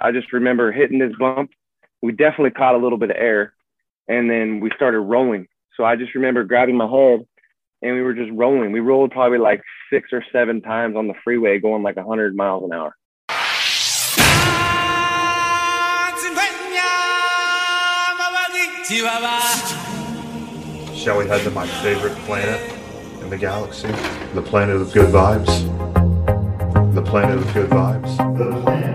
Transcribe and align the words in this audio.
I 0.00 0.12
just 0.12 0.32
remember 0.32 0.72
hitting 0.72 0.98
this 0.98 1.12
bump. 1.18 1.50
We 2.00 2.12
definitely 2.12 2.52
caught 2.52 2.74
a 2.74 2.78
little 2.78 2.96
bit 2.96 3.10
of 3.10 3.16
air, 3.16 3.52
and 4.08 4.30
then 4.30 4.60
we 4.60 4.70
started 4.74 5.00
rolling. 5.00 5.46
So 5.76 5.84
I 5.84 5.96
just 5.96 6.14
remember 6.14 6.42
grabbing 6.44 6.76
my 6.76 6.86
head, 6.86 7.26
and 7.82 7.94
we 7.94 8.02
were 8.02 8.14
just 8.14 8.30
rolling. 8.32 8.72
We 8.72 8.80
rolled 8.80 9.10
probably 9.10 9.38
like 9.38 9.62
six 9.92 10.08
or 10.12 10.24
seven 10.32 10.62
times 10.62 10.96
on 10.96 11.06
the 11.06 11.14
freeway, 11.22 11.58
going 11.58 11.82
like 11.82 11.96
100 11.96 12.34
miles 12.34 12.64
an 12.64 12.72
hour. 12.72 12.94
Shall 20.94 21.18
we 21.18 21.26
head 21.28 21.42
to 21.44 21.50
my 21.50 21.66
favorite 21.82 22.14
planet 22.24 22.60
in 23.22 23.30
the 23.30 23.38
galaxy? 23.38 23.88
The 24.34 24.42
planet 24.42 24.76
of 24.76 24.92
good 24.92 25.12
vibes. 25.12 26.94
The 26.94 27.02
planet 27.02 27.38
of 27.38 27.54
good 27.54 27.70
vibes. 27.70 28.89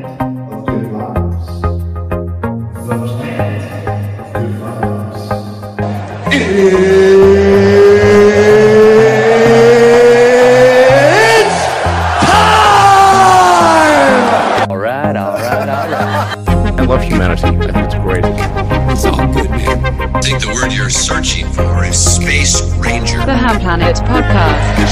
Think 20.39 20.53
the 20.53 20.62
word 20.62 20.73
you're 20.73 20.89
searching 20.89 21.48
for 21.53 21.85
is 21.85 21.98
space 21.98 22.62
ranger. 22.77 23.17
The 23.25 23.35
Ham 23.35 23.59
Planet 23.59 23.95
Podcast. 23.98 24.84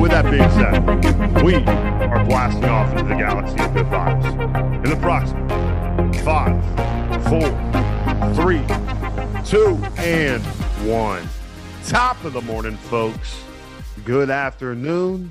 With 0.00 0.10
that 0.10 0.24
being 0.30 0.50
said, 0.50 1.44
we 1.44 1.54
are 1.54 2.24
blasting 2.24 2.64
off 2.64 2.90
into 2.96 3.04
the 3.04 3.14
galaxy 3.14 3.60
of 3.62 3.72
good 3.74 3.86
vibes. 3.86 4.84
In 4.84 4.90
the 4.90 4.96
proximate 4.96 6.16
five, 6.24 6.60
four, 7.28 7.48
three, 8.34 8.64
two, 9.44 9.76
and 9.98 10.42
one. 10.88 11.28
Top 11.84 12.24
of 12.24 12.32
the 12.32 12.42
morning, 12.42 12.76
folks. 12.76 13.40
Good 14.04 14.30
afternoon 14.30 15.30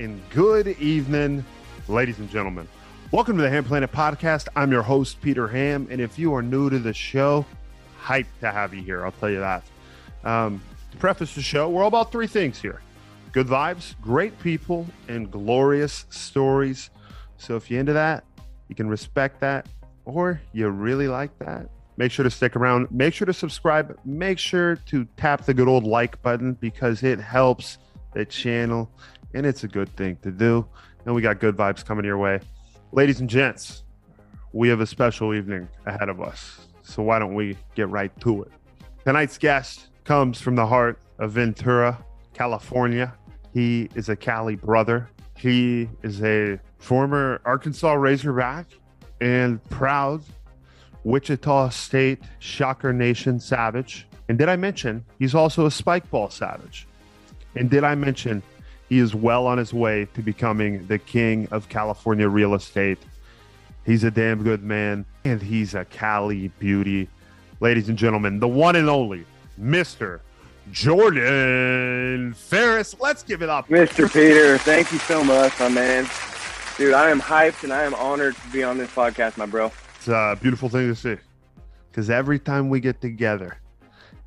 and 0.00 0.20
good 0.30 0.68
evening, 0.80 1.44
ladies 1.86 2.18
and 2.18 2.28
gentlemen. 2.28 2.66
Welcome 3.12 3.36
to 3.36 3.42
the 3.42 3.50
Ham 3.50 3.64
Planet 3.64 3.92
Podcast. 3.92 4.48
I'm 4.56 4.72
your 4.72 4.82
host, 4.82 5.20
Peter 5.20 5.48
Ham. 5.48 5.86
And 5.90 6.00
if 6.00 6.18
you 6.18 6.34
are 6.34 6.42
new 6.42 6.68
to 6.68 6.78
the 6.78 6.92
show, 6.92 7.46
hyped 8.08 8.40
to 8.40 8.50
have 8.50 8.72
you 8.72 8.82
here. 8.82 9.04
I'll 9.04 9.12
tell 9.12 9.30
you 9.30 9.40
that. 9.40 9.62
Um, 10.24 10.62
to 10.90 10.96
preface 10.96 11.34
the 11.34 11.42
show, 11.42 11.68
we're 11.68 11.82
all 11.82 11.88
about 11.88 12.10
three 12.10 12.26
things 12.26 12.60
here 12.60 12.80
good 13.32 13.46
vibes, 13.46 13.94
great 14.00 14.38
people, 14.40 14.86
and 15.06 15.30
glorious 15.30 16.06
stories. 16.08 16.90
So 17.36 17.56
if 17.56 17.70
you're 17.70 17.78
into 17.78 17.92
that, 17.92 18.24
you 18.68 18.74
can 18.74 18.88
respect 18.88 19.40
that, 19.40 19.68
or 20.06 20.40
you 20.52 20.68
really 20.68 21.08
like 21.08 21.38
that, 21.38 21.68
make 21.98 22.10
sure 22.10 22.22
to 22.22 22.30
stick 22.30 22.56
around. 22.56 22.90
Make 22.90 23.12
sure 23.12 23.26
to 23.26 23.32
subscribe. 23.32 23.98
Make 24.04 24.38
sure 24.38 24.76
to 24.76 25.04
tap 25.16 25.44
the 25.44 25.52
good 25.52 25.68
old 25.68 25.84
like 25.84 26.20
button 26.22 26.54
because 26.54 27.02
it 27.02 27.20
helps 27.20 27.78
the 28.14 28.24
channel 28.24 28.90
and 29.34 29.44
it's 29.44 29.64
a 29.64 29.68
good 29.68 29.94
thing 29.96 30.16
to 30.22 30.30
do. 30.30 30.66
And 31.04 31.14
we 31.14 31.22
got 31.22 31.38
good 31.38 31.56
vibes 31.56 31.84
coming 31.84 32.04
your 32.04 32.18
way. 32.18 32.40
Ladies 32.92 33.20
and 33.20 33.28
gents, 33.28 33.84
we 34.52 34.68
have 34.70 34.80
a 34.80 34.86
special 34.86 35.34
evening 35.34 35.68
ahead 35.86 36.08
of 36.08 36.20
us. 36.20 36.67
So 36.88 37.02
why 37.02 37.18
don't 37.18 37.34
we 37.34 37.56
get 37.74 37.88
right 37.90 38.10
to 38.22 38.44
it? 38.44 38.52
Tonight's 39.04 39.36
guest 39.36 39.88
comes 40.04 40.40
from 40.40 40.54
the 40.54 40.66
heart 40.66 40.98
of 41.18 41.32
Ventura, 41.32 42.02
California. 42.32 43.12
He 43.52 43.90
is 43.94 44.08
a 44.08 44.16
Cali 44.16 44.56
brother. 44.56 45.08
He 45.36 45.88
is 46.02 46.22
a 46.22 46.58
former 46.78 47.42
Arkansas 47.44 47.92
Razorback 47.92 48.66
and 49.20 49.62
proud 49.68 50.22
Wichita 51.04 51.68
State 51.68 52.22
Shocker 52.38 52.92
Nation 52.92 53.38
Savage. 53.38 54.06
And 54.30 54.38
did 54.38 54.48
I 54.48 54.56
mention 54.56 55.04
he's 55.18 55.34
also 55.34 55.66
a 55.66 55.70
Spike 55.70 56.10
Ball 56.10 56.30
Savage? 56.30 56.86
And 57.54 57.68
did 57.68 57.84
I 57.84 57.94
mention 57.94 58.42
he 58.88 58.98
is 58.98 59.14
well 59.14 59.46
on 59.46 59.58
his 59.58 59.74
way 59.74 60.06
to 60.14 60.22
becoming 60.22 60.86
the 60.86 60.98
king 60.98 61.48
of 61.50 61.68
California 61.68 62.28
real 62.28 62.54
estate? 62.54 62.98
He's 63.88 64.04
a 64.04 64.10
damn 64.10 64.42
good 64.42 64.62
man, 64.62 65.06
and 65.24 65.40
he's 65.40 65.74
a 65.74 65.86
Cali 65.86 66.48
beauty. 66.58 67.08
Ladies 67.60 67.88
and 67.88 67.96
gentlemen, 67.96 68.38
the 68.38 68.46
one 68.46 68.76
and 68.76 68.86
only 68.86 69.24
Mr. 69.58 70.20
Jordan 70.70 72.34
Ferris. 72.34 72.94
Let's 73.00 73.22
give 73.22 73.40
it 73.40 73.48
up. 73.48 73.66
Mr. 73.68 74.12
Peter, 74.12 74.58
thank 74.58 74.92
you 74.92 74.98
so 74.98 75.24
much, 75.24 75.58
my 75.58 75.70
man. 75.70 76.06
Dude, 76.76 76.92
I 76.92 77.08
am 77.08 77.18
hyped 77.18 77.64
and 77.64 77.72
I 77.72 77.84
am 77.84 77.94
honored 77.94 78.36
to 78.36 78.48
be 78.50 78.62
on 78.62 78.76
this 78.76 78.90
podcast, 78.90 79.38
my 79.38 79.46
bro. 79.46 79.72
It's 79.96 80.08
a 80.08 80.36
beautiful 80.38 80.68
thing 80.68 80.88
to 80.88 80.94
see. 80.94 81.16
Because 81.90 82.10
every 82.10 82.38
time 82.38 82.68
we 82.68 82.80
get 82.80 83.00
together, 83.00 83.56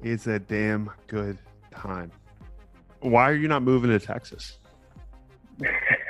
it's 0.01 0.25
a 0.25 0.39
damn 0.39 0.89
good 1.05 1.37
time. 1.69 2.11
Why 3.01 3.29
are 3.29 3.35
you 3.35 3.47
not 3.47 3.61
moving 3.61 3.91
to 3.91 3.99
Texas? 3.99 4.57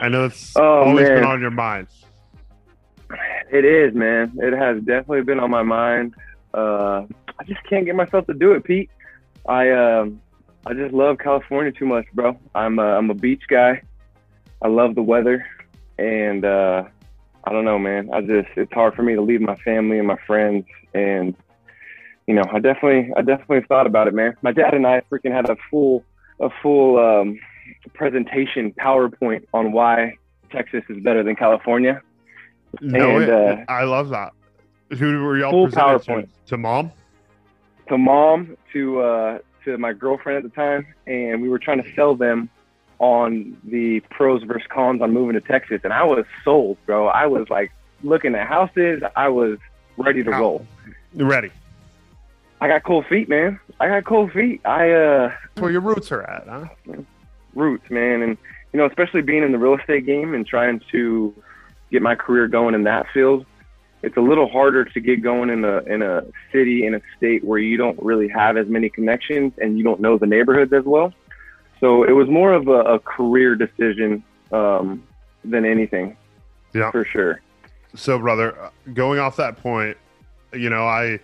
I 0.00 0.08
know 0.08 0.24
it's 0.26 0.56
Oh, 0.56 0.82
always 0.84 1.08
been 1.08 1.24
on 1.24 1.40
your 1.40 1.50
mind. 1.50 1.88
It 3.50 3.64
is, 3.64 3.94
man. 3.94 4.32
It 4.38 4.52
has 4.52 4.78
definitely 4.78 5.22
been 5.22 5.40
on 5.40 5.50
my 5.50 5.62
mind. 5.62 6.14
Uh, 6.52 7.04
I 7.38 7.44
just 7.46 7.62
can't 7.68 7.84
get 7.86 7.94
myself 7.94 8.26
to 8.26 8.34
do 8.34 8.52
it, 8.52 8.64
Pete. 8.64 8.90
I 9.48 9.70
um, 9.70 10.20
I 10.66 10.74
just 10.74 10.92
love 10.92 11.18
California 11.18 11.72
too 11.72 11.86
much, 11.86 12.04
bro. 12.12 12.38
I'm 12.54 12.78
a, 12.78 12.82
I'm 12.82 13.08
a 13.10 13.14
beach 13.14 13.42
guy. 13.48 13.82
I 14.60 14.68
love 14.68 14.94
the 14.94 15.02
weather, 15.02 15.46
and 15.98 16.44
uh, 16.44 16.84
I 17.44 17.52
don't 17.52 17.64
know, 17.64 17.78
man. 17.78 18.10
I 18.12 18.20
just 18.20 18.48
it's 18.56 18.72
hard 18.72 18.94
for 18.94 19.02
me 19.02 19.14
to 19.14 19.22
leave 19.22 19.40
my 19.40 19.56
family 19.56 19.98
and 19.98 20.06
my 20.06 20.18
friends, 20.26 20.66
and 20.92 21.34
you 22.26 22.34
know, 22.34 22.44
I 22.52 22.58
definitely 22.58 23.10
I 23.16 23.22
definitely 23.22 23.62
thought 23.68 23.86
about 23.86 24.08
it, 24.08 24.14
man. 24.14 24.34
My 24.42 24.52
dad 24.52 24.74
and 24.74 24.86
I 24.86 25.00
freaking 25.10 25.32
had 25.32 25.48
a 25.48 25.56
full 25.70 26.04
a 26.40 26.50
full 26.62 26.98
um, 26.98 27.38
presentation 27.94 28.72
PowerPoint 28.72 29.44
on 29.52 29.72
why 29.72 30.16
Texas 30.50 30.82
is 30.88 30.98
better 31.02 31.22
than 31.22 31.36
California. 31.36 32.00
No, 32.80 33.16
And, 33.16 33.24
it- 33.24 33.30
uh, 33.30 33.64
I 33.68 33.84
love 33.84 34.10
that. 34.10 34.32
Who 34.98 35.22
were 35.24 35.36
y'all 35.36 35.66
presenting 35.66 36.26
to? 36.26 36.28
To 36.46 36.56
mom? 36.58 36.92
to 37.88 37.98
mom 37.98 38.56
to 38.72 39.00
uh, 39.00 39.38
to 39.64 39.76
my 39.78 39.92
girlfriend 39.92 40.38
at 40.38 40.42
the 40.44 40.54
time, 40.54 40.86
and 41.06 41.40
we 41.42 41.48
were 41.48 41.58
trying 41.58 41.82
to 41.82 41.94
sell 41.94 42.14
them 42.14 42.48
on 42.98 43.56
the 43.64 44.00
pros 44.10 44.42
versus 44.42 44.66
cons 44.70 45.00
on 45.02 45.12
moving 45.12 45.34
to 45.34 45.40
Texas, 45.40 45.80
and 45.84 45.92
I 45.92 46.04
was 46.04 46.24
sold, 46.44 46.78
bro. 46.86 47.06
I 47.08 47.26
was 47.26 47.48
like 47.50 47.70
looking 48.02 48.34
at 48.34 48.46
houses. 48.46 49.02
I 49.16 49.28
was 49.28 49.58
ready 49.98 50.22
to 50.24 50.30
roll. 50.30 50.66
Ready. 51.14 51.50
I 52.60 52.68
got 52.68 52.82
cold 52.82 53.06
feet, 53.06 53.28
man. 53.28 53.60
I 53.80 53.88
got 53.88 54.04
cold 54.04 54.32
feet. 54.32 54.60
I 54.66 54.90
uh 54.90 55.28
That's 55.54 55.60
where 55.62 55.70
your 55.70 55.80
roots 55.82 56.10
are 56.12 56.22
at, 56.22 56.46
huh? 56.48 56.66
Roots, 57.58 57.90
man, 57.90 58.22
and 58.22 58.38
you 58.72 58.78
know, 58.78 58.86
especially 58.86 59.22
being 59.22 59.42
in 59.42 59.52
the 59.52 59.58
real 59.58 59.76
estate 59.76 60.06
game 60.06 60.34
and 60.34 60.46
trying 60.46 60.80
to 60.92 61.34
get 61.90 62.02
my 62.02 62.14
career 62.14 62.48
going 62.48 62.74
in 62.74 62.84
that 62.84 63.06
field. 63.12 63.44
It's 64.02 64.16
a 64.16 64.20
little 64.20 64.48
harder 64.48 64.84
to 64.84 65.00
get 65.00 65.22
going 65.22 65.50
in 65.50 65.64
a 65.64 65.78
in 65.78 66.02
a 66.02 66.22
city 66.52 66.86
in 66.86 66.94
a 66.94 67.00
state 67.16 67.42
where 67.42 67.58
you 67.58 67.76
don't 67.76 68.00
really 68.00 68.28
have 68.28 68.56
as 68.56 68.68
many 68.68 68.88
connections 68.88 69.52
and 69.58 69.76
you 69.76 69.82
don't 69.82 70.00
know 70.00 70.16
the 70.18 70.26
neighborhoods 70.26 70.72
as 70.72 70.84
well. 70.84 71.12
So 71.80 72.04
it 72.04 72.12
was 72.12 72.28
more 72.28 72.52
of 72.52 72.68
a, 72.68 72.80
a 72.94 72.98
career 73.00 73.54
decision 73.56 74.22
um, 74.52 75.02
than 75.44 75.64
anything, 75.64 76.16
Yeah. 76.74 76.90
for 76.90 77.04
sure. 77.04 77.40
So, 77.94 78.18
brother, 78.18 78.56
uh, 78.60 78.70
going 78.94 79.18
off 79.18 79.36
that 79.36 79.56
point, 79.56 79.96
you 80.52 80.70
know, 80.70 80.84
I, 80.86 81.18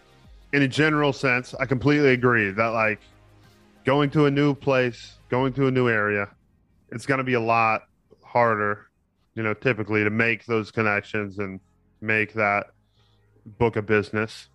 in 0.53 0.63
a 0.63 0.69
general 0.69 1.13
sense, 1.13 1.55
I 1.61 1.67
completely 1.67 2.11
agree 2.11 2.51
that 2.51 2.69
like 2.69 3.01
going 3.85 4.11
to 4.11 4.27
a 4.27 4.31
new 4.31 4.55
place, 4.55 5.15
going 5.35 5.53
to 5.53 5.67
a 5.67 5.71
new 5.71 5.89
area, 5.89 6.29
it's 6.91 7.07
going 7.07 7.19
to 7.19 7.25
be 7.25 7.35
a 7.35 7.41
lot 7.41 7.83
harder, 8.23 8.87
you 9.35 9.43
know, 9.43 9.53
typically 9.53 10.05
to 10.05 10.11
make 10.11 10.47
those 10.47 10.71
connections 10.71 11.41
and 11.41 11.59
make 12.01 12.35
that 12.35 12.67
book 13.59 13.75
of 13.75 13.85
business. 13.85 14.49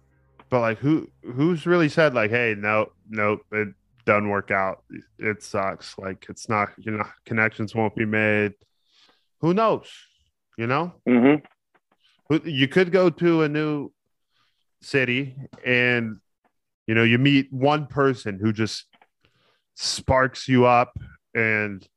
But 0.49 0.61
like, 0.61 0.77
who 0.77 1.09
who's 1.21 1.65
really 1.65 1.89
said 1.89 2.13
like, 2.13 2.31
hey, 2.31 2.55
no, 2.57 2.93
no, 3.09 3.39
it 3.51 3.73
doesn't 4.05 4.29
work 4.29 4.51
out. 4.51 4.83
It 5.17 5.43
sucks. 5.43 5.97
Like, 5.97 6.25
it's 6.29 6.47
not, 6.47 6.69
you 6.77 6.91
know, 6.93 7.03
connections 7.25 7.75
won't 7.75 7.95
be 7.95 8.05
made. 8.05 8.53
Who 9.41 9.53
knows? 9.53 9.91
You 10.57 10.67
know, 10.67 10.93
hmm 11.05 11.35
you 12.43 12.67
could 12.67 12.91
go 12.91 13.09
to 13.09 13.41
a 13.41 13.49
new 13.49 13.91
city 14.81 15.35
and 15.65 16.17
you 16.85 16.93
know 16.93 17.03
you 17.03 17.17
meet 17.17 17.51
one 17.51 17.87
person 17.87 18.37
who 18.39 18.53
just 18.53 18.85
sparks 19.81 20.47
you 20.47 20.65
up 20.65 20.97
and 21.33 21.87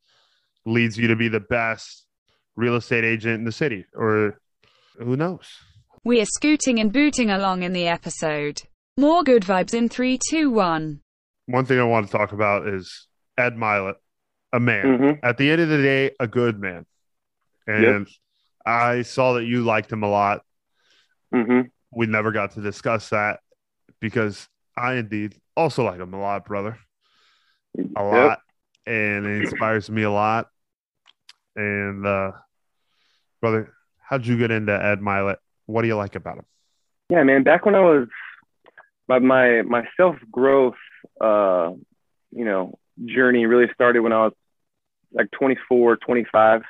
leads 0.65 0.97
you 0.97 1.07
to 1.09 1.15
be 1.17 1.27
the 1.27 1.41
best 1.41 2.05
real 2.55 2.75
estate 2.75 3.03
agent 3.03 3.35
in 3.35 3.43
the 3.43 3.51
city 3.51 3.85
or 3.93 4.39
who 4.97 5.17
knows 5.17 5.45
We 6.05 6.21
are 6.21 6.25
scooting 6.25 6.79
and 6.79 6.93
booting 6.93 7.29
along 7.29 7.63
in 7.63 7.73
the 7.73 7.87
episode. 7.87 8.61
More 8.97 9.23
good 9.23 9.43
vibes 9.43 9.73
in 9.73 9.89
three, 9.89 10.17
two, 10.29 10.49
one. 10.49 11.01
one 11.47 11.65
thing 11.65 11.79
i 11.79 11.83
want 11.83 12.05
to 12.05 12.11
talk 12.11 12.31
about 12.31 12.67
is 12.67 13.07
Ed 13.37 13.55
Mylett 13.55 13.95
a 14.53 14.59
man 14.59 14.97
hmm 14.97 15.11
at 15.23 15.37
the 15.37 15.49
end 15.51 15.61
of 15.61 15.67
the 15.69 15.81
day 15.81 16.11
a 16.19 16.27
good 16.27 16.59
man 16.59 16.85
and 17.67 18.07
I 18.65 19.01
saw 19.01 19.33
that 19.33 19.43
you 19.45 19.61
liked 19.61 19.91
him 19.91 20.03
a 20.03 20.09
lot. 20.09 20.41
hmm 21.33 21.61
We 21.91 22.05
never 22.05 22.31
got 22.31 22.51
to 22.51 22.61
discuss 22.61 23.09
that 23.09 23.41
because 23.99 24.47
I 24.77 24.93
indeed 24.93 25.35
also 25.57 25.83
like 25.83 25.99
him 25.99 26.13
a 26.13 26.21
lot, 26.21 26.45
brother. 26.45 26.77
A 27.95 28.03
lot. 28.03 28.39
And 28.85 29.25
it 29.25 29.43
inspires 29.43 29.89
me 29.89 30.03
a 30.03 30.11
lot. 30.11 30.47
And 31.55 32.05
uh 32.05 32.31
brother, 33.41 33.73
how'd 33.99 34.25
you 34.25 34.37
get 34.37 34.51
into 34.51 34.73
Ed 34.73 34.99
Mylett? 34.99 35.37
What 35.65 35.81
do 35.81 35.87
you 35.87 35.95
like 35.95 36.15
about 36.15 36.37
him? 36.37 36.45
Yeah, 37.09 37.23
man. 37.23 37.43
Back 37.43 37.65
when 37.65 37.75
I 37.75 37.81
was 37.81 38.07
my 39.07 39.19
my, 39.19 39.61
my 39.63 39.87
self 39.97 40.15
growth, 40.31 40.75
uh, 41.21 41.71
you 42.31 42.45
know, 42.45 42.77
journey 43.05 43.45
really 43.45 43.67
started 43.73 44.01
when 44.01 44.13
I 44.13 44.25
was 44.25 44.33
like 45.11 45.29
24, 45.31 45.97
25 45.97 46.61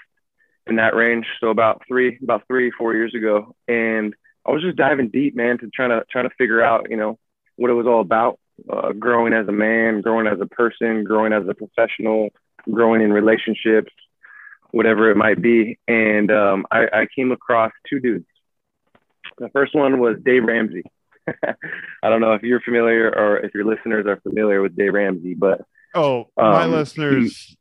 in 0.68 0.76
that 0.78 0.96
range. 0.96 1.26
So 1.40 1.48
about 1.50 1.82
three, 1.88 2.20
about 2.22 2.44
three, 2.48 2.72
four 2.72 2.94
years 2.94 3.14
ago, 3.16 3.56
and 3.68 4.14
I 4.46 4.52
was 4.52 4.62
just 4.62 4.78
diving 4.78 5.10
deep, 5.10 5.36
man, 5.36 5.58
to 5.60 5.70
trying 5.70 5.92
to 5.92 6.04
trying 6.12 6.28
to 6.28 6.36
figure 6.38 6.62
out, 6.62 6.90
you 6.90 6.98
know, 6.98 7.18
what 7.56 7.72
it 7.72 7.74
was 7.74 7.88
all 7.88 8.02
about. 8.02 8.40
Uh, 8.70 8.94
growing 8.94 9.34
as 9.34 9.48
a 9.48 9.52
man, 9.52 10.02
growing 10.02 10.26
as 10.28 10.40
a 10.40 10.46
person, 10.46 11.04
growing 11.04 11.34
as 11.34 11.44
a 11.50 11.54
professional, 11.54 12.30
growing 12.72 13.02
in 13.02 13.12
relationships, 13.12 13.92
whatever 14.72 15.12
it 15.12 15.18
might 15.18 15.42
be. 15.42 15.78
And 15.88 16.32
um, 16.32 16.66
I, 16.72 16.86
I 16.94 17.08
came 17.14 17.32
across 17.32 17.72
two 17.90 18.00
dudes. 18.00 18.26
The 19.38 19.50
first 19.50 19.76
one 19.76 20.00
was 20.00 20.18
Dave 20.24 20.44
Ramsey. 20.46 20.84
I 21.28 22.10
don't 22.10 22.22
know 22.22 22.34
if 22.34 22.44
you're 22.44 22.62
familiar 22.62 23.10
or 23.10 23.40
if 23.40 23.54
your 23.54 23.66
listeners 23.66 24.06
are 24.08 24.20
familiar 24.22 24.62
with 24.62 24.76
Dave 24.76 24.94
Ramsey, 24.94 25.34
but 25.34 25.62
Oh, 25.96 26.28
my 26.38 26.64
Um, 26.64 26.72
listeners, 26.72 27.56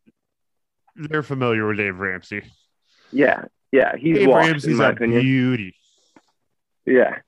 they're 0.96 1.22
familiar 1.22 1.66
with 1.66 1.76
Dave 1.78 1.98
Ramsey. 1.98 2.42
yeah, 3.10 3.44
yeah, 3.72 3.96
he's 3.96 4.18
Dave 4.18 4.28
washed, 4.28 4.46
Ramsey's 4.50 4.70
in 4.72 4.76
my 4.78 4.88
a 4.88 4.92
opinion. 4.92 5.20
beauty. 5.22 5.74
Yeah. 6.86 7.18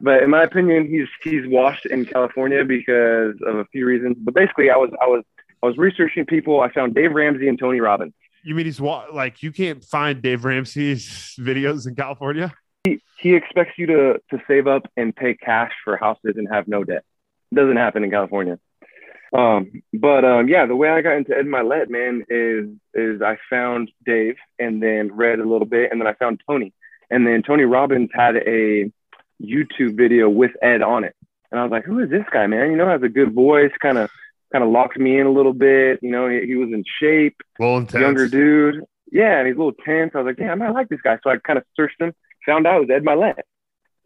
But 0.00 0.22
in 0.22 0.30
my 0.30 0.42
opinion, 0.42 0.86
he's 0.88 1.08
he's 1.22 1.46
washed 1.46 1.86
in 1.86 2.04
California 2.06 2.64
because 2.64 3.34
of 3.46 3.56
a 3.56 3.64
few 3.66 3.86
reasons. 3.86 4.16
But 4.20 4.34
basically, 4.34 4.70
I 4.70 4.76
was 4.76 4.90
I 5.00 5.06
was 5.06 5.24
I 5.62 5.66
was 5.66 5.76
researching 5.76 6.24
people. 6.26 6.60
I 6.60 6.72
found 6.72 6.94
Dave 6.94 7.12
Ramsey 7.12 7.48
and 7.48 7.58
Tony 7.58 7.80
Robbins. 7.80 8.14
You 8.44 8.54
mean 8.54 8.66
he's 8.66 8.80
wa- 8.80 9.06
like 9.12 9.42
you 9.42 9.52
can't 9.52 9.84
find 9.84 10.20
Dave 10.22 10.44
Ramsey's 10.44 11.36
videos 11.40 11.86
in 11.86 11.94
California? 11.94 12.52
He 12.84 13.00
he 13.18 13.34
expects 13.34 13.72
you 13.78 13.86
to 13.86 14.20
to 14.30 14.42
save 14.48 14.66
up 14.66 14.88
and 14.96 15.14
pay 15.14 15.34
cash 15.34 15.72
for 15.84 15.96
houses 15.96 16.34
and 16.36 16.48
have 16.52 16.66
no 16.68 16.84
debt. 16.84 17.04
doesn't 17.54 17.76
happen 17.76 18.04
in 18.04 18.10
California. 18.10 18.58
Um, 19.32 19.82
but 19.94 20.24
um, 20.24 20.48
yeah, 20.48 20.66
the 20.66 20.76
way 20.76 20.90
I 20.90 21.00
got 21.00 21.16
into 21.16 21.34
Ed 21.36 21.46
Mylett, 21.46 21.88
man, 21.88 22.24
is 22.28 22.68
is 22.94 23.22
I 23.22 23.38
found 23.48 23.90
Dave 24.04 24.36
and 24.58 24.82
then 24.82 25.10
read 25.14 25.38
a 25.38 25.48
little 25.48 25.66
bit, 25.66 25.90
and 25.90 26.00
then 26.00 26.06
I 26.06 26.12
found 26.14 26.42
Tony, 26.46 26.72
and 27.10 27.26
then 27.26 27.42
Tony 27.42 27.64
Robbins 27.64 28.10
had 28.12 28.36
a 28.36 28.90
YouTube 29.40 29.96
video 29.96 30.28
with 30.28 30.52
Ed 30.62 30.82
on 30.82 31.04
it, 31.04 31.14
and 31.50 31.60
I 31.60 31.64
was 31.64 31.70
like, 31.70 31.84
who 31.84 32.00
is 32.00 32.10
this 32.10 32.24
guy, 32.32 32.46
man? 32.46 32.70
You 32.70 32.76
know, 32.76 32.88
has 32.88 33.02
a 33.02 33.08
good 33.08 33.34
voice, 33.34 33.70
kind 33.80 33.98
of 33.98 34.10
kind 34.52 34.64
of 34.64 34.70
locked 34.70 34.98
me 34.98 35.18
in 35.18 35.26
a 35.26 35.32
little 35.32 35.52
bit. 35.52 36.00
You 36.02 36.10
know, 36.10 36.28
he, 36.28 36.46
he 36.46 36.54
was 36.56 36.70
in 36.72 36.84
shape, 37.00 37.36
younger 38.00 38.28
dude. 38.28 38.84
Yeah, 39.10 39.38
and 39.38 39.46
he's 39.46 39.56
a 39.56 39.58
little 39.58 39.74
tense. 39.84 40.12
I 40.14 40.18
was 40.18 40.26
like, 40.26 40.36
damn, 40.36 40.62
I 40.62 40.70
like 40.70 40.88
this 40.88 41.02
guy. 41.02 41.18
So 41.22 41.30
I 41.30 41.36
kind 41.36 41.58
of 41.58 41.64
searched 41.76 42.00
him, 42.00 42.14
found 42.46 42.66
out 42.66 42.76
it 42.76 42.88
was 42.88 42.90
Ed 42.90 43.04
Mylett, 43.04 43.42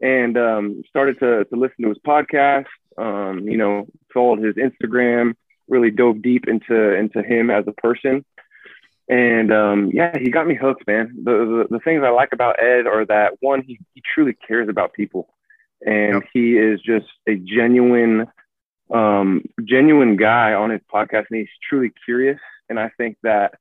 and 0.00 0.36
um, 0.36 0.82
started 0.88 1.18
to 1.20 1.44
to 1.44 1.56
listen 1.56 1.82
to 1.82 1.88
his 1.88 1.98
podcast. 1.98 2.66
Um, 2.98 3.40
you 3.40 3.56
know, 3.56 3.86
followed 4.12 4.42
his 4.42 4.56
Instagram, 4.56 5.34
really 5.68 5.90
dove 5.90 6.22
deep 6.22 6.48
into 6.48 6.94
into 6.94 7.22
him 7.22 7.50
as 7.50 7.64
a 7.66 7.72
person. 7.72 8.24
And 9.08 9.52
um, 9.52 9.90
yeah, 9.92 10.18
he 10.18 10.30
got 10.30 10.46
me 10.46 10.54
hooked, 10.54 10.86
man. 10.86 11.14
The, 11.24 11.66
the 11.68 11.76
the 11.76 11.80
things 11.80 12.02
I 12.04 12.10
like 12.10 12.30
about 12.32 12.62
Ed 12.62 12.86
are 12.86 13.04
that 13.06 13.34
one, 13.40 13.62
he, 13.62 13.78
he 13.94 14.02
truly 14.14 14.34
cares 14.46 14.68
about 14.68 14.92
people, 14.92 15.28
and 15.84 16.22
Yep. 16.22 16.22
he 16.32 16.56
is 16.56 16.80
just 16.80 17.06
a 17.28 17.36
genuine, 17.36 18.26
um, 18.92 19.42
genuine 19.64 20.16
guy 20.16 20.54
on 20.54 20.70
his 20.70 20.80
podcast, 20.92 21.26
and 21.30 21.38
he's 21.38 21.48
truly 21.68 21.92
curious. 22.04 22.38
And 22.68 22.78
I 22.78 22.90
think 22.96 23.16
that 23.22 23.54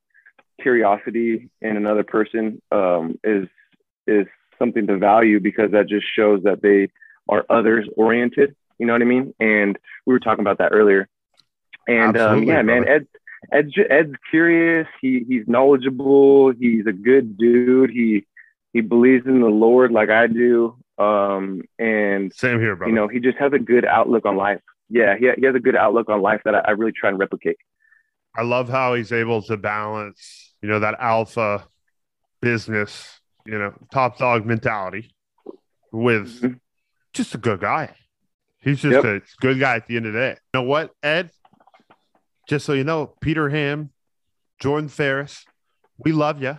curiosity 0.61 1.49
in 1.61 1.77
another 1.77 2.03
person 2.03 2.61
um, 2.71 3.19
is 3.23 3.47
is 4.07 4.25
something 4.57 4.87
to 4.87 4.97
value 4.97 5.39
because 5.39 5.71
that 5.71 5.87
just 5.87 6.05
shows 6.15 6.43
that 6.43 6.61
they 6.61 6.89
are 7.29 7.45
others 7.49 7.87
oriented. 7.97 8.55
You 8.79 8.87
know 8.87 8.93
what 8.93 9.01
I 9.01 9.05
mean? 9.05 9.33
And 9.39 9.77
we 10.05 10.13
were 10.13 10.19
talking 10.19 10.41
about 10.41 10.57
that 10.59 10.71
earlier. 10.73 11.07
And 11.87 12.17
um, 12.17 12.43
yeah, 12.43 12.61
man. 12.61 12.87
Ed, 12.87 13.07
Ed's, 13.51 13.73
Ed's 13.89 14.13
curious. 14.29 14.87
He 15.01 15.25
he's 15.27 15.47
knowledgeable. 15.47 16.51
He's 16.51 16.85
a 16.87 16.91
good 16.93 17.37
dude. 17.37 17.89
He 17.91 18.25
he 18.73 18.81
believes 18.81 19.25
in 19.25 19.41
the 19.41 19.47
Lord 19.47 19.91
like 19.91 20.09
I 20.09 20.27
do. 20.27 20.77
Um, 20.97 21.63
and 21.77 22.33
Same 22.33 22.59
here, 22.59 22.75
brother. 22.75 22.89
you 22.89 22.95
know, 22.95 23.07
he 23.07 23.19
just 23.19 23.37
has 23.37 23.51
a 23.53 23.59
good 23.59 23.85
outlook 23.85 24.25
on 24.25 24.37
life. 24.37 24.61
Yeah, 24.89 25.15
he, 25.17 25.29
he 25.37 25.45
has 25.45 25.55
a 25.55 25.59
good 25.59 25.75
outlook 25.75 26.09
on 26.09 26.21
life 26.21 26.41
that 26.45 26.55
I, 26.55 26.59
I 26.59 26.71
really 26.71 26.91
try 26.93 27.09
and 27.09 27.17
replicate. 27.19 27.57
I 28.35 28.43
love 28.43 28.69
how 28.69 28.93
he's 28.95 29.11
able 29.11 29.41
to 29.43 29.57
balance, 29.57 30.53
you 30.61 30.69
know, 30.69 30.79
that 30.79 30.95
alpha 30.99 31.65
business, 32.41 33.19
you 33.45 33.57
know, 33.57 33.73
top 33.91 34.17
dog 34.17 34.45
mentality 34.45 35.11
with 35.91 36.41
Mhm. 36.41 36.59
just 37.13 37.33
a 37.35 37.37
good 37.37 37.61
guy. 37.61 37.93
He's 38.59 38.81
just 38.81 39.03
Yep. 39.03 39.05
a 39.05 39.21
good 39.41 39.59
guy 39.59 39.75
at 39.75 39.87
the 39.87 39.95
end 39.97 40.05
of 40.07 40.13
the 40.13 40.19
day. 40.19 40.29
You 40.53 40.59
know 40.59 40.63
what, 40.63 40.91
Ed? 41.03 41.31
Just 42.47 42.65
so 42.65 42.73
you 42.73 42.83
know, 42.83 43.13
Peter 43.21 43.49
Ham, 43.49 43.91
Jordan 44.59 44.89
Ferris, 44.89 45.45
we 45.97 46.11
love 46.11 46.41
you. 46.41 46.57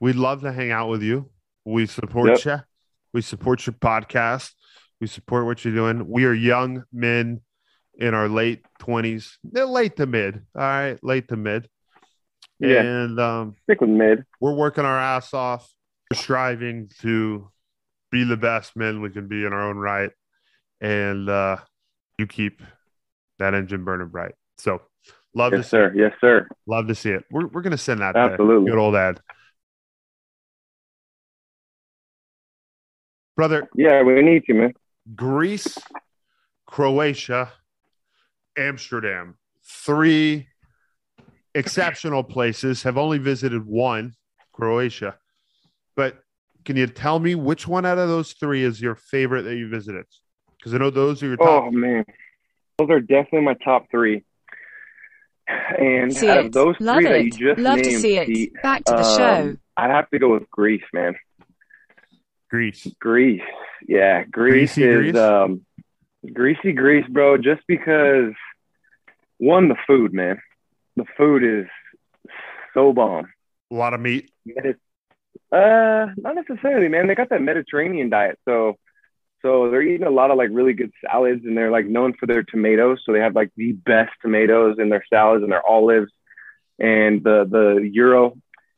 We'd 0.00 0.16
love 0.16 0.42
to 0.42 0.52
hang 0.52 0.70
out 0.70 0.88
with 0.88 1.02
you. 1.02 1.30
We 1.64 1.86
support 1.86 2.44
you. 2.44 2.60
We 3.12 3.22
support 3.22 3.66
your 3.66 3.74
podcast. 3.74 4.52
We 5.00 5.06
support 5.06 5.46
what 5.46 5.64
you're 5.64 5.74
doing. 5.74 6.08
We 6.08 6.24
are 6.24 6.32
young 6.32 6.84
men 6.92 7.40
in 7.98 8.12
our 8.14 8.28
late 8.28 8.64
20s, 8.80 9.36
late 9.52 9.96
to 9.96 10.06
mid. 10.06 10.42
All 10.54 10.62
right, 10.62 10.98
late 11.02 11.28
to 11.28 11.36
mid. 11.36 11.68
Yeah, 12.60 12.80
And 12.82 13.18
um, 13.20 13.56
stick 13.64 13.80
with 13.80 13.90
mid. 13.90 14.24
we're 14.40 14.54
working 14.54 14.84
our 14.84 14.98
ass 14.98 15.34
off. 15.34 15.68
We're 16.10 16.18
striving 16.18 16.90
to 17.00 17.50
be 18.10 18.24
the 18.24 18.36
best 18.36 18.76
men 18.76 19.00
we 19.00 19.10
can 19.10 19.26
be 19.26 19.44
in 19.44 19.52
our 19.52 19.62
own 19.62 19.76
right. 19.76 20.10
And 20.80 21.28
uh, 21.28 21.56
you 22.18 22.26
keep 22.26 22.62
that 23.38 23.54
engine 23.54 23.84
burning 23.84 24.08
bright. 24.08 24.34
So 24.58 24.82
love 25.34 25.52
Yes, 25.52 25.64
to 25.64 25.68
sir. 25.68 25.92
Yes, 25.94 26.12
sir. 26.20 26.48
love 26.66 26.88
to 26.88 26.94
see 26.94 27.10
it. 27.10 27.24
We're, 27.30 27.46
we're 27.46 27.62
gonna 27.62 27.78
send 27.78 28.00
that 28.00 28.16
Absolutely. 28.16 28.70
good 28.70 28.78
old 28.78 28.96
ad, 28.96 29.20
Brother, 33.36 33.68
Yeah, 33.74 34.02
we 34.02 34.22
need 34.22 34.44
you, 34.46 34.54
man. 34.54 34.72
Greece, 35.14 35.76
Croatia, 36.66 37.52
Amsterdam. 38.56 39.36
Three 39.66 40.46
exceptional 41.54 42.22
places. 42.22 42.84
Have 42.84 42.96
only 42.96 43.18
visited 43.18 43.66
one, 43.66 44.14
Croatia. 44.52 45.18
But 45.96 46.18
can 46.64 46.76
you 46.76 46.86
tell 46.86 47.18
me 47.18 47.34
which 47.34 47.66
one 47.66 47.84
out 47.84 47.98
of 47.98 48.08
those 48.08 48.32
three 48.34 48.62
is 48.62 48.80
your 48.80 48.94
favorite 48.94 49.42
that 49.42 49.56
you 49.56 49.68
visited? 49.68 50.06
Because 50.56 50.74
I 50.74 50.78
know 50.78 50.90
those 50.90 51.22
are 51.22 51.26
your 51.26 51.36
top. 51.36 51.64
Oh 51.64 51.70
man, 51.70 52.04
those 52.78 52.90
are 52.90 53.00
definitely 53.00 53.42
my 53.42 53.54
top 53.54 53.90
three. 53.90 54.24
And 55.46 56.12
See 56.14 56.28
out 56.28 56.38
of 56.38 56.46
it. 56.46 56.52
those 56.52 56.76
Love 56.80 56.96
three 56.96 57.04
that 57.04 57.16
it. 57.16 57.24
you 57.24 57.30
just 57.54 57.60
Love 57.60 57.76
to 57.78 57.82
named, 57.88 58.00
see 58.00 58.16
it. 58.16 58.26
Pete, 58.28 58.52
Back 58.62 58.84
to 58.84 58.92
the 58.92 58.98
um, 59.02 59.16
show. 59.16 59.56
I'd 59.76 59.90
have 59.90 60.08
to 60.10 60.18
go 60.18 60.32
with 60.32 60.48
Greece, 60.50 60.82
man. 60.92 61.14
Greece. 62.50 62.86
Greece, 63.00 63.42
yeah, 63.86 64.22
Greece 64.24 64.74
Greasy 64.76 64.84
is 64.84 65.12
Greece? 65.12 65.16
um, 65.16 65.66
greasy 66.32 66.72
Greece, 66.72 67.06
bro. 67.08 67.36
Just 67.36 67.62
because 67.66 68.32
one, 69.38 69.68
the 69.68 69.76
food, 69.86 70.14
man, 70.14 70.40
the 70.96 71.04
food 71.16 71.42
is 71.42 71.66
so 72.72 72.92
bomb. 72.92 73.26
A 73.70 73.74
lot 73.74 73.92
of 73.94 74.00
meat. 74.00 74.30
Medi- 74.46 74.74
uh, 75.52 76.06
not 76.16 76.34
necessarily, 76.36 76.88
man. 76.88 77.06
They 77.08 77.14
got 77.14 77.30
that 77.30 77.42
Mediterranean 77.42 78.08
diet, 78.08 78.38
so 78.44 78.76
so 79.44 79.70
they're 79.70 79.82
eating 79.82 80.06
a 80.06 80.10
lot 80.10 80.30
of 80.30 80.38
like 80.38 80.48
really 80.52 80.72
good 80.72 80.90
salads, 81.06 81.44
and 81.44 81.56
they're 81.56 81.70
like 81.70 81.86
known 81.86 82.14
for 82.14 82.26
their 82.26 82.42
tomatoes. 82.42 83.00
So 83.04 83.12
they 83.12 83.20
have 83.20 83.34
like 83.34 83.50
the 83.56 83.72
best 83.72 84.12
tomatoes 84.22 84.76
in 84.78 84.88
their 84.88 85.04
salads 85.12 85.42
and 85.42 85.52
their 85.52 85.66
olives, 85.66 86.10
and 86.78 87.22
the 87.22 87.44
the 87.48 87.88
euro. 87.92 88.36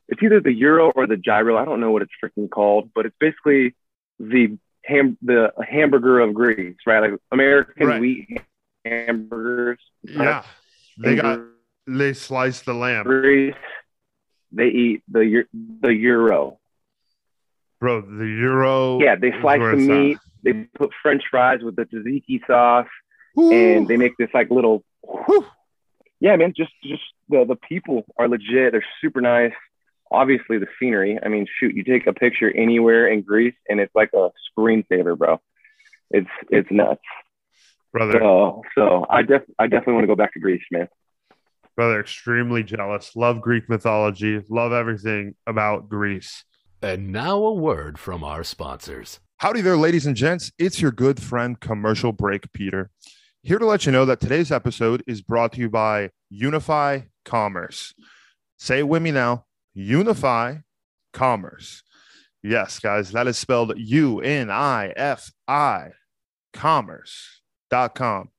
It's 0.09 0.21
either 0.21 0.41
the 0.41 0.53
euro 0.53 0.91
or 0.91 1.07
the 1.07 1.17
gyro. 1.17 1.57
I 1.57 1.65
don't 1.65 1.79
know 1.79 1.91
what 1.91 2.01
it's 2.01 2.11
freaking 2.21 2.49
called, 2.49 2.91
but 2.93 3.05
it's 3.05 3.15
basically 3.19 3.75
the 4.19 4.57
ham 4.83 5.17
the 5.21 5.53
hamburger 5.65 6.19
of 6.19 6.33
Greece, 6.33 6.75
right? 6.85 6.99
Like 6.99 7.19
American 7.31 7.87
Right. 7.87 8.01
wheat 8.01 8.41
hamburgers. 8.85 9.79
Yeah. 10.03 10.43
They 10.97 11.15
got 11.15 11.39
they 11.87 12.13
slice 12.13 12.61
the 12.61 12.73
lamb. 12.73 13.03
Greece. 13.05 13.53
They 14.51 14.67
eat 14.67 15.03
the 15.09 15.45
the 15.81 15.93
euro. 15.93 16.59
Bro, 17.79 18.01
the 18.01 18.25
Euro. 18.25 18.99
Yeah, 18.99 19.15
they 19.15 19.31
slice 19.39 19.59
the 19.59 19.75
meat. 19.77 20.15
at. 20.15 20.21
Meat. 20.43 20.53
They 20.53 20.53
put 20.77 20.91
French 21.01 21.23
fries 21.29 21.59
with 21.63 21.75
the 21.75 21.83
tzatziki 21.85 22.45
sauce, 22.47 22.87
Woo. 23.35 23.51
and 23.51 23.87
they 23.87 23.97
make 23.97 24.17
this 24.17 24.29
like 24.33 24.49
little. 24.49 24.83
Yeah, 26.19 26.35
man. 26.35 26.53
Just 26.55 26.71
just 26.83 27.03
the 27.29 27.45
the 27.45 27.55
people 27.55 28.03
are 28.17 28.27
legit. 28.27 28.71
They're 28.71 28.85
super 29.01 29.21
nice. 29.21 29.53
obviously 30.11 30.57
the 30.57 30.67
scenery. 30.79 31.19
I 31.23 31.27
mean, 31.27 31.45
shoot, 31.59 31.75
you 31.75 31.83
take 31.83 32.07
a 32.07 32.13
picture 32.13 32.49
anywhere 32.55 33.07
in 33.07 33.21
Greece 33.21 33.55
and 33.69 33.79
it's 33.79 33.93
like 33.93 34.11
a 34.13 34.29
screensaver, 34.57 35.17
bro. 35.17 35.39
It's 36.09 36.29
it's 36.49 36.69
nuts. 36.71 37.01
Brother, 37.93 38.19
So 38.19 38.63
so 38.75 39.05
I 39.09 39.21
def 39.21 39.43
I 39.59 39.67
definitely 39.67 39.93
want 39.93 40.03
to 40.03 40.07
go 40.07 40.15
back 40.15 40.33
to 40.33 40.39
Greece, 40.39 40.63
man. 40.71 40.87
brother, 41.75 41.99
extremely 41.99 42.63
jealous. 42.63 43.15
Love 43.15 43.39
Greek 43.41 43.69
mythology. 43.69 44.41
Love 44.49 44.71
everything 44.73 45.35
about 45.45 45.89
Greece. 45.89 46.43
And 46.81 47.11
now 47.11 47.37
a 47.43 47.53
word 47.53 47.99
from 47.99 48.23
our 48.23 48.43
sponsors. 48.43 49.19
Howdy 49.39 49.61
there, 49.61 49.77
ladies 49.77 50.07
and 50.07 50.15
gents. 50.15 50.51
It's 50.57 50.81
your 50.81 50.91
good 50.91 51.21
friend, 51.21 51.59
Commercial 51.59 52.11
Break 52.11 52.51
Peter, 52.53 52.89
here 53.43 53.59
to 53.59 53.67
let 53.67 53.85
you 53.85 53.91
know 53.91 54.03
that 54.03 54.19
today's 54.19 54.51
episode 54.51 55.03
is 55.05 55.21
brought 55.21 55.51
to 55.51 55.59
you 55.59 55.69
by 55.69 56.09
Unifi 56.33 57.05
Commerce. 57.23 57.93
Say 58.57 58.79
it 58.79 58.87
with 58.87 59.03
me 59.03 59.11
now 59.11 59.45
Unifi 59.77 60.63
Commerce. 61.13 61.83
Yes, 62.41 62.79
guys, 62.79 63.11
that 63.11 63.27
is 63.27 63.37
spelled 63.37 63.77
U 63.77 64.21
N 64.21 64.49
I 64.49 64.91
F 64.95 65.31
I 65.47 65.91
commerce.com. 66.53 68.31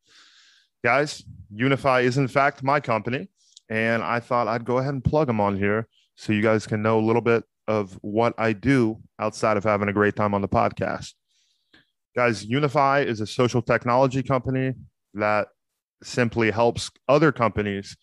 Guys, 0.82 1.22
Unifi 1.54 2.02
is 2.02 2.18
in 2.18 2.26
fact 2.26 2.64
my 2.64 2.80
company, 2.80 3.28
and 3.70 4.02
I 4.02 4.18
thought 4.18 4.48
I'd 4.48 4.64
go 4.64 4.78
ahead 4.78 4.94
and 4.94 5.04
plug 5.04 5.28
them 5.28 5.40
on 5.40 5.58
here 5.58 5.86
so 6.16 6.32
you 6.32 6.42
guys 6.42 6.66
can 6.66 6.82
know 6.82 6.98
a 6.98 7.06
little 7.06 7.22
bit 7.22 7.44
of 7.68 7.96
what 8.00 8.34
I 8.38 8.54
do 8.54 8.98
outside 9.20 9.56
of 9.56 9.64
having 9.64 9.88
a 9.88 9.92
great 9.92 10.16
time 10.16 10.34
on 10.34 10.40
the 10.40 10.48
podcast. 10.48 11.12
Guys, 12.16 12.44
Unifi 12.46 13.06
is 13.06 13.20
a 13.20 13.26
social 13.26 13.62
technology 13.62 14.22
company 14.22 14.74
that 15.14 15.48
simply 16.02 16.50
helps 16.50 16.90
other 17.08 17.30
companies 17.30 17.96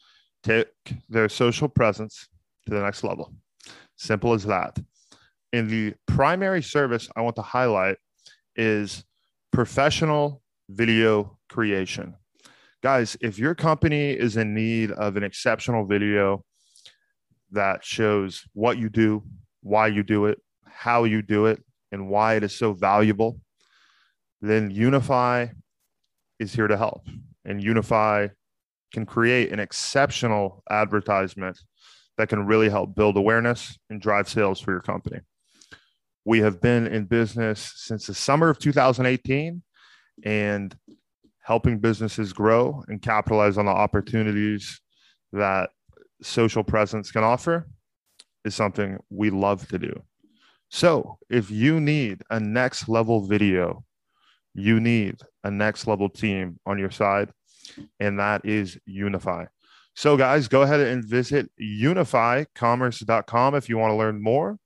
take 0.43 0.67
their 1.09 1.27
social 1.27 1.67
presence 1.67 2.29
to 2.67 2.73
the 2.73 2.81
next 2.81 3.03
level. 3.03 3.33
Simple 3.97 4.33
as 4.33 4.45
that. 4.45 4.77
And 5.51 5.69
the 5.69 5.93
primary 6.05 6.61
service 6.61 7.09
I 7.15 7.21
want 7.21 7.35
to 7.37 7.41
highlight 7.41 7.97
is 8.55 9.03
professional 9.51 10.41
video 10.69 11.37
creation. 11.49 12.15
Guys, 12.83 13.17
if 13.21 13.39
your 13.39 13.55
company 13.55 14.11
is 14.11 14.37
in 14.37 14.53
need 14.53 14.91
of 14.91 15.17
an 15.17 15.23
exceptional 15.23 15.85
video 15.85 16.43
that 17.51 17.83
shows 17.83 18.43
what 18.53 18.77
you 18.77 18.89
do, 18.89 19.23
why 19.65 19.87
you 19.87 20.03
do 20.03 20.27
it, 20.27 20.39
how 20.63 21.05
you 21.05 21.23
do 21.23 21.47
it, 21.47 21.61
and 21.91 22.07
why 22.07 22.35
it 22.35 22.43
is 22.43 22.55
so 22.55 22.71
valuable, 22.71 23.39
then 24.39 24.71
Unifi 24.71 25.51
is 26.39 26.53
here 26.53 26.67
to 26.67 26.77
help. 26.77 27.07
And 27.45 27.59
Unifi 27.59 28.29
can 28.93 29.05
create 29.07 29.51
an 29.51 29.59
exceptional 29.59 30.61
advertisement 30.69 31.59
that 32.17 32.29
can 32.29 32.45
really 32.45 32.69
help 32.69 32.95
build 32.95 33.17
awareness 33.17 33.75
and 33.89 33.99
drive 33.99 34.29
sales 34.29 34.59
for 34.59 34.71
your 34.71 34.81
company. 34.81 35.19
We 36.25 36.39
have 36.41 36.61
been 36.61 36.85
in 36.85 37.05
business 37.05 37.73
since 37.75 38.05
the 38.05 38.13
summer 38.13 38.49
of 38.49 38.59
2018 38.59 39.63
and 40.23 40.75
helping 41.41 41.79
businesses 41.79 42.33
grow 42.33 42.83
and 42.87 43.01
capitalize 43.01 43.57
on 43.57 43.65
the 43.65 43.71
opportunities 43.71 44.79
that 45.33 45.71
social 46.21 46.63
presence 46.63 47.11
can 47.11 47.23
offer 47.23 47.67
is 48.45 48.55
something 48.55 48.97
we 49.09 49.29
love 49.29 49.67
to 49.69 49.77
do. 49.77 50.01
So, 50.69 51.17
if 51.29 51.51
you 51.51 51.79
need 51.79 52.21
a 52.29 52.39
next 52.39 52.87
level 52.87 53.25
video, 53.25 53.83
you 54.53 54.79
need 54.79 55.17
a 55.43 55.51
next 55.51 55.87
level 55.87 56.09
team 56.09 56.59
on 56.65 56.79
your 56.79 56.91
side, 56.91 57.29
and 57.99 58.19
that 58.19 58.45
is 58.45 58.77
Unifi. 58.89 59.47
So, 59.95 60.17
guys, 60.17 60.47
go 60.47 60.63
ahead 60.63 60.79
and 60.79 61.03
visit 61.03 61.49
unificommerce.com 61.61 63.55
if 63.55 63.69
you 63.69 63.77
want 63.77 63.91
to 63.91 63.95
learn 63.95 64.21
more. 64.21 64.57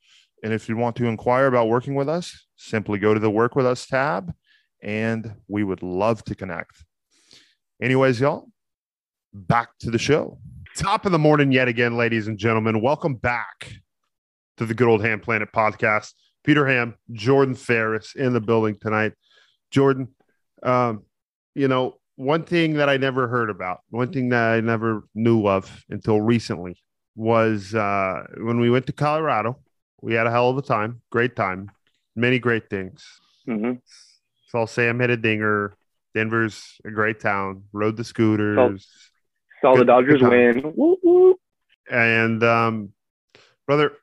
And 0.44 0.54
if 0.54 0.70
you 0.70 0.78
want 0.78 0.96
to 0.98 1.06
inquire 1.06 1.48
about 1.48 1.68
working 1.68 1.96
with 1.96 2.08
us, 2.08 2.48
simply 2.56 2.98
go 2.98 3.14
to 3.14 3.20
the 3.20 3.30
Work 3.30 3.56
With 3.56 3.66
Us 3.66 3.86
tab, 3.86 4.34
and 4.82 5.36
we 5.48 5.64
would 5.64 5.84
love 5.84 6.24
to 6.26 6.36
connect. 6.36 6.84
Anyways, 7.82 8.20
y'all, 8.20 8.50
back 9.34 9.70
to 9.80 9.92
the 9.92 9.98
show. 9.98 10.40
Top 10.80 11.06
of 11.06 11.12
the 11.12 11.20
morning, 11.20 11.52
yet 11.52 11.68
again, 11.68 11.98
ladies 11.98 12.30
and 12.30 12.38
gentlemen. 12.38 12.80
Welcome 12.80 13.16
back 13.16 13.74
to 14.56 14.66
the 14.66 14.74
Good 14.74 14.88
Old 14.88 15.04
Ham 15.04 15.20
Planet 15.20 15.50
podcast. 15.54 16.14
Peter 16.46 16.66
Ham, 16.66 16.96
Jordan 17.12 17.54
Ferris 17.54 18.16
in 18.16 18.32
the 18.32 18.40
building 18.40 18.78
tonight. 18.80 19.12
Jordan, 19.72 20.08
um, 20.64 21.04
you 21.54 21.68
know, 21.68 21.98
one 22.16 22.44
thing 22.46 22.76
that 22.76 22.88
I 22.88 22.96
never 22.96 23.28
heard 23.28 23.50
about, 23.50 23.82
one 23.90 24.14
thing 24.14 24.30
that 24.30 24.54
I 24.54 24.62
never 24.62 25.04
knew 25.14 25.50
of 25.50 25.84
until 25.90 26.22
recently 26.22 26.78
was 27.14 27.76
uh, 27.76 28.24
when 28.38 28.62
we 28.62 28.70
went 28.70 28.86
to 28.86 28.94
Colorado. 28.94 29.60
We 30.02 30.14
had 30.14 30.28
a 30.28 30.32
hell 30.32 30.50
of 30.50 30.58
a 30.58 30.62
time, 30.62 31.02
great 31.12 31.36
time, 31.36 31.72
many 32.16 32.40
great 32.40 32.70
things. 32.70 33.06
hmm 33.46 33.74
Saw 34.48 34.66
Sam 34.66 35.02
hit 35.02 35.10
a 35.10 35.18
dinger. 35.18 35.74
Denver's 36.16 36.80
a 36.86 36.90
great 36.90 37.20
town. 37.20 37.64
Rode 37.74 37.98
the 37.98 38.06
scooters. 38.06 39.09
Saw 39.62 39.76
the 39.76 39.86
Dodgers 39.86 40.22
win. 40.22 40.74
Woo, 40.76 40.98
woo. 41.04 41.36
And 41.92 42.44
um, 42.44 42.90
brother, 43.68 43.94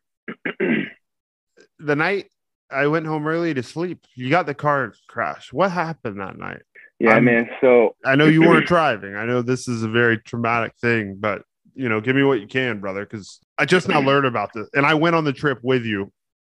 the 1.79 1.97
night 1.97 2.31
I 2.71 2.87
went 2.89 3.07
home 3.07 3.27
early 3.27 3.55
to 3.55 3.63
sleep, 3.63 4.01
you 4.15 4.31
got 4.31 4.47
the 4.47 4.55
car 4.55 4.93
crash. 5.09 5.53
What 5.53 5.71
happened 5.71 6.21
that 6.21 6.37
night? 6.39 6.63
Yeah, 6.99 7.13
I'm- 7.15 7.25
man. 7.25 7.49
So 7.61 7.95
I 8.05 8.17
know 8.17 8.27
you 8.27 8.41
weren't 8.49 8.67
driving. 8.67 9.15
I 9.15 9.25
know 9.25 9.43
this 9.43 9.69
is 9.69 9.83
a 9.83 9.89
very 9.89 10.19
traumatic 10.19 10.73
thing, 10.81 11.17
but 11.19 11.43
you 11.75 11.89
know, 11.91 12.01
give 12.01 12.17
me 12.17 12.23
what 12.23 12.41
you 12.41 12.47
can, 12.47 12.81
brother, 12.81 13.05
because 13.05 13.39
I 13.59 13.67
just 13.67 13.87
now 13.89 14.01
learned 14.01 14.27
about 14.27 14.53
this, 14.55 14.67
and 14.75 14.87
I 14.87 14.95
went 14.95 15.15
on 15.15 15.25
the 15.25 15.33
trip 15.33 15.59
with 15.63 15.85
you. 15.85 16.11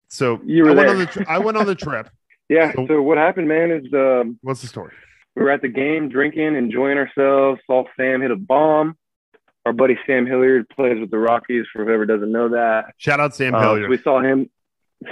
So 0.10 0.39
You 0.45 0.63
were 0.65 0.72
I 0.72 0.74
went 0.74 0.88
there. 0.88 0.95
on 0.95 1.00
the 1.00 1.05
tri- 1.07 1.25
I 1.29 1.38
went 1.39 1.57
on 1.57 1.65
the 1.65 1.75
trip. 1.75 2.10
yeah, 2.50 2.74
So- 2.74 2.86
so 2.88 3.01
what 3.01 3.17
happened, 3.17 3.48
man, 3.48 3.72
is 3.72 3.86
um, 3.93 4.38
What's 4.41 4.62
the 4.62 4.67
story? 4.67 4.93
We 5.36 5.44
were 5.44 5.50
at 5.52 5.62
the 5.62 5.68
game 5.68 6.10
drinking, 6.10 6.56
enjoying 6.56 6.98
ourselves. 6.98 7.60
Saw 7.68 7.84
Sam 7.98 8.22
hit 8.22 8.32
a 8.32 8.36
bomb. 8.36 8.96
Our 9.66 9.74
buddy 9.74 9.98
Sam 10.06 10.25
Hilliard 10.25 10.68
plays 10.70 11.00
with 11.00 11.10
the 11.12 11.18
Rockies. 11.18 11.66
For 11.72 11.86
whoever 11.86 12.06
doesn't 12.06 12.32
know 12.32 12.50
that, 12.50 12.94
Shout 12.98 13.20
out 13.20 13.34
Sam 13.36 13.56
Uh, 13.56 13.62
so 13.62 13.70
Hilliard. 13.75 13.90
we 13.90 13.98
saw 13.98 14.22
him. 14.22 14.50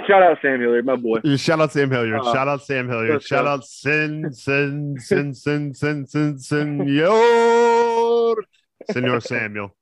Shout 0.06 0.22
out 0.22 0.38
Sam 0.40 0.60
Hilliard, 0.60 0.86
my 0.86 0.96
boy. 0.96 1.20
Shout 1.36 1.60
out 1.60 1.72
Sam 1.72 1.90
Hilliard. 1.90 2.20
Uh, 2.20 2.32
Shout 2.32 2.48
out 2.48 2.62
Sam 2.62 2.88
Hilliard. 2.88 3.22
Shout 3.22 3.46
out 3.46 3.64
Sin, 3.64 4.32
Sin, 4.32 4.96
Sin, 5.00 5.34
Sin, 5.34 5.74
Sin, 5.74 6.06
Sin, 6.06 6.38
Senor. 6.38 8.36
Senor 8.90 9.20
Samuel. 9.20 9.74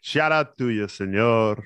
Shout 0.00 0.32
out 0.32 0.56
to 0.58 0.68
you, 0.68 0.86
Senor. 0.88 1.62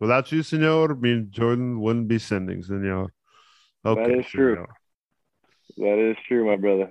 Without 0.00 0.30
you, 0.32 0.42
Senor, 0.42 0.94
me 0.96 1.12
and 1.12 1.30
Jordan 1.32 1.80
wouldn't 1.80 2.08
be 2.08 2.18
sending, 2.18 2.62
Senor. 2.62 3.12
Okay, 3.84 4.20
is 4.20 4.26
true. 4.26 4.54
Senor. 4.54 4.68
That 5.78 5.98
is 6.10 6.16
true, 6.26 6.46
my 6.46 6.56
brother. 6.56 6.90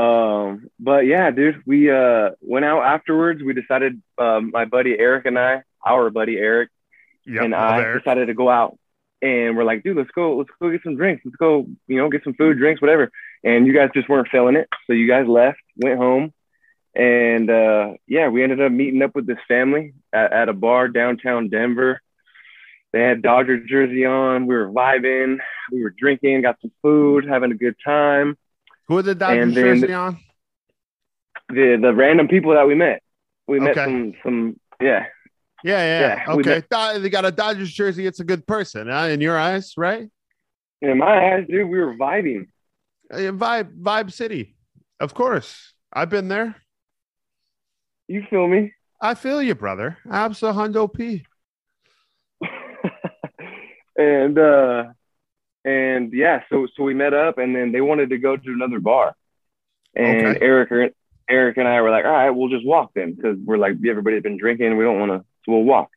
Um, 0.00 0.70
but 0.78 1.06
yeah, 1.06 1.30
dude, 1.30 1.62
we 1.66 1.90
uh 1.90 2.30
went 2.40 2.64
out 2.64 2.82
afterwards. 2.82 3.42
We 3.42 3.52
decided, 3.54 4.00
um, 4.18 4.50
my 4.52 4.64
buddy 4.64 4.96
Eric 4.98 5.26
and 5.26 5.38
I, 5.38 5.62
our 5.86 6.10
buddy 6.10 6.36
Eric 6.38 6.70
Yep, 7.26 7.42
and 7.44 7.54
I 7.54 7.80
Eric. 7.82 8.04
decided 8.04 8.26
to 8.26 8.34
go 8.34 8.48
out. 8.48 8.78
And 9.22 9.56
we're 9.56 9.64
like, 9.64 9.82
dude, 9.82 9.96
let's 9.98 10.10
go, 10.12 10.36
let's 10.38 10.50
go 10.60 10.70
get 10.70 10.82
some 10.82 10.96
drinks. 10.96 11.22
Let's 11.24 11.36
go, 11.36 11.66
you 11.86 11.98
know, 11.98 12.08
get 12.08 12.24
some 12.24 12.34
food, 12.34 12.56
drinks, 12.56 12.80
whatever. 12.80 13.10
And 13.44 13.66
you 13.66 13.74
guys 13.74 13.90
just 13.94 14.08
weren't 14.08 14.28
feeling 14.28 14.56
it. 14.56 14.68
So 14.86 14.94
you 14.94 15.06
guys 15.06 15.26
left, 15.26 15.60
went 15.76 15.98
home. 15.98 16.32
And 16.94 17.50
uh 17.50 17.94
yeah, 18.06 18.28
we 18.28 18.42
ended 18.42 18.60
up 18.62 18.72
meeting 18.72 19.02
up 19.02 19.14
with 19.14 19.26
this 19.26 19.38
family 19.48 19.94
at, 20.12 20.32
at 20.32 20.48
a 20.48 20.52
bar 20.54 20.88
downtown 20.88 21.48
Denver. 21.48 22.00
They 22.92 23.00
had 23.02 23.22
Dodger 23.22 23.58
jersey 23.64 24.04
on. 24.06 24.46
We 24.46 24.54
were 24.56 24.70
vibing. 24.70 25.38
We 25.70 25.82
were 25.82 25.94
drinking, 25.96 26.42
got 26.42 26.60
some 26.60 26.72
food, 26.82 27.24
having 27.28 27.52
a 27.52 27.54
good 27.56 27.76
time. 27.84 28.36
Who 28.90 28.98
are 28.98 29.02
the 29.02 29.14
Dodgers 29.14 29.54
jersey 29.54 29.92
on? 29.92 30.18
The 31.48 31.78
the 31.80 31.94
random 31.94 32.26
people 32.26 32.54
that 32.54 32.66
we 32.66 32.74
met. 32.74 33.00
We 33.46 33.60
met 33.60 33.78
Okay. 33.78 33.84
some 33.84 34.14
some 34.24 34.60
yeah. 34.80 35.06
Yeah, 35.62 35.84
yeah. 35.84 36.24
Yeah, 36.26 36.32
okay. 36.34 36.62
Do- 36.68 36.98
They 36.98 37.08
got 37.08 37.24
a 37.24 37.30
Dodgers 37.30 37.70
jersey. 37.72 38.04
It's 38.04 38.18
a 38.18 38.24
good 38.24 38.48
person, 38.48 38.88
huh? 38.88 39.06
in 39.12 39.20
your 39.20 39.38
eyes, 39.38 39.74
right? 39.76 40.08
In 40.82 40.98
my 40.98 41.34
eyes, 41.34 41.46
dude, 41.48 41.68
we 41.68 41.78
were 41.78 41.94
vibing. 41.94 42.48
Uh, 43.12 43.18
Vibe, 43.30 43.80
Vibe 43.80 44.10
City. 44.12 44.56
Of 44.98 45.14
course. 45.14 45.72
I've 45.92 46.10
been 46.10 46.26
there. 46.26 46.56
You 48.08 48.24
feel 48.28 48.48
me? 48.48 48.72
I 49.00 49.14
feel 49.14 49.40
you, 49.40 49.54
brother. 49.54 49.98
Absolutely. 50.10 50.88
P. 50.88 51.26
and 53.96 54.36
uh 54.36 54.84
and 55.64 56.12
yeah, 56.12 56.42
so 56.50 56.66
so 56.76 56.82
we 56.82 56.94
met 56.94 57.14
up 57.14 57.38
and 57.38 57.54
then 57.54 57.72
they 57.72 57.80
wanted 57.80 58.10
to 58.10 58.18
go 58.18 58.36
to 58.36 58.50
another 58.52 58.80
bar. 58.80 59.14
And 59.94 60.36
Okay. 60.36 60.38
Eric 60.44 60.94
Eric 61.28 61.56
and 61.58 61.68
I 61.68 61.80
were 61.80 61.90
like, 61.90 62.04
all 62.04 62.10
right, 62.12 62.30
we'll 62.30 62.48
just 62.48 62.66
walk 62.66 62.92
then 62.94 63.14
because 63.14 63.38
we're 63.44 63.58
like 63.58 63.74
everybody's 63.88 64.22
been 64.22 64.38
drinking, 64.38 64.76
we 64.76 64.84
don't 64.84 64.98
want 64.98 65.12
to 65.12 65.18
so 65.44 65.52
we'll 65.52 65.62
walk. 65.64 65.90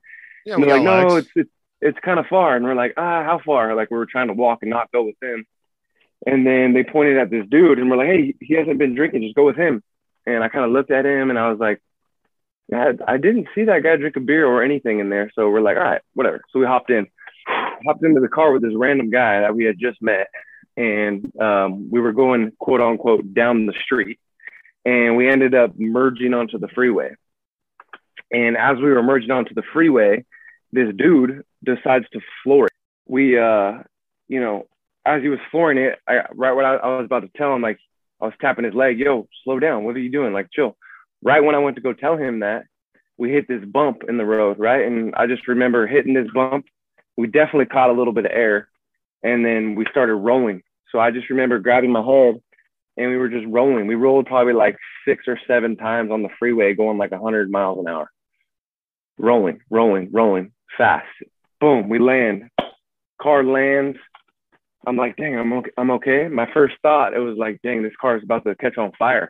Yeah, 0.46 0.56
And 0.56 0.64
we 0.64 0.68
they're 0.68 0.78
like, 0.80 0.86
got 0.86 1.08
no, 1.10 1.16
it's 1.18 1.30
it's 1.36 1.50
it's 1.82 2.00
kind 2.00 2.20
of 2.20 2.28
far. 2.28 2.56
And 2.56 2.66
we're 2.66 2.76
like, 2.76 2.94
ah, 2.98 3.24
how 3.24 3.40
far? 3.46 3.76
Like 3.76 3.92
we 3.92 3.98
were 3.98 4.06
trying 4.06 4.28
to 4.28 4.34
walk 4.34 4.60
and 4.62 4.70
not 4.70 4.92
go 4.92 5.04
with 5.04 5.20
them. 5.20 5.46
And 6.26 6.48
then 6.48 6.74
they 6.74 6.84
pointed 6.84 7.18
at 7.18 7.30
this 7.30 7.46
dude 7.50 7.80
and 7.80 7.90
we're 7.90 7.98
like, 7.98 8.08
hey, 8.08 8.36
he 8.40 8.54
hasn't 8.54 8.78
been 8.80 8.96
drinking, 8.96 9.24
just 9.24 9.36
go 9.36 9.46
with 9.46 9.58
him. 9.58 9.84
And 10.26 10.42
I 10.44 10.48
kind 10.48 10.64
of 10.64 10.72
looked 10.72 10.92
at 10.92 11.06
him 11.06 11.30
and 11.30 11.38
I 11.38 11.50
was 11.50 11.60
like, 11.60 11.82
I, 12.74 12.94
I 13.06 13.18
didn't 13.18 13.50
see 13.54 13.66
that 13.66 13.84
guy 13.84 13.98
drink 13.98 14.16
a 14.16 14.22
beer 14.22 14.46
or 14.48 14.64
anything 14.64 15.00
in 15.00 15.10
there. 15.10 15.30
So 15.36 15.50
we're 15.50 15.60
like, 15.62 15.76
all 15.76 15.84
right, 15.84 16.02
whatever. 16.14 16.42
So 16.52 16.60
we 16.60 16.66
hopped 16.66 16.90
in, 16.90 17.08
hopped 17.86 18.04
into 18.04 18.22
the 18.22 18.28
car 18.28 18.52
with 18.52 18.62
this 18.62 18.74
random 18.76 19.10
guy 19.10 19.42
that 19.42 19.56
we 19.56 19.66
had 19.66 19.80
just 19.80 20.02
met. 20.02 20.28
And 20.76 21.32
um, 21.40 21.90
we 21.92 22.00
were 22.00 22.14
going, 22.14 22.52
quote 22.60 22.82
unquote, 22.82 23.34
down 23.34 23.66
the 23.66 23.74
street. 23.84 24.20
And 24.86 25.16
we 25.16 25.30
ended 25.30 25.56
up 25.56 25.78
merging 25.78 26.34
onto 26.34 26.58
the 26.60 26.68
freeway. 26.70 27.16
And 28.32 28.58
as 28.58 28.78
we 28.78 28.92
were 28.92 29.04
merging 29.04 29.32
onto 29.32 29.54
the 29.54 29.64
freeway, 29.72 30.26
this 30.72 30.94
dude 30.96 31.44
decides 31.64 32.06
to 32.14 32.20
floor 32.44 32.66
it. 32.66 32.74
We, 33.08 33.38
uh, 33.38 33.84
you 34.28 34.42
know, 34.42 34.68
as 35.06 35.22
he 35.22 35.30
was 35.30 35.40
flooring 35.52 35.78
it, 35.78 36.00
I, 36.08 36.26
right 36.34 36.54
when 36.54 36.66
I, 36.66 36.76
I 36.76 36.98
was 36.98 37.06
about 37.06 37.22
to 37.22 37.30
tell 37.38 37.54
him, 37.54 37.62
like, 37.62 37.80
I 38.20 38.26
was 38.26 38.34
tapping 38.42 38.66
his 38.66 38.74
leg, 38.74 38.98
yo, 39.00 39.28
slow 39.44 39.60
down. 39.60 39.84
What 39.84 39.96
are 39.96 40.00
you 40.00 40.12
doing? 40.12 40.34
Like, 40.34 40.50
chill. 40.52 40.78
Right 41.22 41.44
when 41.44 41.56
I 41.56 41.60
went 41.60 41.76
to 41.76 41.82
go 41.82 41.94
tell 41.94 42.18
him 42.18 42.40
that, 42.40 42.64
we 43.18 43.30
hit 43.32 43.48
this 43.48 43.64
bump 43.64 44.04
in 44.08 44.18
the 44.18 44.26
road, 44.26 44.58
right? 44.60 44.86
And 44.86 45.14
I 45.16 45.28
just 45.28 45.48
remember 45.48 45.86
hitting 45.86 46.14
this 46.14 46.32
bump. 46.34 46.66
We 47.18 47.28
definitely 47.28 47.66
caught 47.66 47.90
a 47.90 47.94
little 47.94 48.14
bit 48.14 48.26
of 48.26 48.32
air 48.32 48.70
and 49.24 49.46
then 49.46 49.76
we 49.76 49.86
started 49.90 50.16
rolling. 50.16 50.62
So 50.92 51.00
I 51.00 51.12
just 51.12 51.30
remember 51.30 51.60
grabbing 51.60 51.92
my 51.92 52.02
head 52.02 52.42
and 52.98 53.10
we 53.10 53.18
were 53.18 53.30
just 53.30 53.48
rolling. 53.48 53.88
We 53.88 53.96
rolled 53.96 54.28
probably 54.28 54.54
like 54.54 54.78
six 55.08 55.24
or 55.28 55.40
seven 55.48 55.76
times 55.76 56.12
on 56.12 56.22
the 56.22 56.30
freeway 56.38 56.74
going 56.74 56.98
like 56.98 57.12
100 57.12 57.50
miles 57.50 57.80
an 57.80 57.88
hour. 57.88 58.10
Rolling, 59.18 59.62
rolling, 59.70 60.10
rolling 60.12 60.52
fast. 60.78 61.08
Boom, 61.60 61.90
we 61.90 62.00
land. 62.00 62.50
Car 63.22 63.44
lands. 63.44 63.98
I'm 64.86 64.98
like, 64.98 65.16
dang, 65.16 65.38
I'm 65.38 65.54
okay. 65.54 65.72
I'm 65.78 65.92
okay. 65.92 66.28
My 66.28 66.48
first 66.54 66.76
thought, 66.82 67.14
it 67.14 67.20
was 67.20 67.38
like, 67.38 67.62
dang, 67.64 67.84
this 67.84 67.94
car 68.02 68.18
is 68.18 68.24
about 68.24 68.44
to 68.46 68.56
catch 68.56 68.78
on 68.78 68.92
fire. 69.00 69.30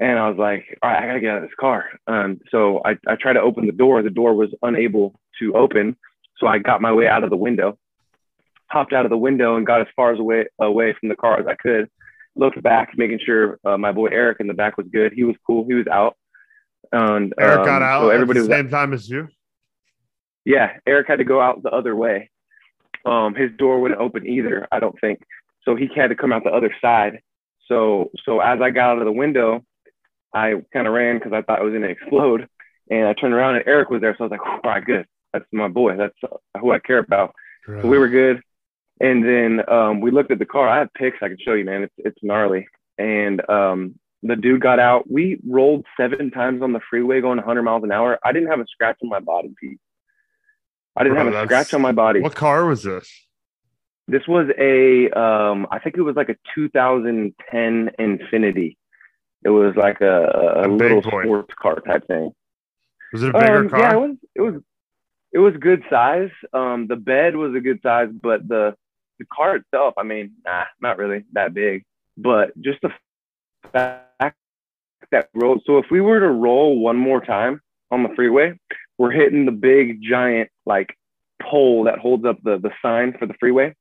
And 0.00 0.18
I 0.18 0.28
was 0.28 0.38
like, 0.38 0.64
all 0.82 0.90
right, 0.90 1.02
I 1.02 1.06
gotta 1.06 1.20
get 1.20 1.30
out 1.30 1.36
of 1.38 1.42
this 1.44 1.54
car. 1.60 1.84
Um, 2.06 2.40
so 2.50 2.80
I, 2.84 2.96
I 3.06 3.16
tried 3.16 3.34
to 3.34 3.42
open 3.42 3.66
the 3.66 3.72
door. 3.72 4.02
The 4.02 4.10
door 4.10 4.34
was 4.34 4.48
unable 4.62 5.14
to 5.38 5.54
open. 5.54 5.96
So 6.40 6.46
I 6.46 6.58
got 6.58 6.80
my 6.80 6.92
way 6.92 7.06
out 7.06 7.22
of 7.22 7.30
the 7.30 7.36
window, 7.36 7.78
hopped 8.66 8.92
out 8.92 9.04
of 9.04 9.10
the 9.10 9.16
window 9.18 9.56
and 9.56 9.66
got 9.66 9.82
as 9.82 9.86
far 9.94 10.12
as 10.12 10.18
away 10.18 10.46
away 10.58 10.94
from 10.98 11.08
the 11.10 11.16
car 11.16 11.38
as 11.38 11.46
I 11.46 11.54
could. 11.54 11.88
Looked 12.36 12.62
back, 12.62 12.92
making 12.96 13.20
sure 13.24 13.58
uh, 13.64 13.76
my 13.76 13.92
boy 13.92 14.08
Eric 14.10 14.38
in 14.40 14.46
the 14.46 14.54
back 14.54 14.76
was 14.78 14.86
good. 14.92 15.12
He 15.12 15.24
was 15.24 15.36
cool. 15.46 15.66
He 15.66 15.74
was 15.74 15.86
out. 15.86 16.16
And 16.92 17.34
Eric 17.38 17.60
um, 17.60 17.64
got 17.66 17.82
out 17.82 18.00
So 18.02 18.08
everybody 18.10 18.40
at 18.40 18.42
the 18.44 18.48
was 18.48 18.56
same 18.56 18.68
time 18.70 18.92
as 18.92 19.08
you. 19.08 19.28
yeah, 20.44 20.78
Eric 20.86 21.08
had 21.08 21.18
to 21.18 21.24
go 21.24 21.40
out 21.40 21.62
the 21.62 21.70
other 21.70 21.94
way. 21.94 22.30
Um, 23.04 23.34
his 23.34 23.50
door 23.56 23.80
wouldn't 23.80 24.00
open 24.00 24.26
either, 24.26 24.66
I 24.72 24.78
don't 24.80 24.98
think. 25.00 25.22
So 25.64 25.74
he 25.76 25.88
had 25.94 26.08
to 26.08 26.14
come 26.14 26.32
out 26.32 26.44
the 26.44 26.50
other 26.50 26.74
side. 26.80 27.20
So 27.66 28.10
so 28.24 28.40
as 28.40 28.60
I 28.60 28.70
got 28.70 28.90
out 28.90 28.98
of 28.98 29.04
the 29.04 29.12
window, 29.12 29.64
I 30.34 30.54
kind 30.72 30.86
of 30.86 30.92
ran 30.94 31.16
because 31.18 31.32
I 31.32 31.42
thought 31.42 31.60
it 31.60 31.64
was 31.64 31.72
going 31.72 31.82
to 31.82 31.88
explode. 31.90 32.48
And 32.90 33.06
I 33.06 33.12
turned 33.14 33.34
around 33.34 33.56
and 33.56 33.64
Eric 33.66 33.90
was 33.90 34.00
there. 34.00 34.14
So 34.16 34.24
I 34.24 34.28
was 34.28 34.30
like, 34.32 34.46
all 34.46 34.60
right, 34.64 34.84
good. 34.84 35.06
That's 35.32 35.44
my 35.52 35.68
boy. 35.68 35.96
That's 35.96 36.16
who 36.60 36.72
I 36.72 36.78
care 36.78 36.98
about. 36.98 37.34
So 37.82 37.88
we 37.88 37.98
were 37.98 38.08
good. 38.08 38.42
And 39.00 39.24
then 39.24 39.60
um, 39.68 40.00
we 40.00 40.10
looked 40.10 40.30
at 40.30 40.38
the 40.38 40.46
car. 40.46 40.68
I 40.68 40.78
have 40.78 40.92
pics 40.92 41.18
I 41.22 41.28
can 41.28 41.38
show 41.42 41.54
you, 41.54 41.64
man. 41.64 41.82
It's 41.84 41.94
it's 41.98 42.18
gnarly. 42.22 42.66
And 42.98 43.48
um, 43.48 43.94
the 44.22 44.36
dude 44.36 44.60
got 44.60 44.78
out. 44.78 45.10
We 45.10 45.40
rolled 45.48 45.86
seven 45.96 46.30
times 46.30 46.62
on 46.62 46.72
the 46.72 46.80
freeway 46.90 47.20
going 47.20 47.38
100 47.38 47.62
miles 47.62 47.82
an 47.84 47.92
hour. 47.92 48.18
I 48.24 48.32
didn't 48.32 48.48
have 48.50 48.60
a 48.60 48.66
scratch 48.66 48.98
on 49.02 49.08
my 49.08 49.20
body, 49.20 49.54
Pete. 49.58 49.78
I 50.96 51.04
didn't 51.04 51.16
Bro, 51.16 51.32
have 51.32 51.34
a 51.44 51.46
scratch 51.46 51.72
on 51.72 51.80
my 51.80 51.92
body. 51.92 52.20
What 52.20 52.34
car 52.34 52.66
was 52.66 52.82
this? 52.82 53.10
This 54.08 54.26
was 54.26 54.48
a, 54.58 55.08
um, 55.18 55.66
I 55.70 55.78
think 55.78 55.96
it 55.96 56.02
was 56.02 56.16
like 56.16 56.28
a 56.28 56.36
2010 56.54 57.90
Infiniti. 57.98 58.76
It 59.44 59.50
was 59.50 59.74
like 59.76 60.00
a, 60.00 60.62
a, 60.64 60.66
A 60.66 60.68
little 60.68 61.00
sports 61.00 61.54
car 61.60 61.76
type 61.80 62.06
thing. 62.06 62.32
Was 63.12 63.22
it 63.22 63.30
a 63.30 63.32
bigger 63.38 63.58
Um, 63.60 63.68
car? 63.70 63.78
Yeah, 63.78 63.92
it 63.92 64.00
was. 64.00 64.16
It 64.34 64.40
was. 64.42 64.54
It 65.32 65.38
was 65.38 65.54
good 65.58 65.82
size. 65.88 66.30
Um, 66.52 66.86
the 66.88 66.96
bed 66.96 67.36
was 67.36 67.54
a 67.54 67.60
good 67.60 67.80
size, 67.82 68.08
but 68.12 68.46
the 68.48 68.74
the 69.18 69.26
car 69.26 69.56
itself, 69.56 69.94
I 69.98 70.02
mean, 70.02 70.32
nah, 70.44 70.64
not 70.80 70.98
really 70.98 71.24
that 71.32 71.54
big. 71.54 71.84
But 72.16 72.60
just 72.60 72.80
the 72.80 72.90
fact 73.72 74.36
that 75.10 75.28
roll. 75.34 75.60
So 75.66 75.78
if 75.78 75.86
we 75.90 76.00
were 76.00 76.20
to 76.20 76.28
roll 76.28 76.78
one 76.78 76.96
more 76.96 77.20
time 77.20 77.60
on 77.90 78.02
the 78.02 78.08
freeway, 78.16 78.58
we're 78.98 79.10
hitting 79.10 79.46
the 79.46 79.52
big 79.52 80.00
giant 80.02 80.50
like 80.66 80.96
pole 81.40 81.84
that 81.84 81.98
holds 81.98 82.24
up 82.24 82.38
the 82.42 82.58
the 82.58 82.70
sign 82.82 83.14
for 83.18 83.26
the 83.26 83.34
freeway. 83.40 83.74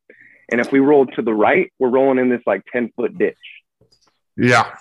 And 0.52 0.60
if 0.60 0.72
we 0.72 0.80
roll 0.80 1.06
to 1.06 1.22
the 1.22 1.34
right, 1.34 1.72
we're 1.78 1.90
rolling 1.90 2.18
in 2.18 2.30
this 2.30 2.42
like 2.48 2.64
10 2.74 2.92
foot 2.96 3.18
ditch. 3.18 3.38
yeah. 4.36 4.76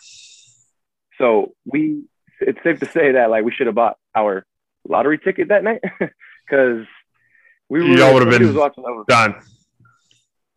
So 1.19 1.53
we, 1.67 2.05
it's 2.41 2.63
safe 2.63 2.81
to 2.81 2.87
say 2.87 3.13
that 3.13 3.29
like 3.29 3.45
we 3.45 3.53
should 3.53 3.67
have 3.67 3.75
bought 3.75 3.97
our 4.15 4.47
lottery 4.89 5.19
ticket 5.19 5.49
that 5.49 5.65
night 5.65 5.83
because 6.49 6.87
we 7.69 7.81
were. 7.81 7.97
Y'all 7.97 8.15
would've 8.15 8.31
been 8.31 8.47
was 8.47 8.57
watching 8.57 8.85
over. 8.87 9.05
Done. 9.09 9.35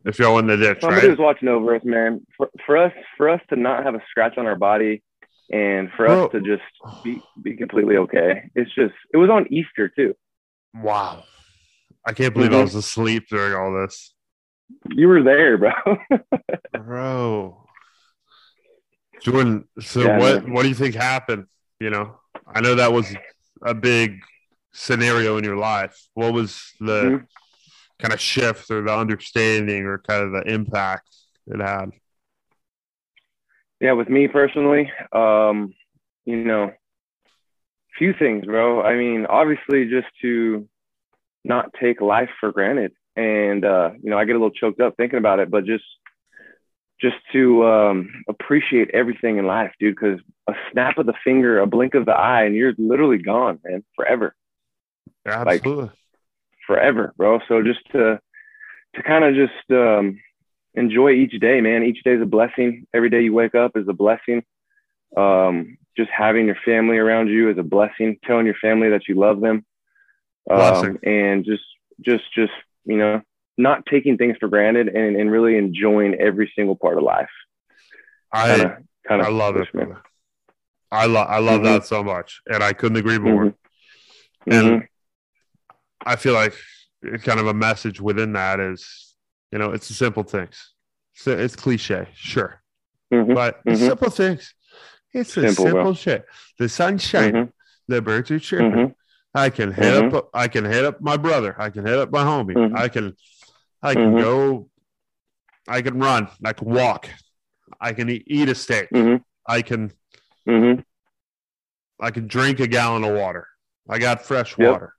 If 0.04 0.18
y'all 0.18 0.38
in 0.40 0.48
the 0.48 0.56
ditch, 0.56 0.78
Somebody 0.80 1.02
right? 1.06 1.10
was 1.10 1.18
watching 1.20 1.48
over 1.48 1.76
us, 1.76 1.82
man. 1.84 2.26
For, 2.36 2.50
for 2.66 2.76
us, 2.76 2.92
for 3.16 3.28
us 3.28 3.40
to 3.50 3.56
not 3.56 3.84
have 3.84 3.94
a 3.94 4.00
scratch 4.10 4.36
on 4.36 4.46
our 4.46 4.56
body, 4.56 5.00
and 5.50 5.90
for 5.96 6.06
Bro. 6.06 6.26
us 6.26 6.32
to 6.32 6.40
just 6.40 6.62
be 7.04 7.20
be 7.42 7.56
completely 7.56 7.96
okay. 7.98 8.50
It's 8.56 8.74
just 8.74 8.94
it 9.12 9.16
was 9.16 9.30
on 9.30 9.46
Easter 9.52 9.88
too. 9.88 10.14
Wow. 10.74 11.22
I 12.04 12.12
can't 12.14 12.34
believe 12.34 12.52
I 12.52 12.56
Mhm. 12.56 12.62
was 12.62 12.74
asleep 12.74 13.28
during 13.28 13.54
all 13.54 13.72
this. 13.80 14.12
You 14.90 15.06
were 15.06 15.22
there, 15.22 15.56
bro. 15.58 15.70
Bro. 16.84 17.64
Jordan, 19.22 19.68
so 19.80 20.00
Yeah, 20.00 20.18
what 20.18 20.42
man. 20.44 20.52
what 20.52 20.62
do 20.62 20.68
you 20.68 20.74
think 20.74 20.94
happened? 20.96 21.46
You 21.78 21.90
know, 21.90 22.18
I 22.46 22.60
know 22.60 22.74
that 22.74 22.92
was 22.92 23.14
a 23.64 23.74
big 23.74 24.18
scenario 24.72 25.36
in 25.36 25.44
your 25.44 25.56
life. 25.56 25.98
What 26.14 26.32
was 26.32 26.72
the 26.80 27.02
Mhm. 27.02 27.26
kind 27.98 28.14
of 28.14 28.20
shift 28.20 28.70
or 28.70 28.82
the 28.82 28.96
understanding 28.96 29.84
or 29.84 29.98
kind 29.98 30.22
of 30.24 30.32
the 30.32 30.52
impact 30.52 31.08
it 31.46 31.60
had? 31.60 31.92
yeah, 33.80 33.92
with 33.92 34.08
me 34.08 34.28
personally, 34.28 34.90
um, 35.12 35.74
you 36.24 36.36
know, 36.36 36.72
few 37.98 38.12
things, 38.12 38.46
bro. 38.46 38.80
I 38.82 38.96
mean, 38.96 39.26
obviously, 39.26 39.86
just 39.88 40.06
to 40.22 40.68
not 41.44 41.74
take 41.80 42.00
life 42.00 42.30
for 42.40 42.52
granted, 42.52 42.92
and 43.16 43.64
uh, 43.64 43.90
you 44.02 44.10
know, 44.10 44.18
I 44.18 44.24
get 44.24 44.36
a 44.36 44.38
little 44.38 44.50
choked 44.50 44.80
up 44.80 44.96
thinking 44.96 45.18
about 45.18 45.40
it, 45.40 45.50
but 45.50 45.64
just 45.64 45.84
just 47.00 47.16
to 47.32 47.66
um, 47.66 48.22
appreciate 48.28 48.90
everything 48.94 49.38
in 49.38 49.46
life, 49.46 49.72
dude. 49.80 49.96
Because 49.96 50.20
a 50.48 50.54
snap 50.70 50.98
of 50.98 51.06
the 51.06 51.14
finger, 51.24 51.58
a 51.58 51.66
blink 51.66 51.94
of 51.94 52.06
the 52.06 52.12
eye, 52.12 52.44
and 52.44 52.54
you're 52.54 52.74
literally 52.78 53.18
gone, 53.18 53.58
man, 53.64 53.84
forever. 53.96 54.34
Yeah, 55.26 55.42
Like- 55.42 55.62
forever, 56.66 57.12
bro. 57.16 57.40
So 57.48 57.62
just 57.62 57.80
to 57.92 58.20
to 58.94 59.02
kind 59.02 59.24
of 59.24 59.34
just 59.34 59.70
um, 59.70 60.18
enjoy 60.74 61.12
each 61.12 61.38
day, 61.40 61.60
man. 61.60 61.82
Each 61.82 62.02
day 62.02 62.12
is 62.12 62.22
a 62.22 62.26
blessing. 62.26 62.86
Every 62.92 63.08
day 63.08 63.22
you 63.22 63.32
wake 63.32 63.54
up 63.54 63.76
is 63.76 63.88
a 63.88 63.92
blessing. 63.94 64.42
Um, 65.16 65.78
just 65.96 66.10
having 66.10 66.46
your 66.46 66.56
family 66.64 66.98
around 66.98 67.28
you 67.28 67.50
is 67.50 67.58
a 67.58 67.62
blessing. 67.62 68.18
Telling 68.24 68.46
your 68.46 68.54
family 68.56 68.90
that 68.90 69.08
you 69.08 69.14
love 69.14 69.40
them, 69.40 69.64
um, 70.50 70.98
and 71.02 71.44
just 71.44 71.64
just 72.00 72.24
just 72.34 72.52
you 72.84 72.96
know 72.96 73.22
not 73.58 73.84
taking 73.86 74.16
things 74.16 74.36
for 74.40 74.48
granted 74.48 74.88
and, 74.88 75.14
and 75.16 75.30
really 75.30 75.56
enjoying 75.56 76.14
every 76.14 76.50
single 76.56 76.74
part 76.76 76.96
of 76.96 77.04
life. 77.04 77.28
I 78.32 78.48
Kind 78.48 78.62
of 78.62 78.70
kind 79.06 79.20
of 79.20 79.26
I 79.26 79.30
love 79.30 79.56
it. 79.56 79.68
man. 79.74 79.96
I 80.90 81.06
love 81.06 81.28
I 81.30 81.38
love 81.38 81.60
Mhm. 81.60 81.64
that 81.64 81.84
so 81.86 82.02
much, 82.02 82.40
and 82.46 82.62
I 82.62 82.72
couldn't 82.72 82.98
agree 82.98 83.18
more. 83.18 83.44
Mhm. 83.46 83.54
And 84.46 84.66
Mhm. 84.82 84.88
I 86.04 86.16
feel 86.16 86.34
like 86.34 86.54
kind 87.22 87.40
of 87.40 87.46
a 87.46 87.54
message 87.54 88.00
within 88.00 88.32
that 88.34 88.60
is, 88.60 89.14
you 89.50 89.58
know, 89.58 89.72
it's 89.72 89.88
the 89.88 89.94
simple 89.94 90.22
things. 90.22 90.72
So 91.14 91.32
it's 91.32 91.56
cliche, 91.56 92.08
sure, 92.14 92.62
Mhm. 93.12 93.34
but 93.34 93.60
it's 93.66 93.80
Mhm. 93.80 93.86
simple 93.88 94.10
things. 94.10 94.54
It's 95.12 95.34
the 95.34 95.48
Simple, 95.48 95.64
simple 95.66 95.94
shit. 95.94 96.26
The 96.58 96.68
sun's 96.68 97.02
shining, 97.02 97.46
Mhm. 97.46 97.52
the 97.88 98.00
birds 98.02 98.30
are 98.30 98.38
chirping. 98.38 98.70
Mhm. 98.72 98.94
I 99.34 99.50
can 99.50 99.72
hit 99.72 100.12
up. 100.14 100.30
I 100.34 100.48
can 100.48 100.64
hit 100.64 100.84
up 100.84 101.00
my 101.00 101.16
brother. 101.16 101.54
I 101.58 101.70
can 101.70 101.86
hit 101.86 101.98
up 101.98 102.10
my 102.10 102.22
homie. 102.22 102.78
I 102.78 102.88
can. 102.88 103.16
I 103.82 103.94
can 103.94 104.16
go. 104.16 104.68
I 105.66 105.80
can 105.82 105.98
run. 105.98 106.28
I 106.44 106.52
can 106.52 106.68
walk. 106.68 107.08
I 107.80 107.92
can 107.94 108.08
eat, 108.10 108.24
eat 108.26 108.48
a 108.48 108.54
steak. 108.54 108.88
I 109.46 109.62
can. 109.62 109.92
I 112.00 112.10
can 112.10 112.26
drink 112.26 112.60
a 112.60 112.66
gallon 112.66 113.04
of 113.04 113.14
water. 113.14 113.48
I 113.88 113.98
got 113.98 114.24
fresh 114.24 114.56
Yep. 114.58 114.70
water. 114.72 114.94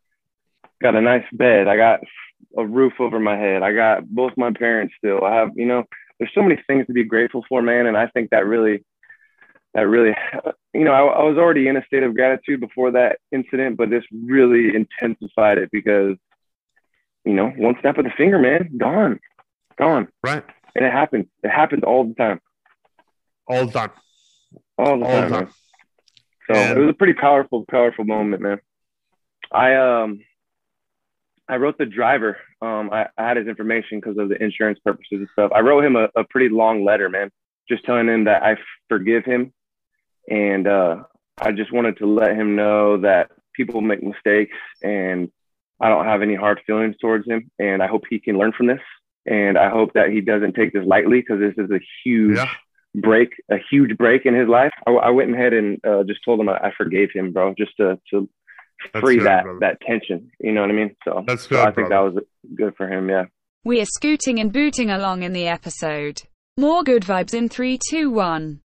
Got 0.83 0.95
a 0.95 1.01
nice 1.01 1.25
bed. 1.31 1.67
I 1.67 1.77
got 1.77 2.01
a 2.57 2.65
roof 2.65 2.93
over 2.99 3.19
my 3.19 3.37
head. 3.37 3.63
I 3.63 3.73
got 3.73 4.07
both 4.07 4.33
my 4.37 4.51
parents 4.51 4.93
still. 4.97 5.23
I 5.23 5.35
have, 5.37 5.49
you 5.55 5.65
know, 5.65 5.85
there's 6.19 6.31
so 6.35 6.43
many 6.43 6.61
things 6.67 6.85
to 6.87 6.93
be 6.93 7.03
grateful 7.03 7.43
for, 7.49 7.61
man. 7.61 7.87
And 7.87 7.97
I 7.97 8.07
think 8.07 8.29
that 8.29 8.45
really, 8.45 8.83
that 9.73 9.87
really, 9.87 10.13
you 10.73 10.83
know, 10.83 10.91
I, 10.91 11.01
I 11.01 11.23
was 11.23 11.37
already 11.37 11.67
in 11.67 11.77
a 11.77 11.85
state 11.85 12.03
of 12.03 12.13
gratitude 12.15 12.59
before 12.59 12.91
that 12.91 13.17
incident, 13.31 13.77
but 13.77 13.89
this 13.89 14.03
really 14.13 14.75
intensified 14.75 15.57
it 15.57 15.69
because, 15.71 16.15
you 17.25 17.33
know, 17.33 17.49
one 17.57 17.75
snap 17.81 17.97
of 17.97 18.03
the 18.05 18.11
finger, 18.11 18.37
man, 18.37 18.69
gone, 18.77 19.19
gone. 19.77 20.07
Right. 20.23 20.43
And 20.75 20.85
it 20.85 20.91
happens. 20.91 21.25
It 21.43 21.49
happens 21.49 21.83
all 21.83 22.03
the 22.05 22.13
time. 22.15 22.39
All 23.47 23.65
the 23.65 23.71
time. 23.71 23.91
All 24.77 24.99
the 24.99 25.05
All 25.05 25.11
time. 25.11 25.29
the 25.31 25.37
time. 25.37 25.49
So 26.51 26.53
And- 26.55 26.77
it 26.77 26.81
was 26.81 26.89
a 26.89 26.93
pretty 26.93 27.13
powerful, 27.13 27.65
powerful 27.69 28.03
moment, 28.05 28.41
man. 28.41 28.59
I 29.51 29.75
um 29.75 30.19
I 31.53 31.57
wrote 31.57 31.77
the 31.77 31.85
driver. 31.99 32.37
Um, 32.61 32.89
I, 32.91 33.01
I 33.17 33.27
had 33.27 33.37
his 33.37 33.47
information 33.47 33.99
because 33.99 34.17
of 34.17 34.27
the 34.29 34.41
insurance 34.43 34.79
purposes 34.83 35.19
and 35.23 35.27
stuff. 35.33 35.51
I 35.53 35.59
wrote 35.59 35.83
him 35.85 35.95
a, 35.95 36.07
a 36.15 36.23
pretty 36.23 36.49
long 36.49 36.83
letter, 36.83 37.09
man, 37.09 37.29
just 37.69 37.85
telling 37.85 38.07
him 38.07 38.23
that 38.25 38.41
I 38.43 38.51
forgive 38.89 39.23
him, 39.23 39.53
and 40.29 40.67
uh, 40.67 41.03
I 41.47 41.51
just 41.51 41.71
wanted 41.71 41.95
to 41.97 42.07
let 42.21 42.31
him 42.35 42.55
know 42.55 42.97
that 43.01 43.31
people 43.57 43.81
make 43.81 44.01
mistakes, 44.01 44.57
and 44.81 45.31
I 45.79 45.89
don't 45.89 46.05
have 46.05 46.21
any 46.23 46.35
hard 46.35 46.59
feelings 46.65 46.95
towards 46.99 47.25
him, 47.27 47.51
and 47.59 47.83
I 47.83 47.87
hope 47.87 48.03
he 48.09 48.19
can 48.19 48.37
learn 48.39 48.53
from 48.57 48.67
this, 48.67 48.85
and 49.25 49.57
I 49.57 49.69
hope 49.69 49.93
that 49.93 50.09
he 50.09 50.21
doesn't 50.21 50.53
take 50.55 50.73
this 50.73 50.85
lightly 50.93 51.19
because 51.21 51.39
this 51.39 51.57
is 51.63 51.69
a 51.71 51.79
huge 52.03 52.37
Yeah. 52.37 52.49
break, 52.95 53.29
a 53.51 53.57
huge 53.69 53.95
break 53.97 54.25
in 54.25 54.33
his 54.33 54.47
life. 54.47 54.73
I, 54.87 54.91
I 54.91 55.09
went 55.11 55.33
ahead 55.35 55.53
and 55.53 55.79
uh, 55.85 56.03
just 56.03 56.23
told 56.25 56.39
him 56.39 56.49
I, 56.49 56.57
I 56.67 56.71
forgave 56.81 57.09
him, 57.13 57.31
bro, 57.33 57.53
just 57.63 57.75
to 57.77 57.99
to 58.11 58.27
That's 58.93 59.03
free 59.03 59.17
good, 59.17 59.25
that 59.27 59.43
brother. 59.43 59.59
that 59.61 59.81
tension. 59.81 60.31
You 60.39 60.51
know 60.51 60.61
what 60.61 60.69
I 60.69 60.73
mean? 60.73 60.95
So, 61.05 61.23
That's 61.27 61.43
so 61.43 61.49
good, 61.49 61.59
I 61.59 61.65
think 61.65 61.87
brother. 61.89 62.09
that 62.09 62.15
was 62.15 62.23
good 62.55 62.75
for 62.75 62.87
him. 62.87 63.09
Yeah. 63.09 63.25
We 63.63 63.79
are 63.81 63.85
scooting 63.85 64.39
and 64.39 64.51
booting 64.51 64.89
along 64.89 65.23
in 65.23 65.31
the 65.33 65.47
episode. 65.47 66.23
More 66.57 66.83
good 66.83 67.03
vibes 67.03 67.33
in 67.33 67.49
three, 67.49 67.79
two, 67.89 68.11
one. 68.11 68.59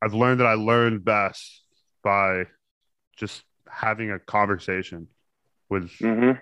I've 0.00 0.14
learned 0.14 0.40
that 0.40 0.46
I 0.46 0.54
learned 0.54 1.04
best 1.04 1.62
by 2.04 2.44
just 3.16 3.42
having 3.68 4.10
a 4.12 4.18
conversation 4.18 5.08
with 5.68 5.90
hmm 5.98 6.32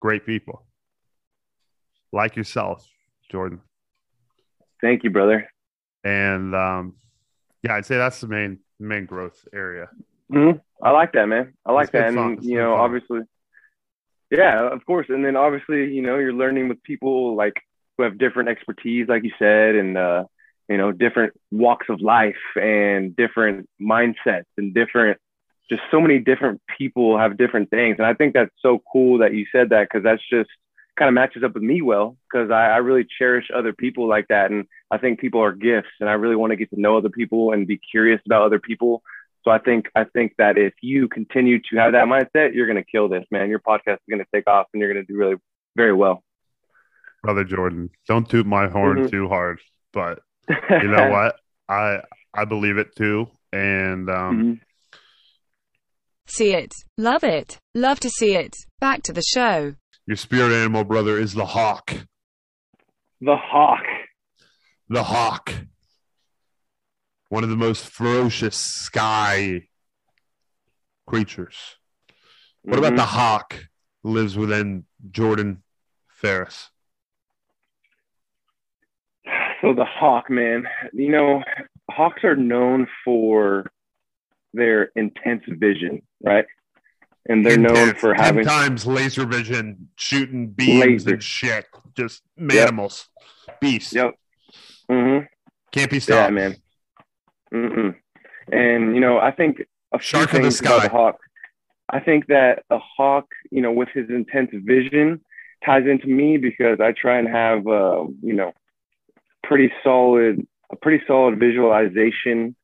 great 0.00 0.24
people 0.24 0.64
like 2.12 2.36
yourself, 2.36 2.86
Jordan. 3.30 3.60
Thank 4.80 5.04
you, 5.04 5.10
brother. 5.10 5.46
And 6.04 6.54
um, 6.54 6.94
yeah, 7.62 7.74
I'd 7.74 7.84
say 7.84 7.96
that's 7.98 8.20
the 8.20 8.28
main 8.28 8.60
main 8.78 9.04
growth 9.04 9.46
area. 9.52 9.88
Hmm 10.30 10.50
I 10.82 10.90
like 10.92 11.12
that, 11.12 11.26
man. 11.26 11.52
I 11.66 11.72
like 11.72 11.88
It's 11.88 11.92
that, 11.92 12.08
and 12.08 12.42
you 12.42 12.56
know, 12.56 12.74
obviously, 12.74 13.20
yeah, 14.30 14.68
of 14.72 14.84
course. 14.86 15.06
And 15.08 15.24
then 15.24 15.36
obviously, 15.36 15.92
you 15.92 16.02
know, 16.02 16.18
you're 16.18 16.32
learning 16.32 16.68
with 16.68 16.82
people 16.82 17.36
like 17.36 17.54
who 17.96 18.04
have 18.04 18.18
different 18.18 18.48
expertise, 18.48 19.08
like 19.08 19.24
you 19.24 19.32
said, 19.38 19.74
and 19.74 19.98
uh, 19.98 20.24
you 20.68 20.78
know, 20.78 20.92
different 20.92 21.34
walks 21.50 21.86
of 21.90 22.00
life 22.00 22.36
and 22.56 23.14
different 23.16 23.68
mindsets 23.80 24.44
and 24.56 24.74
different. 24.74 25.18
Just 25.68 25.82
so 25.90 26.00
many 26.00 26.18
different 26.18 26.60
people 26.78 27.18
have 27.18 27.36
different 27.38 27.70
things, 27.70 27.96
and 27.98 28.06
I 28.06 28.14
think 28.14 28.34
that's 28.34 28.50
so 28.60 28.82
cool 28.92 29.18
that 29.18 29.34
you 29.34 29.46
said 29.52 29.70
that 29.70 29.88
because 29.88 30.02
that's 30.02 30.22
just 30.30 30.50
kind 30.96 31.08
of 31.08 31.14
matches 31.14 31.42
up 31.44 31.54
with 31.54 31.62
me 31.62 31.80
well 31.80 32.16
because 32.30 32.50
I, 32.50 32.66
I 32.66 32.76
really 32.78 33.06
cherish 33.18 33.46
other 33.54 33.72
people 33.72 34.08
like 34.08 34.28
that, 34.28 34.50
and 34.50 34.66
I 34.90 34.98
think 34.98 35.20
people 35.20 35.42
are 35.42 35.52
gifts, 35.52 35.90
and 36.00 36.08
I 36.08 36.14
really 36.14 36.36
want 36.36 36.50
to 36.52 36.56
get 36.56 36.70
to 36.70 36.80
know 36.80 36.96
other 36.98 37.08
people 37.10 37.52
and 37.52 37.66
be 37.66 37.78
curious 37.78 38.20
about 38.26 38.42
other 38.42 38.58
people. 38.58 39.02
So 39.44 39.50
I 39.50 39.58
think 39.58 39.86
I 39.94 40.04
think 40.04 40.34
that 40.38 40.58
if 40.58 40.74
you 40.82 41.08
continue 41.08 41.58
to 41.70 41.76
have 41.78 41.92
that 41.92 42.04
mindset, 42.06 42.54
you're 42.54 42.66
gonna 42.66 42.84
kill 42.84 43.08
this, 43.08 43.24
man. 43.30 43.48
Your 43.48 43.58
podcast 43.60 43.94
is 43.94 44.10
gonna 44.10 44.24
take 44.34 44.46
off, 44.46 44.66
and 44.72 44.80
you're 44.80 44.92
gonna 44.92 45.06
do 45.06 45.16
really 45.16 45.36
very 45.76 45.92
well. 45.94 46.22
Brother 47.22 47.44
Jordan, 47.44 47.90
don't 48.06 48.28
toot 48.28 48.46
my 48.46 48.68
horn 48.68 49.04
Mhm. 49.04 49.10
too 49.10 49.28
hard, 49.28 49.60
but 49.92 50.20
you 50.48 50.88
know 50.88 51.08
what? 51.10 51.36
I 51.68 52.00
I 52.34 52.44
believe 52.44 52.76
it 52.78 52.94
too. 52.96 53.28
And 53.52 54.08
um, 54.10 54.38
Mhm. 54.42 54.60
See 56.26 56.54
it. 56.54 56.72
Love 56.96 57.24
it. 57.24 57.58
Love 57.74 57.98
to 58.00 58.10
see 58.10 58.36
it. 58.36 58.54
Back 58.80 59.02
to 59.04 59.12
the 59.12 59.22
show. 59.22 59.74
your 60.06 60.16
spirit 60.16 60.52
animal, 60.52 60.84
brother, 60.84 61.18
is 61.18 61.34
the 61.34 61.46
hawk. 61.46 61.92
The 63.20 63.36
hawk. 63.36 63.84
The 64.88 65.02
hawk. 65.04 65.52
One 67.30 67.44
of 67.44 67.50
the 67.50 67.56
most 67.56 67.86
ferocious 67.88 68.56
sky 68.56 69.68
creatures. 71.06 71.76
What 72.62 72.78
about 72.78 72.92
Mhm. 72.94 72.96
the 72.96 73.04
hawk 73.06 73.68
lives 74.02 74.36
within 74.36 74.84
Jordan 75.10 75.62
Ferris? 76.08 76.70
So 79.60 79.74
the 79.74 79.84
hawk, 79.84 80.28
man. 80.28 80.66
You 80.92 81.10
know, 81.10 81.44
hawks 81.90 82.24
are 82.24 82.34
known 82.36 82.88
for 83.04 83.70
their 84.52 84.84
intense 84.96 85.44
vision, 85.46 86.02
right? 86.22 86.46
And 87.28 87.46
they're 87.46 87.58
known 87.58 87.94
for 87.94 88.14
having 88.14 88.44
times 88.44 88.86
laser 88.86 89.24
vision, 89.24 89.90
shooting 89.96 90.50
beams 90.50 91.04
Laser. 91.04 91.14
and 91.14 91.22
shit. 91.22 91.66
Just 91.94 92.22
animals, 92.38 93.08
beasts. 93.60 93.92
Yep. 93.92 94.14
Mm-hmm. 94.90 95.26
Can't 95.70 95.90
be 95.90 95.98
Yeah, 95.98 96.00
stopped. 96.00 96.32
man. 96.32 96.56
Mm-mm. 97.52 97.94
And 98.52 98.94
you 98.94 99.00
know, 99.00 99.18
I 99.18 99.30
think 99.30 99.62
a 99.92 99.98
few 99.98 100.20
Shark 100.20 100.30
things 100.30 100.60
about 100.60 100.82
the 100.82 100.88
hawk. 100.88 101.18
I 101.88 102.00
think 102.00 102.26
that 102.28 102.64
a 102.70 102.78
hawk, 102.78 103.26
you 103.50 103.62
know, 103.62 103.72
with 103.72 103.88
his 103.92 104.08
intense 104.10 104.50
vision, 104.52 105.20
ties 105.64 105.86
into 105.86 106.06
me 106.06 106.36
because 106.36 106.78
I 106.80 106.92
try 106.92 107.18
and 107.18 107.28
have, 107.28 107.66
uh, 107.66 108.04
you 108.22 108.32
know, 108.32 108.52
pretty 109.42 109.72
solid, 109.82 110.46
a 110.70 110.76
pretty 110.76 111.04
solid 111.06 111.38
visualization 111.38 112.54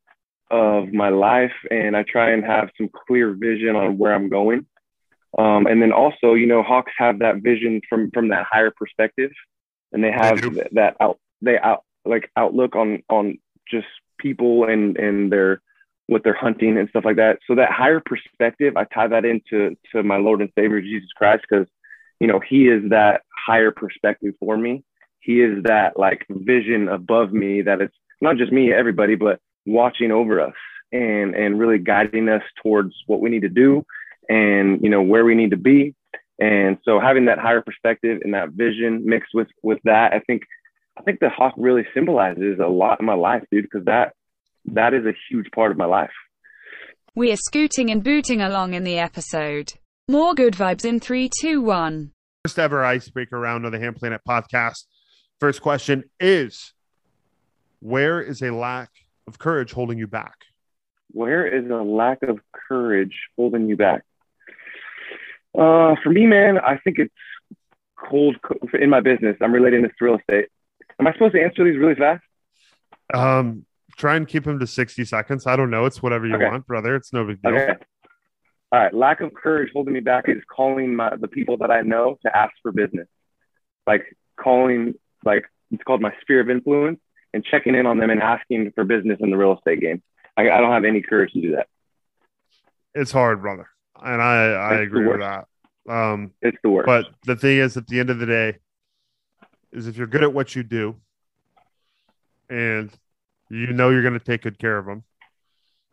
of 0.50 0.92
my 0.92 1.08
life, 1.08 1.52
and 1.70 1.96
I 1.96 2.04
try 2.04 2.30
and 2.30 2.44
have 2.44 2.70
some 2.76 2.88
clear 3.06 3.34
vision 3.34 3.74
on 3.74 3.98
where 3.98 4.14
I'm 4.14 4.28
going. 4.28 4.66
Um, 5.38 5.66
and 5.66 5.82
then 5.82 5.92
also, 5.92 6.34
you 6.34 6.46
know, 6.46 6.62
hawks 6.62 6.92
have 6.96 7.18
that 7.18 7.42
vision 7.42 7.80
from 7.88 8.10
from 8.12 8.28
that 8.28 8.46
higher 8.50 8.70
perspective, 8.70 9.32
and 9.92 10.02
they 10.02 10.12
have 10.12 10.40
do. 10.40 10.50
th- 10.50 10.68
that 10.72 10.96
out 11.00 11.18
they 11.42 11.58
out 11.58 11.84
like 12.04 12.30
outlook 12.36 12.76
on 12.76 13.02
on 13.10 13.38
just 13.68 13.88
people 14.18 14.64
and 14.64 14.96
and 14.96 15.32
their 15.32 15.60
what 16.08 16.22
they're 16.22 16.34
hunting 16.34 16.78
and 16.78 16.88
stuff 16.88 17.04
like 17.04 17.16
that. 17.16 17.38
So 17.46 17.56
that 17.56 17.72
higher 17.72 18.00
perspective, 18.04 18.76
I 18.76 18.84
tie 18.84 19.08
that 19.08 19.24
into 19.24 19.76
to 19.92 20.02
my 20.02 20.16
Lord 20.16 20.40
and 20.40 20.50
Savior 20.56 20.80
Jesus 20.80 21.10
Christ 21.16 21.44
because 21.48 21.66
you 22.20 22.26
know 22.26 22.40
He 22.40 22.68
is 22.68 22.90
that 22.90 23.22
higher 23.46 23.70
perspective 23.70 24.34
for 24.40 24.56
me. 24.56 24.84
He 25.20 25.40
is 25.40 25.64
that 25.64 25.98
like 25.98 26.24
vision 26.28 26.88
above 26.88 27.32
me 27.32 27.62
that 27.62 27.80
it's 27.80 27.96
not 28.20 28.36
just 28.36 28.52
me, 28.52 28.72
everybody, 28.72 29.16
but 29.16 29.40
watching 29.66 30.12
over 30.12 30.40
us 30.40 30.54
and 30.92 31.34
and 31.34 31.58
really 31.58 31.78
guiding 31.78 32.28
us 32.28 32.42
towards 32.62 32.94
what 33.06 33.20
we 33.20 33.30
need 33.30 33.42
to 33.42 33.48
do 33.48 33.84
and 34.28 34.80
you 34.82 34.88
know 34.90 35.02
where 35.02 35.24
we 35.24 35.34
need 35.34 35.50
to 35.50 35.56
be. 35.56 35.94
And 36.38 36.76
so 36.84 37.00
having 37.00 37.24
that 37.26 37.38
higher 37.38 37.62
perspective 37.62 38.20
and 38.22 38.34
that 38.34 38.50
vision 38.50 39.04
mixed 39.04 39.34
with 39.34 39.48
with 39.62 39.78
that, 39.84 40.12
I 40.12 40.20
think 40.20 40.42
I 40.96 41.02
think 41.02 41.20
the 41.20 41.28
hawk 41.28 41.54
really 41.56 41.86
symbolizes 41.94 42.58
a 42.58 42.68
lot 42.68 43.00
in 43.00 43.06
my 43.06 43.14
life, 43.14 43.44
dude, 43.50 43.64
because 43.64 43.84
that 43.84 44.14
that 44.66 44.94
is 44.94 45.04
a 45.04 45.12
huge 45.30 45.50
part 45.52 45.70
of 45.70 45.76
my 45.76 45.84
life. 45.84 46.10
We 47.14 47.32
are 47.32 47.36
scooting 47.36 47.90
and 47.90 48.02
booting 48.02 48.40
along 48.40 48.74
in 48.74 48.84
the 48.84 48.98
episode. 48.98 49.74
More 50.08 50.34
good 50.34 50.54
vibes 50.54 50.84
in 50.84 51.00
three, 51.00 51.30
two, 51.40 51.60
one. 51.60 52.12
First 52.44 52.58
ever 52.58 52.84
icebreaker 52.84 53.38
round 53.38 53.64
of 53.64 53.72
the 53.72 53.78
Ham 53.78 53.94
Planet 53.94 54.20
podcast. 54.28 54.86
First 55.40 55.62
question 55.62 56.04
is 56.20 56.72
Where 57.80 58.20
is 58.20 58.42
a 58.42 58.50
lack 58.50 58.90
of 59.26 59.38
courage 59.38 59.72
holding 59.72 59.98
you 59.98 60.06
back? 60.06 60.34
Where 61.12 61.46
is 61.46 61.70
a 61.70 61.82
lack 61.82 62.22
of 62.22 62.40
courage 62.68 63.16
holding 63.36 63.68
you 63.68 63.76
back? 63.76 64.02
Uh, 65.56 65.94
for 66.02 66.10
me, 66.10 66.26
man, 66.26 66.58
I 66.58 66.76
think 66.78 66.98
it's 66.98 67.14
cold 67.96 68.36
co- 68.42 68.58
in 68.78 68.90
my 68.90 69.00
business. 69.00 69.36
I'm 69.40 69.52
relating 69.52 69.82
this 69.82 69.92
to 69.98 70.04
real 70.04 70.18
estate. 70.18 70.48
Am 70.98 71.06
I 71.06 71.12
supposed 71.12 71.34
to 71.34 71.42
answer 71.42 71.64
these 71.64 71.78
really 71.78 71.94
fast? 71.94 72.22
Um, 73.12 73.66
try 73.96 74.16
and 74.16 74.26
keep 74.26 74.46
him 74.46 74.58
to 74.58 74.66
60 74.66 75.04
seconds. 75.04 75.46
I 75.46 75.56
don't 75.56 75.70
know. 75.70 75.84
It's 75.84 76.02
whatever 76.02 76.26
you 76.26 76.36
Okay. 76.36 76.46
want, 76.46 76.66
brother. 76.66 76.96
It's 76.96 77.12
no 77.12 77.24
big 77.24 77.40
deal. 77.42 77.52
Okay. 77.54 77.74
All 78.72 78.80
right. 78.80 78.92
Lack 78.94 79.20
of 79.20 79.32
courage 79.34 79.70
holding 79.72 79.94
me 79.94 80.00
back 80.00 80.28
is 80.28 80.42
calling 80.54 80.94
my 80.96 81.14
the 81.16 81.28
people 81.28 81.56
that 81.58 81.70
I 81.70 81.82
know 81.82 82.18
to 82.24 82.36
ask 82.36 82.52
for 82.62 82.72
business. 82.72 83.06
Like 83.86 84.04
calling, 84.40 84.94
like 85.24 85.44
it's 85.70 85.82
called 85.84 86.00
my 86.00 86.12
sphere 86.22 86.40
of 86.40 86.50
influence, 86.50 86.98
and 87.32 87.44
checking 87.44 87.74
in 87.74 87.86
on 87.86 87.98
them 87.98 88.10
and 88.10 88.20
asking 88.22 88.72
for 88.74 88.84
business 88.84 89.18
in 89.20 89.30
the 89.30 89.36
real 89.36 89.54
estate 89.56 89.80
game. 89.80 90.02
I, 90.36 90.50
I 90.50 90.60
don't 90.60 90.72
have 90.72 90.84
any 90.84 91.00
courage 91.02 91.32
to 91.32 91.40
do 91.40 91.52
that. 91.52 91.68
It's 92.94 93.12
hard, 93.12 93.40
brother. 93.42 93.68
And 94.02 94.20
I, 94.20 94.34
I 94.52 94.74
It's 94.76 94.86
agree 94.88 95.06
with 95.06 95.20
that. 95.20 95.46
Um, 95.88 96.32
It's 96.42 96.56
the 96.62 96.70
worst. 96.70 96.86
but 96.86 97.06
the 97.24 97.36
thing 97.36 97.58
is, 97.58 97.76
at 97.76 97.86
the 97.86 98.00
end 98.00 98.10
of 98.10 98.18
the 98.18 98.26
day, 98.26 98.58
is 99.72 99.86
if 99.86 99.96
you're 99.96 100.06
good 100.06 100.22
at 100.22 100.32
what 100.32 100.54
you 100.54 100.62
do 100.62 100.96
and 102.48 102.90
you 103.50 103.68
know 103.72 103.90
you're 103.90 104.02
going 104.02 104.18
to 104.18 104.24
take 104.24 104.42
good 104.42 104.58
care 104.58 104.78
of 104.78 104.86
them, 104.86 105.04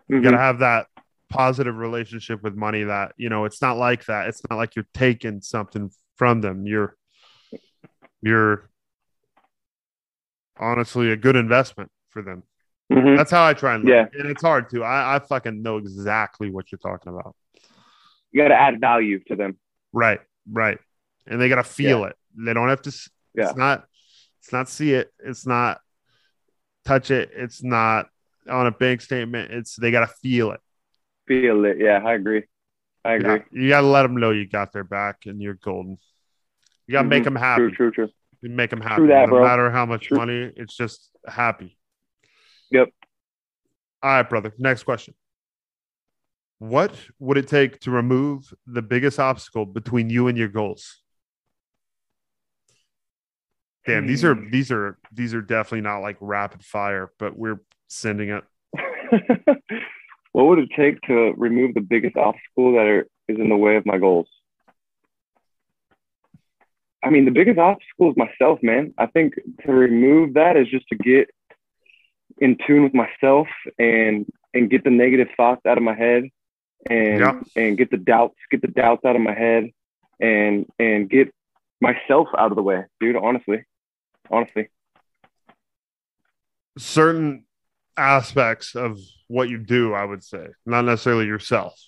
you 0.07 0.17
Mhm. 0.17 0.23
got 0.23 0.31
to 0.31 0.38
have 0.38 0.59
that 0.59 0.88
positive 1.29 1.75
relationship 1.75 2.43
with 2.43 2.55
money 2.55 2.83
that, 2.83 3.13
you 3.17 3.29
know, 3.29 3.45
it's 3.45 3.62
not 3.62 3.77
like 3.77 4.05
that. 4.05 4.27
It's 4.27 4.41
not 4.49 4.57
like 4.57 4.75
you're 4.75 4.88
taking 4.93 5.41
something 5.41 5.91
from 6.15 6.41
them. 6.41 6.65
You're, 6.67 6.95
you're 8.21 8.69
honestly 10.59 11.12
a 11.12 11.17
good 11.17 11.36
investment 11.36 11.91
for 12.09 12.21
them. 12.21 12.43
Mhm. 12.91 13.17
That's 13.17 13.31
how 13.31 13.43
I 13.45 13.53
try 13.53 13.75
and 13.75 13.83
look. 13.83 13.91
Yeah. 13.91 14.05
And 14.19 14.29
it's 14.29 14.41
hard 14.43 14.69
to. 14.69 14.83
I, 14.83 15.15
I 15.15 15.19
fucking 15.19 15.62
know 15.63 15.77
exactly 15.77 16.51
what 16.51 16.71
you're 16.71 16.79
talking 16.79 17.12
about. 17.12 17.36
You 18.31 18.41
got 18.43 18.49
to 18.49 18.55
add 18.59 18.79
value 18.79 19.19
to 19.27 19.36
them. 19.36 19.57
Right, 19.91 20.19
right. 20.51 20.77
And 21.25 21.39
they 21.41 21.49
got 21.49 21.55
to 21.55 21.63
feel 21.63 22.03
it. 22.05 22.15
They 22.38 22.53
don't 22.53 22.69
have 22.69 22.81
to. 22.83 23.09
Yeah. 23.35 23.49
It's 23.49 23.57
not. 23.57 23.85
It's 24.41 24.51
not 24.51 24.69
see 24.69 24.93
it. 24.93 25.11
It's 25.19 25.47
not 25.47 25.79
touch 26.85 27.11
it. 27.11 27.31
It's 27.33 27.63
not 27.63 28.07
on 28.49 28.67
a 28.67 28.71
bank 28.71 29.01
statement. 29.01 29.51
It's 29.51 29.75
they 29.75 29.91
got 29.91 30.01
to 30.01 30.13
feel 30.21 30.51
it. 30.51 30.59
feel 31.27 31.63
it. 31.65 31.77
Yeah, 31.79 32.01
I 32.03 32.13
agree. 32.13 32.43
I 33.05 33.13
agree. 33.13 33.31
Yeah, 33.31 33.39
you 33.51 33.69
got 33.69 33.81
to 33.81 33.87
let 33.87 34.03
them 34.03 34.17
know 34.17 34.31
you 34.31 34.47
got 34.47 34.73
their 34.73 34.83
back 34.83 35.25
and 35.25 35.41
you're 35.41 35.55
golden. 35.55 35.97
You 36.87 36.91
got 36.93 37.03
to 37.03 37.07
make 37.07 37.23
mm-hmm. 37.23 37.33
them 37.33 37.41
happy. 37.41 37.61
True, 37.61 37.71
true, 37.71 37.91
true. 37.91 38.09
You 38.41 38.49
make 38.49 38.69
them 38.69 38.81
happy. 38.81 38.95
True 38.97 39.07
that, 39.07 39.29
no 39.29 39.35
bro. 39.35 39.43
matter 39.43 39.71
how 39.71 39.85
much 39.85 40.07
True. 40.07 40.17
money, 40.17 40.51
it's 40.57 40.75
just 40.75 41.09
happy. 41.25 41.77
Yep. 42.71 42.89
All 44.01 44.09
right, 44.09 44.29
brother. 44.29 44.53
Next 44.57 44.83
question. 44.83 45.13
What 46.59 46.93
would 47.19 47.37
it 47.37 47.47
take 47.47 47.79
to 47.81 47.91
remove 47.91 48.53
the 48.67 48.81
biggest 48.81 49.19
obstacle 49.19 49.65
between 49.65 50.09
you 50.09 50.27
and 50.27 50.37
your 50.37 50.49
goals? 50.49 51.02
Damn, 53.85 54.07
these 54.07 54.23
are 54.23 54.33
Hmm. 54.35 54.49
these 54.49 54.71
are 54.71 54.97
these 55.11 55.33
are 55.33 55.41
definitely 55.41 55.81
not 55.81 55.99
like 55.99 56.17
rapid 56.21 56.63
fire, 56.63 57.11
but 57.19 57.37
we're 57.37 57.59
sending 57.87 58.29
it. 58.29 58.43
what 60.31 60.45
would 60.47 60.59
it 60.59 60.69
take 60.75 61.01
to 61.01 61.33
remove 61.37 61.73
the 61.73 61.81
biggest 61.81 62.15
obstacle 62.15 62.73
that 62.73 62.85
are, 62.87 63.07
is 63.27 63.37
in 63.37 63.49
the 63.49 63.57
way 63.57 63.75
of 63.75 63.85
my 63.85 63.97
goals? 63.97 64.27
I 67.03 67.09
mean, 67.09 67.25
the 67.25 67.31
biggest 67.31 67.59
obstacle 67.59 68.11
is 68.11 68.17
myself, 68.17 68.59
man. 68.63 68.93
I 68.97 69.07
think 69.07 69.33
to 69.65 69.71
remove 69.73 70.35
that 70.35 70.55
is 70.55 70.67
just 70.69 70.87
to 70.87 70.95
get 70.95 71.29
in 72.39 72.57
tune 72.65 72.83
with 72.83 72.93
myself 72.93 73.47
and 73.77 74.25
and 74.53 74.69
get 74.69 74.83
the 74.83 74.89
negative 74.89 75.27
thoughts 75.35 75.65
out 75.65 75.77
of 75.77 75.83
my 75.83 75.93
head 75.93 76.23
and 76.89 77.19
Yeah. 77.19 77.41
and 77.55 77.77
get 77.77 77.91
the 77.91 77.97
doubts 77.97 78.35
get 78.49 78.61
the 78.61 78.67
doubts 78.69 79.03
out 79.05 79.15
of 79.15 79.21
my 79.21 79.33
head 79.33 79.69
and 80.19 80.65
and 80.79 81.09
get 81.09 81.33
myself 81.81 82.29
out 82.37 82.51
of 82.51 82.55
the 82.55 82.63
way, 82.63 82.85
dude. 83.01 83.17
Honestly, 83.17 83.63
honestly. 84.29 84.69
Certain 86.77 87.45
aspects 87.97 88.75
of 88.75 88.97
what 89.27 89.49
you 89.49 89.57
do, 89.59 89.93
I 89.93 90.03
would 90.05 90.23
say, 90.23 90.47
not 90.65 90.86
necessarily 90.86 91.25
yourself. 91.25 91.79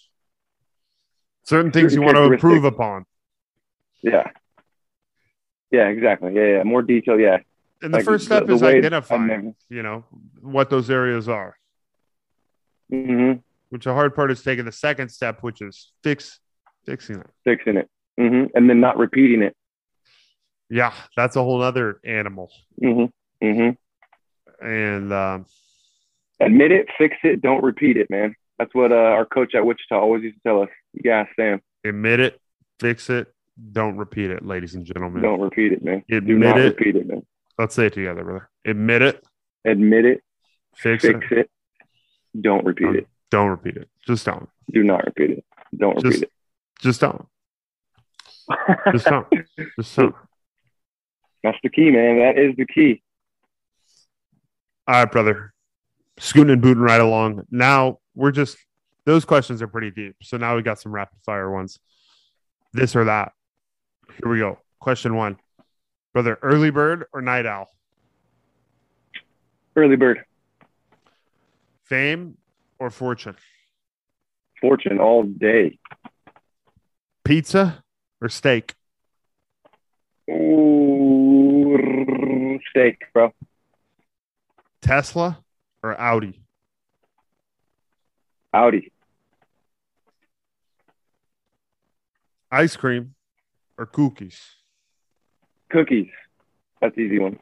Certain 1.43 1.71
things 1.71 1.93
you 1.93 2.01
want 2.01 2.17
to 2.17 2.23
improve 2.23 2.63
upon. 2.63 3.05
Yeah. 4.01 4.29
Yeah, 5.71 5.87
exactly. 5.89 6.33
Yeah, 6.35 6.57
yeah. 6.57 6.63
More 6.63 6.81
detail. 6.81 7.19
Yeah. 7.19 7.37
And 7.81 7.93
the 7.93 7.97
Like, 7.97 8.05
first 8.05 8.25
step 8.25 8.45
the- 8.45 8.53
is 8.53 8.63
identifying, 8.63 9.55
you 9.69 9.83
know, 9.83 10.05
what 10.41 10.69
those 10.69 10.89
areas 10.89 11.27
are. 11.27 11.57
hmm 12.89 13.33
Which 13.69 13.85
the 13.85 13.93
hard 13.93 14.15
part 14.15 14.31
is 14.31 14.43
taking 14.43 14.65
the 14.65 14.71
second 14.71 15.09
step, 15.09 15.41
which 15.41 15.61
is 15.61 15.91
fix 16.03 16.39
fixing 16.85 17.17
it. 17.19 17.27
Fixing 17.43 17.77
it. 17.77 17.89
hmm 18.17 18.45
And 18.53 18.69
then 18.69 18.79
not 18.79 18.97
repeating 18.97 19.41
it. 19.41 19.55
Yeah, 20.69 20.93
that's 21.15 21.35
a 21.35 21.43
whole 21.43 21.61
other 21.61 21.99
animal. 22.03 22.51
hmm 22.81 23.05
hmm 23.41 23.69
And 24.61 25.13
um, 25.13 25.45
Admit 26.39 26.71
it, 26.71 26.87
fix 26.97 27.15
it, 27.23 27.41
don't 27.41 27.63
repeat 27.63 27.97
it, 27.97 28.09
man. 28.09 28.35
That's 28.59 28.73
what 28.73 28.91
uh, 28.91 28.95
our 28.95 29.25
coach 29.25 29.53
at 29.55 29.65
Wichita 29.65 29.99
always 29.99 30.23
used 30.23 30.35
to 30.37 30.41
tell 30.43 30.61
us. 30.63 30.69
Yeah, 30.93 31.25
Sam, 31.35 31.61
admit 31.85 32.19
it, 32.19 32.39
fix 32.79 33.09
it, 33.09 33.33
don't 33.71 33.97
repeat 33.97 34.31
it, 34.31 34.45
ladies 34.45 34.75
and 34.75 34.85
gentlemen. 34.85 35.21
don't 35.21 35.39
repeat 35.41 35.71
it, 35.73 35.83
man. 35.83 36.03
Admit 36.09 36.25
Do 36.27 36.39
not 36.39 36.57
it. 36.59 36.77
repeat 36.77 36.95
it, 36.95 37.07
man. 37.07 37.25
Let's 37.57 37.75
say 37.75 37.85
it 37.87 37.93
together, 37.93 38.23
brother. 38.23 38.49
Admit 38.65 39.01
it, 39.01 39.23
Admit 39.65 40.05
it, 40.05 40.23
fix, 40.75 41.03
fix 41.05 41.19
it, 41.31 41.37
it, 41.37 41.49
don't 42.39 42.65
repeat 42.65 42.87
Um, 42.87 42.95
it. 42.97 43.07
don't 43.31 43.49
repeat 43.49 43.77
it. 43.77 43.89
Just 44.05 44.25
don't. 44.25 44.49
Do 44.71 44.83
not 44.83 45.05
repeat 45.05 45.31
it. 45.31 45.45
Don't 45.77 45.95
Just 45.95 46.05
repeat 46.05 46.23
it. 46.23 46.31
just 46.81 47.01
don't. 47.01 47.25
Just 48.91 49.05
don't. 49.05 49.27
Just 49.79 49.95
don't. 49.95 50.15
That's 51.45 51.57
the 51.61 51.69
key, 51.69 51.91
man. 51.91 52.17
That 52.17 52.39
is 52.39 52.55
the 52.55 52.65
key. 52.65 53.03
All 54.87 54.95
right, 54.95 55.11
brother. 55.11 55.53
Scooting 56.17 56.51
and 56.53 56.61
booting 56.61 56.81
right 56.81 56.99
along. 56.99 57.43
Now 57.51 57.99
we're 58.15 58.31
just 58.31 58.57
those 59.05 59.25
questions 59.25 59.61
are 59.61 59.67
pretty 59.67 59.91
deep. 59.91 60.15
So 60.23 60.37
now 60.37 60.55
we 60.55 60.63
got 60.63 60.79
some 60.79 60.91
rapid 60.91 61.19
fire 61.23 61.51
ones. 61.51 61.79
This 62.73 62.95
or 62.95 63.03
that. 63.03 63.31
Here 64.23 64.31
we 64.31 64.39
go. 64.39 64.57
Question 64.79 65.15
one. 65.15 65.37
Brother, 66.13 66.39
early 66.41 66.71
bird 66.71 67.05
or 67.13 67.21
night 67.21 67.45
owl? 67.45 67.67
Early 69.75 69.97
bird, 69.97 70.23
Fame 71.83 72.37
or 72.79 72.89
fortune? 72.89 73.35
fortune 74.61 74.99
all 74.99 75.21
day. 75.23 75.77
Pizza 77.23 77.83
or 78.21 78.29
steak? 78.29 78.73
Ooh, 80.31 80.94
steak, 82.75 83.01
bro. 83.13 83.31
Tesla 84.81 85.39
or 85.81 85.99
Audi? 85.99 86.41
Audi. 88.53 88.91
Ice 92.51 92.75
cream 92.75 93.15
or 93.77 93.85
cookies? 93.85 94.39
Cookies. 95.71 96.07
That's 96.81 96.95
the 96.95 97.01
easy 97.01 97.19
one. 97.19 97.39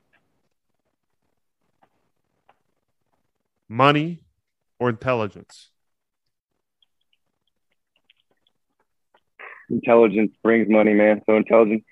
Money 3.68 4.24
or 4.80 4.90
intelligence? 4.90 5.70
Intelligence 9.70 10.32
brings 10.44 10.70
money, 10.70 10.94
man. 10.94 11.22
So 11.26 11.36
intelligence. 11.36 11.84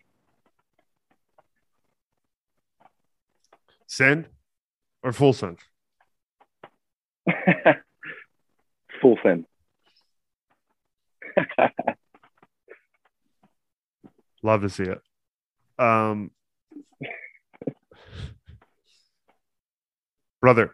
Send 3.92 4.28
or 5.04 5.12
full 5.12 5.34
send? 5.34 5.58
Full 9.02 9.18
send. 9.22 9.46
Love 14.44 14.62
to 14.62 14.70
see 14.70 14.84
it. 14.84 15.02
Um, 15.78 16.32
brother, 20.42 20.74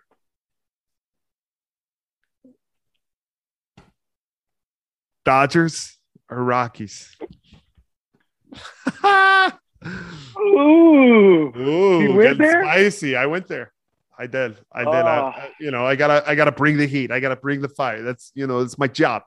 Dodgers 5.26 5.98
or 6.30 6.44
Rockies? 6.44 7.18
Ooh. 10.38 11.54
Ooh, 11.58 12.02
You 12.02 12.14
went 12.14 12.38
there? 12.38 12.64
spicy. 12.64 13.16
I 13.16 13.26
went 13.26 13.48
there. 13.48 13.74
I 14.20 14.28
did. 14.28 14.58
I 14.72 14.80
did. 14.84 14.88
I, 14.94 15.18
Oh. 15.20 15.26
I- 15.28 15.52
you 15.60 15.72
know, 15.72 15.86
I 15.86 15.96
gotta, 15.96 16.28
I 16.28 16.36
gotta 16.36 16.52
bring 16.52 16.78
the 16.78 16.88
heat. 16.88 17.12
I 17.12 17.20
gotta 17.20 17.36
bring 17.36 17.62
the 17.62 17.70
fire. 17.70 18.02
That's, 18.02 18.32
you 18.36 18.48
know, 18.48 18.60
it's 18.60 18.78
my 18.78 18.88
job. 18.88 19.24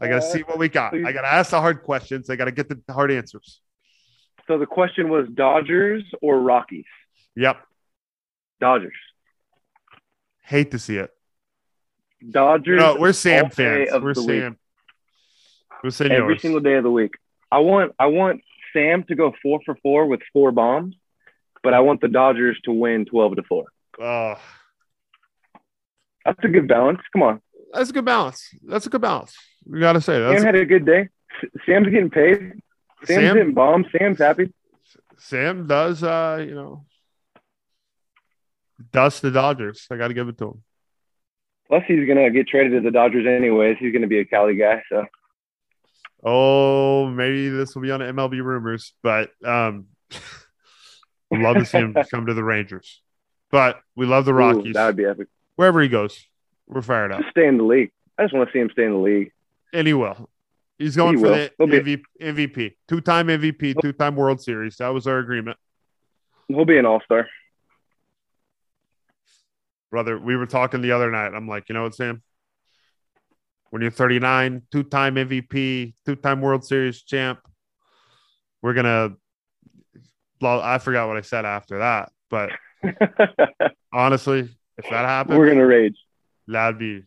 I 0.00 0.08
gotta 0.08 0.18
Uh, 0.26 0.30
see 0.32 0.40
what 0.40 0.58
we 0.58 0.68
got. 0.68 0.92
I 0.94 1.12
gotta 1.12 1.32
ask 1.32 1.50
the 1.52 1.60
hard 1.60 1.82
questions. 1.82 2.28
I 2.28 2.36
gotta 2.36 2.52
get 2.52 2.68
the 2.68 2.92
hard 2.92 3.10
answers. 3.10 3.60
So 4.46 4.58
the 4.58 4.66
question 4.66 5.08
was 5.08 5.26
Dodgers 5.32 6.02
or 6.20 6.38
Rockies? 6.40 6.84
Yep. 7.36 7.62
Dodgers. 8.60 8.92
Hate 10.42 10.70
to 10.72 10.78
see 10.78 10.96
it. 10.98 11.10
Dodgers. 12.30 12.78
No, 12.80 12.96
we're 12.98 13.12
Sam 13.12 13.48
fans. 13.50 13.88
We're 13.92 14.14
Sam. 14.14 14.24
We're 14.24 14.28
week. 14.34 14.56
Every 15.82 15.90
senors. 15.92 16.42
single 16.42 16.60
day 16.60 16.74
of 16.74 16.82
the 16.82 16.90
week. 16.90 17.14
I 17.50 17.58
want 17.58 17.94
I 17.98 18.06
want 18.06 18.42
Sam 18.74 19.04
to 19.04 19.14
go 19.14 19.32
four 19.42 19.60
for 19.64 19.76
four 19.82 20.06
with 20.06 20.20
four 20.32 20.52
bombs, 20.52 20.94
but 21.62 21.72
I 21.72 21.80
want 21.80 22.02
the 22.02 22.08
Dodgers 22.08 22.58
to 22.64 22.72
win 22.72 23.06
twelve 23.06 23.36
to 23.36 23.42
four. 23.44 23.64
Oh, 23.98 24.34
That's 26.26 26.44
a 26.44 26.48
good 26.48 26.68
balance. 26.68 27.00
Come 27.12 27.22
on. 27.22 27.40
that's 27.72 27.88
a 27.90 27.92
good 27.92 28.04
balance. 28.04 28.50
That's 28.66 28.86
a 28.86 28.90
good 28.90 29.00
balance. 29.00 29.34
We 29.64 29.80
gotta 29.80 30.00
say 30.02 30.18
Sam 30.36 30.44
had 30.44 30.56
a 30.56 30.66
good 30.66 30.84
day. 30.84 31.08
Sam's 31.64 31.86
getting 31.88 32.10
paid. 32.10 32.38
Sam's 33.04 33.20
Sam. 33.26 33.36
hitting 33.36 33.54
bombs. 33.54 33.86
Sam's 33.96 34.18
happy. 34.18 34.52
Sam 35.18 35.66
does, 35.66 36.02
uh, 36.02 36.44
you 36.46 36.54
know, 36.54 36.84
dust 38.92 39.22
the 39.22 39.30
Dodgers. 39.30 39.86
I 39.90 39.96
got 39.96 40.08
to 40.08 40.14
give 40.14 40.28
it 40.28 40.36
to 40.38 40.44
him. 40.48 40.62
Plus, 41.68 41.82
he's 41.88 42.06
gonna 42.06 42.30
get 42.30 42.46
traded 42.48 42.72
to 42.72 42.80
the 42.80 42.90
Dodgers 42.90 43.26
anyways. 43.26 43.78
He's 43.78 43.92
gonna 43.92 44.06
be 44.06 44.18
a 44.18 44.24
Cali 44.24 44.54
guy. 44.56 44.82
So 44.90 45.06
Oh, 46.24 47.06
maybe 47.08 47.50
this 47.50 47.74
will 47.74 47.82
be 47.82 47.90
on 47.90 48.00
MLB 48.00 48.42
rumors, 48.42 48.94
but 49.02 49.30
um, 49.44 49.86
I'd 51.32 51.40
love 51.40 51.56
to 51.56 51.66
see 51.66 51.78
him 51.78 51.94
come 52.10 52.26
to 52.26 52.34
the 52.34 52.44
Rangers. 52.44 53.02
But 53.50 53.80
we 53.94 54.06
love 54.06 54.24
the 54.24 54.32
ooh, 54.32 54.36
Rockies. 54.36 54.74
that 54.74 54.86
would 54.86 54.96
be 54.96 55.04
epic. 55.04 55.28
Wherever 55.56 55.80
he 55.82 55.88
goes, 55.88 56.24
we're 56.66 56.82
fired 56.82 57.12
up. 57.12 57.20
Just 57.20 57.30
stay 57.32 57.46
in 57.46 57.58
the 57.58 57.64
league. 57.64 57.90
I 58.18 58.22
just 58.24 58.34
want 58.34 58.48
to 58.48 58.52
see 58.52 58.58
him 58.60 58.70
stay 58.72 58.84
in 58.84 58.92
the 58.92 58.98
league. 58.98 59.32
And 59.72 59.86
he 59.86 59.92
will. 59.94 60.30
He's 60.78 60.96
going 60.96 61.18
He 61.18 61.22
for 61.22 61.30
will. 61.30 61.48
the 61.68 61.80
MVP, 61.80 62.02
MVP, 62.20 62.74
two-time 62.88 63.28
MVP, 63.28 63.80
two-time 63.80 64.16
World 64.16 64.40
Series. 64.40 64.76
That 64.78 64.88
was 64.88 65.06
our 65.06 65.18
agreement, 65.18 65.56
He'll 66.48 66.64
be 66.64 66.78
an 66.78 66.86
all 66.86 67.00
star. 67.04 67.26
brother. 69.90 70.18
We 70.18 70.36
were 70.36 70.46
talking 70.46 70.80
the 70.82 70.92
other 70.92 71.10
night. 71.10 71.32
I'm 71.34 71.46
like, 71.48 71.68
you 71.68 71.74
know 71.74 71.84
what, 71.84 71.94
Sam? 71.94 72.22
When 73.74 73.82
you're 73.82 73.90
39, 73.90 74.62
two-time 74.70 75.16
MVP, 75.16 75.94
two-time 76.06 76.40
World 76.40 76.64
Series 76.64 77.02
champ, 77.02 77.40
we're 78.62 78.72
gonna. 78.72 79.14
Well, 80.40 80.60
I 80.60 80.78
forgot 80.78 81.08
what 81.08 81.16
I 81.16 81.22
said 81.22 81.44
after 81.44 81.80
that, 81.80 82.12
but 82.30 82.50
honestly, 83.92 84.48
if 84.78 84.84
that 84.84 84.92
happened, 85.06 85.40
We're 85.40 85.48
gonna 85.48 85.66
rage. 85.66 85.96
that'd 86.46 86.78
be 86.78 87.02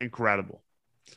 incredible. 0.00 0.62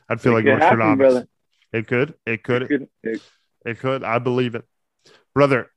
I'd 0.08 0.20
feel 0.20 0.32
It 0.36 0.46
like 0.46 0.58
Nostradamus. 0.58 1.24
It 1.72 1.86
could. 1.86 2.14
It 2.26 2.42
could. 2.42 2.62
It 2.62 2.68
could- 2.68 2.88
it- 3.04 3.22
It 3.64 3.78
could. 3.78 4.02
I 4.02 4.18
believe 4.18 4.56
it. 4.56 4.64
Brother, 5.32 5.70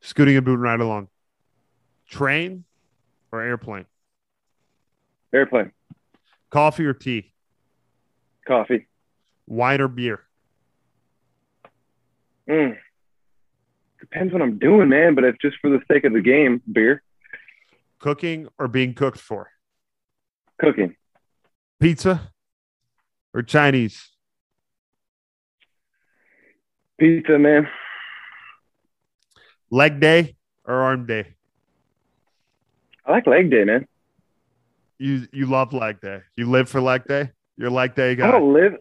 scooting 0.00 0.34
and 0.34 0.44
booting 0.44 0.62
right 0.62 0.80
along. 0.80 1.06
Train 2.10 2.64
or 3.30 3.40
airplane? 3.40 3.86
airplane, 5.32 5.70
Coffee 6.50 6.84
or 6.84 6.92
tea? 6.94 7.32
Coffee. 8.48 8.86
Wine 9.46 9.80
or 9.80 9.88
beer? 9.88 10.24
Mm. 12.48 12.76
Depends 14.00 14.32
what 14.32 14.42
I'm 14.42 14.58
doing, 14.58 14.88
man. 14.88 15.14
But 15.14 15.24
if 15.24 15.36
just 15.40 15.58
for 15.60 15.70
the 15.70 15.80
sake 15.90 16.04
of 16.04 16.12
the 16.14 16.20
game, 16.20 16.62
beer, 16.70 17.02
Cooking 18.00 18.48
or 18.58 18.68
being 18.68 18.94
cooked 18.94 19.18
for? 19.20 19.50
cooking, 20.60 20.96
Pizza 21.80 22.32
or 23.34 23.42
Chinese? 23.42 24.10
pizza, 26.98 27.38
man. 27.38 27.68
Leg 29.70 30.00
day 30.00 30.36
or 30.64 30.74
arm 30.74 31.06
day? 31.06 31.34
I 33.04 33.12
like 33.12 33.26
leg 33.26 33.50
day, 33.50 33.64
man. 33.64 33.86
You 34.98 35.26
you 35.32 35.46
love 35.46 35.72
leg 35.72 36.00
day. 36.00 36.22
You 36.36 36.48
live 36.50 36.68
for 36.68 36.80
leg 36.80 37.04
day? 37.06 37.30
You're 37.58 37.70
leg 37.70 37.94
day 37.94 38.12
I 38.12 38.30
don't 38.30 38.52
live. 38.54 38.76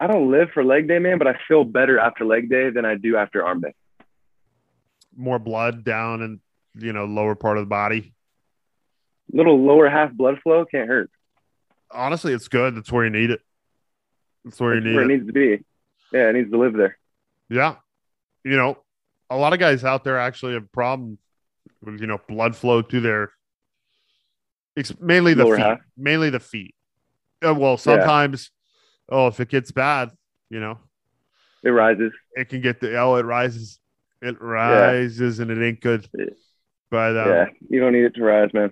I 0.00 0.08
don't 0.08 0.30
live 0.30 0.48
for 0.52 0.64
leg 0.64 0.88
day, 0.88 0.98
man. 0.98 1.18
But 1.18 1.28
I 1.28 1.36
feel 1.48 1.64
better 1.64 1.98
after 1.98 2.24
leg 2.24 2.50
day 2.50 2.70
than 2.70 2.84
I 2.84 2.96
do 2.96 3.16
after 3.16 3.44
arm 3.44 3.60
day. 3.60 3.74
More 5.16 5.38
blood 5.38 5.84
down 5.84 6.20
in 6.22 6.40
you 6.76 6.92
know 6.92 7.04
lower 7.04 7.34
part 7.34 7.56
of 7.58 7.62
the 7.62 7.68
body. 7.68 8.12
Little 9.32 9.64
lower 9.64 9.88
half 9.88 10.12
blood 10.12 10.40
flow 10.42 10.64
can't 10.64 10.88
hurt. 10.88 11.10
Honestly, 11.90 12.32
it's 12.32 12.48
good. 12.48 12.74
That's 12.74 12.90
where 12.90 13.04
you 13.04 13.10
need 13.10 13.30
it. 13.30 13.40
That's 14.44 14.60
where 14.60 14.74
you 14.74 14.80
That's 14.80 14.86
need 14.86 14.94
where 14.96 15.02
it. 15.04 15.10
it 15.10 15.14
needs 15.16 15.26
to 15.28 15.32
be. 15.32 15.64
Yeah, 16.12 16.28
it 16.28 16.32
needs 16.34 16.50
to 16.50 16.58
live 16.58 16.72
there. 16.74 16.98
Yeah. 17.48 17.76
You 18.44 18.56
know, 18.56 18.78
a 19.30 19.36
lot 19.36 19.52
of 19.52 19.58
guys 19.60 19.84
out 19.84 20.02
there 20.04 20.18
actually 20.18 20.54
have 20.54 20.70
problems 20.72 21.18
with, 21.82 22.00
you 22.00 22.06
know, 22.06 22.18
blood 22.28 22.56
flow 22.56 22.82
to 22.82 23.00
their 23.00 23.30
it's 24.74 24.98
mainly 25.00 25.34
the 25.34 25.44
Lower 25.44 25.56
feet. 25.56 25.64
half. 25.66 25.78
Mainly 25.96 26.30
the 26.30 26.40
feet. 26.40 26.74
Uh, 27.44 27.54
well, 27.54 27.76
sometimes 27.76 28.50
oh, 29.08 29.26
if 29.28 29.40
it 29.40 29.48
gets 29.48 29.70
bad, 29.72 30.10
you 30.50 30.60
know, 30.60 30.78
It 31.64 31.70
rises. 31.70 32.12
it 32.34 32.48
can 32.48 32.60
get 32.60 32.80
the 32.80 32.96
oh, 32.98 33.16
it 33.16 33.24
rises. 33.24 33.78
It 34.20 34.40
rises 34.40 35.40
and 35.40 35.50
it 35.50 35.64
ain't 35.64 35.80
good. 35.80 36.08
But 36.90 37.16
um, 37.16 37.28
yeah, 37.28 37.44
you 37.68 37.80
don't 37.80 37.92
need 37.92 38.04
it 38.04 38.14
to 38.16 38.22
rise, 38.22 38.50
man. 38.54 38.70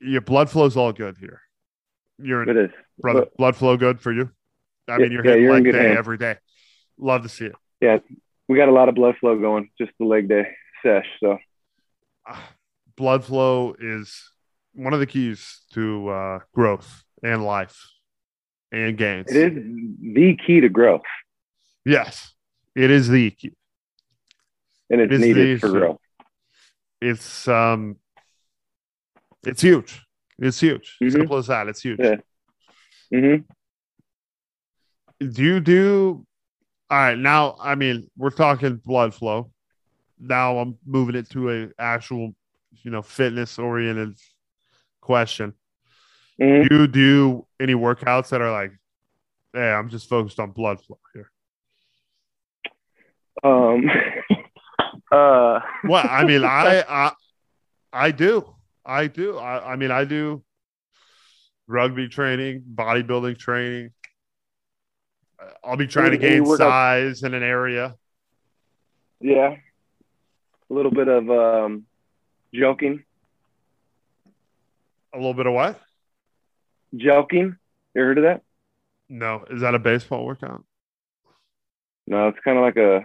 your 0.00 0.20
blood 0.20 0.50
flow's 0.50 0.76
all 0.76 0.92
good 0.92 1.16
here. 1.18 1.40
You're 2.18 2.42
It 2.48 2.56
is. 2.56 2.70
brother, 2.98 3.20
But- 3.20 3.36
blood 3.36 3.56
flow 3.56 3.76
good 3.76 4.00
for 4.00 4.12
you. 4.12 4.30
I 4.88 4.92
Yeah, 4.94 4.98
mean, 4.98 5.12
you're 5.12 5.24
yeah, 5.24 5.30
hitting 5.32 5.44
you're 5.44 5.54
leg 5.54 5.64
day 5.72 5.78
hands. 5.88 5.98
every 5.98 6.18
day. 6.18 6.36
Love 6.98 7.22
to 7.22 7.28
see 7.28 7.46
it. 7.46 7.54
Yeah, 7.80 7.98
we 8.48 8.58
got 8.58 8.68
a 8.68 8.72
lot 8.72 8.88
of 8.88 8.94
blood 8.94 9.14
flow 9.20 9.38
going 9.38 9.70
just 9.78 9.92
the 9.98 10.04
leg 10.04 10.28
day 10.28 10.48
sesh. 10.82 11.06
So 11.20 11.38
Ah, 12.26 12.50
blood 12.96 13.24
flow 13.24 13.74
is 13.80 14.30
one 14.74 14.92
of 14.92 15.00
the 15.00 15.06
keys 15.06 15.62
to 15.72 16.08
uh, 16.08 16.38
growth 16.54 17.04
and 17.22 17.44
life 17.44 17.76
and 18.72 18.96
gains. 18.96 19.30
it 19.30 19.56
is 19.56 19.64
the 20.00 20.36
key 20.46 20.60
to 20.60 20.68
growth, 20.68 21.02
Yes, 21.84 22.34
it 22.74 22.90
is 22.90 23.08
the 23.08 23.30
key. 23.30 23.52
and 24.90 25.00
it's 25.00 25.12
It 25.12 25.20
needed 25.20 25.56
the- 25.56 25.60
for 25.60 25.70
growth. 25.70 26.00
It's 27.00 27.48
um, 27.48 27.96
it's 29.46 29.62
huge. 29.62 30.02
It's 30.38 30.60
huge. 30.60 30.96
Mhm. 31.02 31.12
Simple 31.12 31.36
as 31.38 31.46
that. 31.46 31.66
It's 31.68 31.80
huge. 31.82 31.98
Yeah. 32.00 32.16
hmm 33.10 33.36
Do 35.18 35.42
you 35.42 35.60
do? 35.60 36.26
All 36.90 36.98
right. 36.98 37.16
Now, 37.18 37.56
I 37.60 37.74
mean, 37.74 38.10
we're 38.16 38.30
talking 38.30 38.76
blood 38.76 39.14
flow. 39.14 39.50
Now 40.18 40.58
I'm 40.58 40.76
moving 40.84 41.14
it 41.14 41.30
to 41.30 41.50
a 41.50 41.68
actual, 41.78 42.34
you 42.82 42.90
know, 42.90 43.00
fitness 43.02 43.58
oriented 43.58 44.18
question. 45.00 45.54
Hmm 46.40 46.62
Do 46.62 46.68
you 46.70 46.86
do 46.86 47.46
any 47.60 47.74
workouts 47.74 48.30
that 48.30 48.40
are 48.40 48.50
like, 48.50 48.72
hey, 49.52 49.70
I'm 49.70 49.90
just 49.90 50.08
focused 50.08 50.40
on 50.40 50.50
blood 50.52 50.80
flow 50.82 50.98
here? 51.14 51.30
Um. 53.42 53.84
uh. 55.12 55.60
Well, 55.84 56.06
I 56.08 56.24
mean, 56.24 56.44
I, 56.44 56.84
I, 56.88 57.12
I 57.92 58.10
do, 58.10 58.54
I 58.84 59.06
do. 59.06 59.38
I, 59.38 59.72
I 59.72 59.76
mean, 59.76 59.90
I 59.90 60.04
do 60.04 60.42
rugby 61.66 62.08
training, 62.08 62.64
bodybuilding 62.74 63.38
training. 63.38 63.90
I'll 65.64 65.76
be 65.76 65.86
trying 65.86 66.10
to 66.12 66.18
gain 66.18 66.44
size 66.56 67.22
in 67.22 67.34
an 67.34 67.42
area. 67.42 67.94
Yeah. 69.20 69.56
A 70.70 70.74
little 70.74 70.90
bit 70.90 71.08
of 71.08 71.30
um, 71.30 71.86
joking, 72.54 73.04
A 75.12 75.16
little 75.16 75.34
bit 75.34 75.46
of 75.46 75.54
what? 75.54 75.80
Joking. 76.94 77.56
You 77.94 78.02
heard 78.02 78.18
of 78.18 78.24
that? 78.24 78.42
No, 79.08 79.44
is 79.50 79.60
that 79.62 79.74
a 79.74 79.78
baseball 79.78 80.24
workout? 80.24 80.64
No, 82.06 82.28
it's 82.28 82.38
kind 82.44 82.56
of 82.58 82.62
like 82.64 82.76
a 82.76 83.04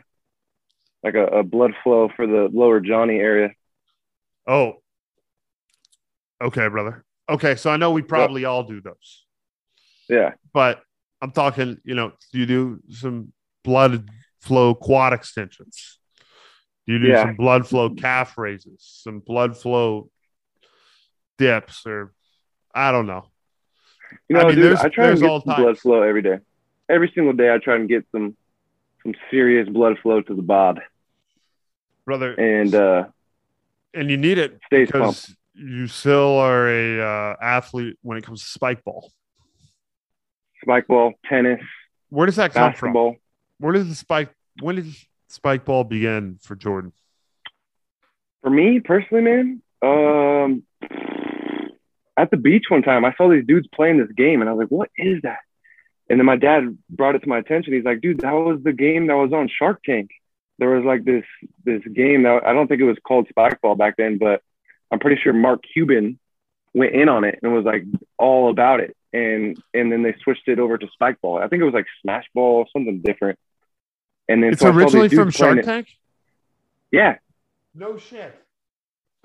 like 1.03 1.15
a, 1.15 1.25
a 1.39 1.43
blood 1.43 1.73
flow 1.83 2.09
for 2.15 2.25
the 2.25 2.49
lower 2.51 2.79
Johnny 2.79 3.15
area. 3.19 3.49
Oh, 4.47 4.81
okay, 6.41 6.67
brother. 6.67 7.03
Okay, 7.29 7.55
so 7.55 7.69
I 7.69 7.77
know 7.77 7.91
we 7.91 8.01
probably 8.01 8.45
all 8.45 8.63
do 8.63 8.81
those, 8.81 9.25
Yeah. 10.09 10.33
but 10.53 10.81
I'm 11.21 11.31
talking. 11.31 11.77
You 11.83 11.95
know, 11.95 12.11
do 12.31 12.39
you 12.39 12.45
do 12.45 12.79
some 12.91 13.33
blood 13.63 14.09
flow 14.41 14.75
quad 14.75 15.13
extensions? 15.13 15.99
Do 16.85 16.93
you 16.93 16.99
do 16.99 17.07
Yeah. 17.07 17.23
some 17.23 17.35
blood 17.35 17.67
flow 17.67 17.89
calf 17.89 18.37
raises? 18.37 18.83
Some 19.03 19.19
blood 19.19 19.57
flow 19.57 20.09
dips, 21.37 21.85
or 21.87 22.13
I 22.73 22.91
don't 22.91 23.07
know. 23.07 23.25
You 24.29 24.37
I 24.37 24.41
know, 24.41 24.47
mean, 24.47 24.55
dude, 24.55 24.77
I 24.77 24.89
try 24.89 25.07
there's 25.07 25.19
and 25.19 25.27
get 25.27 25.29
all 25.29 25.41
some 25.41 25.55
blood 25.63 25.77
flow 25.79 26.01
every 26.01 26.21
day. 26.21 26.39
Every 26.89 27.11
single 27.15 27.33
day, 27.33 27.53
I 27.53 27.57
try 27.57 27.75
and 27.75 27.87
get 27.89 28.05
some 28.11 28.35
some 29.03 29.13
serious 29.31 29.67
blood 29.69 29.97
flow 30.01 30.21
to 30.21 30.35
the 30.35 30.41
bod, 30.41 30.81
brother. 32.05 32.33
and 32.33 32.73
uh, 32.73 33.05
and 33.93 34.09
you 34.09 34.17
need 34.17 34.37
it 34.37 34.59
stays 34.65 34.89
pumped. 34.91 35.27
because 35.27 35.35
you 35.53 35.87
still 35.87 36.37
are 36.39 36.67
a 36.67 36.99
uh, 37.01 37.35
athlete 37.41 37.97
when 38.01 38.17
it 38.17 38.23
comes 38.23 38.41
to 38.43 38.47
spike 38.49 38.83
ball. 38.83 39.11
Spike 40.61 40.87
ball, 40.87 41.13
tennis, 41.29 41.61
Where 42.09 42.25
does 42.25 42.35
that 42.37 42.53
come 42.53 42.73
from? 42.73 42.93
Where 43.59 43.73
does 43.73 43.87
the 43.87 43.95
spike? 43.95 44.29
When 44.59 44.75
did 44.75 44.87
spike 45.29 45.65
ball 45.65 45.83
begin 45.83 46.39
for 46.41 46.55
Jordan? 46.55 46.91
For 48.41 48.49
me 48.49 48.79
personally, 48.79 49.23
man, 49.23 49.61
um, 49.81 50.63
at 52.17 52.31
the 52.31 52.37
beach 52.37 52.65
one 52.69 52.81
time, 52.81 53.05
I 53.05 53.13
saw 53.15 53.29
these 53.29 53.45
dudes 53.45 53.67
playing 53.73 53.97
this 53.97 54.11
game, 54.11 54.41
and 54.41 54.49
I 54.49 54.53
was 54.53 54.63
like, 54.63 54.71
"What 54.71 54.89
is 54.97 55.21
that?" 55.23 55.39
And 56.09 56.19
then 56.19 56.25
my 56.25 56.35
dad 56.37 56.77
brought 56.89 57.15
it 57.15 57.19
to 57.19 57.29
my 57.29 57.39
attention. 57.39 57.73
He's 57.73 57.83
like, 57.83 58.01
"Dude, 58.01 58.21
that 58.21 58.31
was 58.31 58.61
the 58.63 58.73
game 58.73 59.07
that 59.07 59.15
was 59.15 59.33
on 59.33 59.49
Shark 59.49 59.83
Tank. 59.83 60.11
There 60.59 60.69
was 60.69 60.85
like 60.85 61.03
this 61.03 61.25
this 61.63 61.81
game 61.83 62.23
that 62.23 62.45
I 62.45 62.53
don't 62.53 62.67
think 62.67 62.81
it 62.81 62.85
was 62.85 62.97
called 63.05 63.27
Spikeball 63.35 63.77
back 63.77 63.95
then, 63.97 64.17
but 64.17 64.41
I'm 64.91 64.99
pretty 64.99 65.21
sure 65.21 65.33
Mark 65.33 65.63
Cuban 65.73 66.19
went 66.73 66.93
in 66.93 67.09
on 67.09 67.23
it 67.23 67.39
and 67.41 67.53
was 67.53 67.65
like 67.65 67.83
all 68.17 68.49
about 68.49 68.79
it. 68.79 68.95
And 69.11 69.57
and 69.73 69.91
then 69.91 70.03
they 70.03 70.15
switched 70.23 70.47
it 70.47 70.59
over 70.59 70.77
to 70.77 70.87
Spikeball. 70.99 71.41
I 71.41 71.47
think 71.47 71.61
it 71.61 71.65
was 71.65 71.73
like 71.73 71.87
Smash 72.01 72.25
Ball, 72.33 72.67
something 72.71 73.01
different. 73.01 73.39
And 74.27 74.41
then 74.43 74.53
It's 74.53 74.61
so 74.61 74.69
I 74.69 74.71
saw 74.71 74.77
these 74.77 74.95
originally 74.95 75.09
from 75.09 75.31
playing 75.31 75.55
Shark 75.55 75.57
it. 75.59 75.65
Tank. 75.65 75.87
Yeah, 76.91 77.17
No 77.73 77.97
shit. 77.97 78.44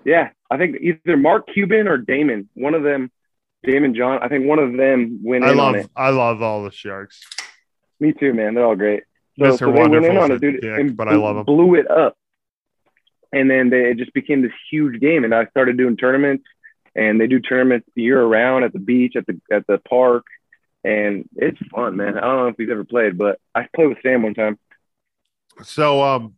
Yeah, 0.04 0.30
I 0.50 0.56
think 0.56 0.76
either 0.80 1.16
Mark 1.16 1.48
Cuban 1.52 1.88
or 1.88 1.98
Daymond, 1.98 2.46
one 2.54 2.74
of 2.74 2.82
them, 2.82 3.10
Daymond 3.66 3.96
John. 3.96 4.20
I 4.22 4.28
think 4.28 4.46
one 4.46 4.58
of 4.58 4.76
them 4.76 5.20
went 5.22 5.44
I 5.44 5.50
in 5.50 5.56
love 5.58 5.74
on 5.74 5.80
it. 5.80 5.90
I 5.94 6.10
love 6.10 6.42
all 6.42 6.64
the 6.64 6.70
sharks. 6.70 7.20
Me 7.98 8.12
too, 8.12 8.32
man. 8.32 8.54
They're 8.54 8.64
all 8.64 8.76
great. 8.76 9.02
So, 9.38 9.56
so 9.56 9.72
they 9.72 9.80
went 9.80 9.94
in 9.94 10.16
on 10.16 10.32
it, 10.32 10.40
dude, 10.40 10.60
dick, 10.60 10.78
and 10.78 10.96
but 10.96 11.08
I 11.08 11.12
blew- 11.12 11.22
love 11.22 11.36
him. 11.36 11.44
Blew 11.44 11.74
it 11.74 11.90
up, 11.90 12.16
and 13.32 13.50
then 13.50 13.70
they, 13.70 13.90
it 13.90 13.98
just 13.98 14.12
became 14.12 14.42
this 14.42 14.52
huge 14.70 15.00
game. 15.00 15.24
And 15.24 15.34
I 15.34 15.46
started 15.46 15.76
doing 15.76 15.96
tournaments, 15.96 16.44
and 16.94 17.20
they 17.20 17.26
do 17.26 17.40
tournaments 17.40 17.88
year 17.94 18.20
around 18.20 18.64
at 18.64 18.72
the 18.72 18.78
beach, 18.78 19.16
at 19.16 19.26
the 19.26 19.40
at 19.50 19.66
the 19.66 19.78
park, 19.78 20.24
and 20.82 21.28
it's 21.36 21.58
fun, 21.68 21.96
man. 21.96 22.16
I 22.16 22.22
don't 22.22 22.36
know 22.36 22.48
if 22.48 22.56
you've 22.58 22.70
ever 22.70 22.84
played, 22.84 23.16
but 23.18 23.38
I 23.54 23.66
played 23.74 23.88
with 23.88 23.98
Sam 24.02 24.22
one 24.22 24.34
time. 24.34 24.58
So 25.62 26.02
um 26.02 26.34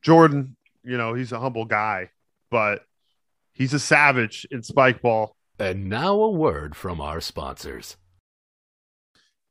Jordan, 0.00 0.56
you 0.82 0.96
know, 0.96 1.14
he's 1.14 1.32
a 1.32 1.38
humble 1.40 1.64
guy, 1.66 2.10
but 2.50 2.84
he's 3.62 3.72
a 3.72 3.78
savage 3.78 4.44
in 4.50 4.60
spike 4.60 5.00
ball. 5.00 5.36
And 5.56 5.88
now 5.88 6.20
a 6.20 6.30
word 6.30 6.74
from 6.74 7.00
our 7.00 7.20
sponsors. 7.20 7.96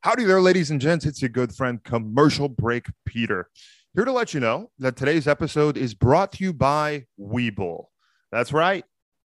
Howdy 0.02 0.26
there, 0.26 0.42
ladies 0.42 0.70
and 0.70 0.82
gents. 0.82 1.06
It's 1.06 1.22
your 1.22 1.30
good 1.30 1.54
friend, 1.54 1.82
Commercial 1.82 2.50
Break 2.50 2.88
Peter. 3.06 3.50
Here 3.96 4.04
to 4.04 4.12
let 4.12 4.34
you 4.34 4.42
know 4.42 4.70
that 4.80 4.98
today's 4.98 5.30
episode 5.30 5.78
is 5.78 5.94
brought 5.94 6.34
to 6.34 6.44
you 6.44 6.52
by 6.52 7.06
Webull. 7.18 7.86
That's 8.34 8.52
right, 8.52 8.84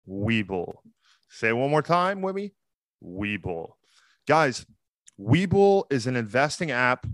Webull. 0.09 0.75
Say 1.31 1.49
it 1.49 1.57
one 1.57 1.71
more 1.71 1.83
time 1.83 2.23
with 2.23 2.37
me 2.37 2.53
Webull. 3.03 3.73
Guys, 4.29 4.67
Webull 5.19 5.85
is 5.91 6.07
an 6.07 6.15
investing 6.15 6.71
app. 6.71 7.07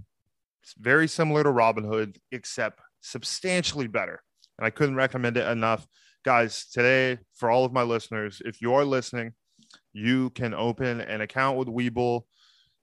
It's 0.62 0.74
very 0.78 1.08
similar 1.08 1.42
to 1.42 1.48
Robinhood, 1.48 2.18
except 2.32 2.80
substantially 3.00 3.86
better. 3.86 4.22
And 4.58 4.66
I 4.66 4.70
couldn't 4.70 4.96
recommend 4.96 5.38
it 5.38 5.48
enough. 5.48 5.86
Guys, 6.24 6.66
today, 6.66 7.18
for 7.34 7.50
all 7.50 7.64
of 7.64 7.72
my 7.72 7.82
listeners, 7.82 8.40
if 8.44 8.62
you 8.62 8.72
are 8.74 8.84
listening, 8.84 9.32
you 9.92 10.30
can 10.30 10.54
open 10.54 11.00
an 11.00 11.20
account 11.20 11.58
with 11.58 11.66
Webull 11.66 12.22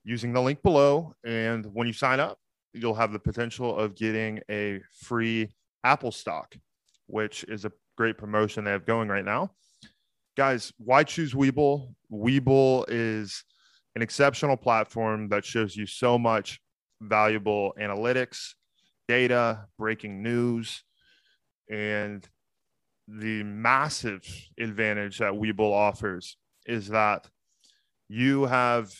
using 0.04 0.34
the 0.34 0.42
link 0.42 0.62
below. 0.62 1.14
And 1.24 1.64
when 1.72 1.86
you 1.86 1.94
sign 1.94 2.20
up, 2.20 2.38
you'll 2.74 2.94
have 2.94 3.12
the 3.12 3.18
potential 3.18 3.74
of 3.74 3.96
getting 3.96 4.40
a 4.50 4.82
free 4.92 5.48
Apple 5.84 6.12
stock, 6.12 6.54
which 7.06 7.44
is 7.44 7.64
a 7.64 7.72
great 7.96 8.18
promotion 8.18 8.64
they 8.64 8.72
have 8.72 8.84
going 8.84 9.08
right 9.08 9.24
now. 9.24 9.52
Guys, 10.36 10.70
why 10.76 11.02
choose 11.02 11.32
Webull? 11.32 11.94
Webull 12.12 12.84
is 12.88 13.42
an 13.96 14.02
exceptional 14.02 14.58
platform 14.58 15.30
that 15.30 15.46
shows 15.46 15.74
you 15.74 15.86
so 15.86 16.18
much 16.18 16.60
valuable 17.00 17.72
analytics, 17.80 18.50
data, 19.08 19.64
breaking 19.78 20.22
news, 20.22 20.84
and 21.70 22.28
the 23.18 23.42
massive 23.42 24.24
advantage 24.58 25.18
that 25.18 25.32
Webull 25.32 25.72
offers 25.72 26.36
is 26.66 26.88
that 26.88 27.28
you 28.08 28.44
have 28.44 28.92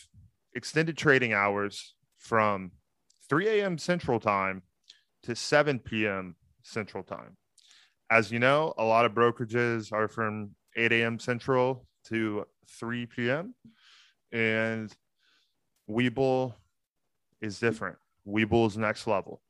extended 0.53 0.97
trading 0.97 1.33
hours 1.33 1.95
from 2.17 2.71
3 3.29 3.47
a.m. 3.47 3.77
Central 3.77 4.19
Time 4.19 4.63
to 5.23 5.35
7 5.35 5.79
p.m. 5.79 6.35
Central 6.63 7.03
Time. 7.03 7.37
As 8.09 8.31
you 8.31 8.39
know, 8.39 8.73
a 8.77 8.83
lot 8.83 9.05
of 9.05 9.13
brokerages 9.13 9.93
are 9.93 10.09
from 10.09 10.51
8 10.75 10.91
a.m. 10.91 11.17
Central 11.17 11.85
to 12.05 12.45
3 12.79 13.05
p.m. 13.05 13.55
And 14.33 14.93
Webull 15.89 16.53
is 17.41 17.59
different. 17.59 17.97
Webull 18.27 18.67
is 18.67 18.77
next 18.77 19.07
level. 19.07 19.41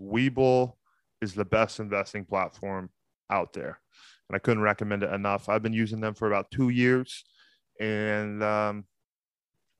Webull 0.00 0.74
is 1.20 1.34
the 1.34 1.44
best 1.44 1.80
investing 1.80 2.24
platform 2.24 2.90
out 3.30 3.52
there. 3.52 3.80
And 4.28 4.36
I 4.36 4.38
couldn't 4.38 4.62
recommend 4.62 5.02
it 5.02 5.12
enough. 5.12 5.48
I've 5.48 5.62
been 5.62 5.72
using 5.72 6.00
them 6.00 6.14
for 6.14 6.26
about 6.26 6.50
two 6.50 6.68
years 6.68 7.24
and 7.78 8.42
um, 8.42 8.84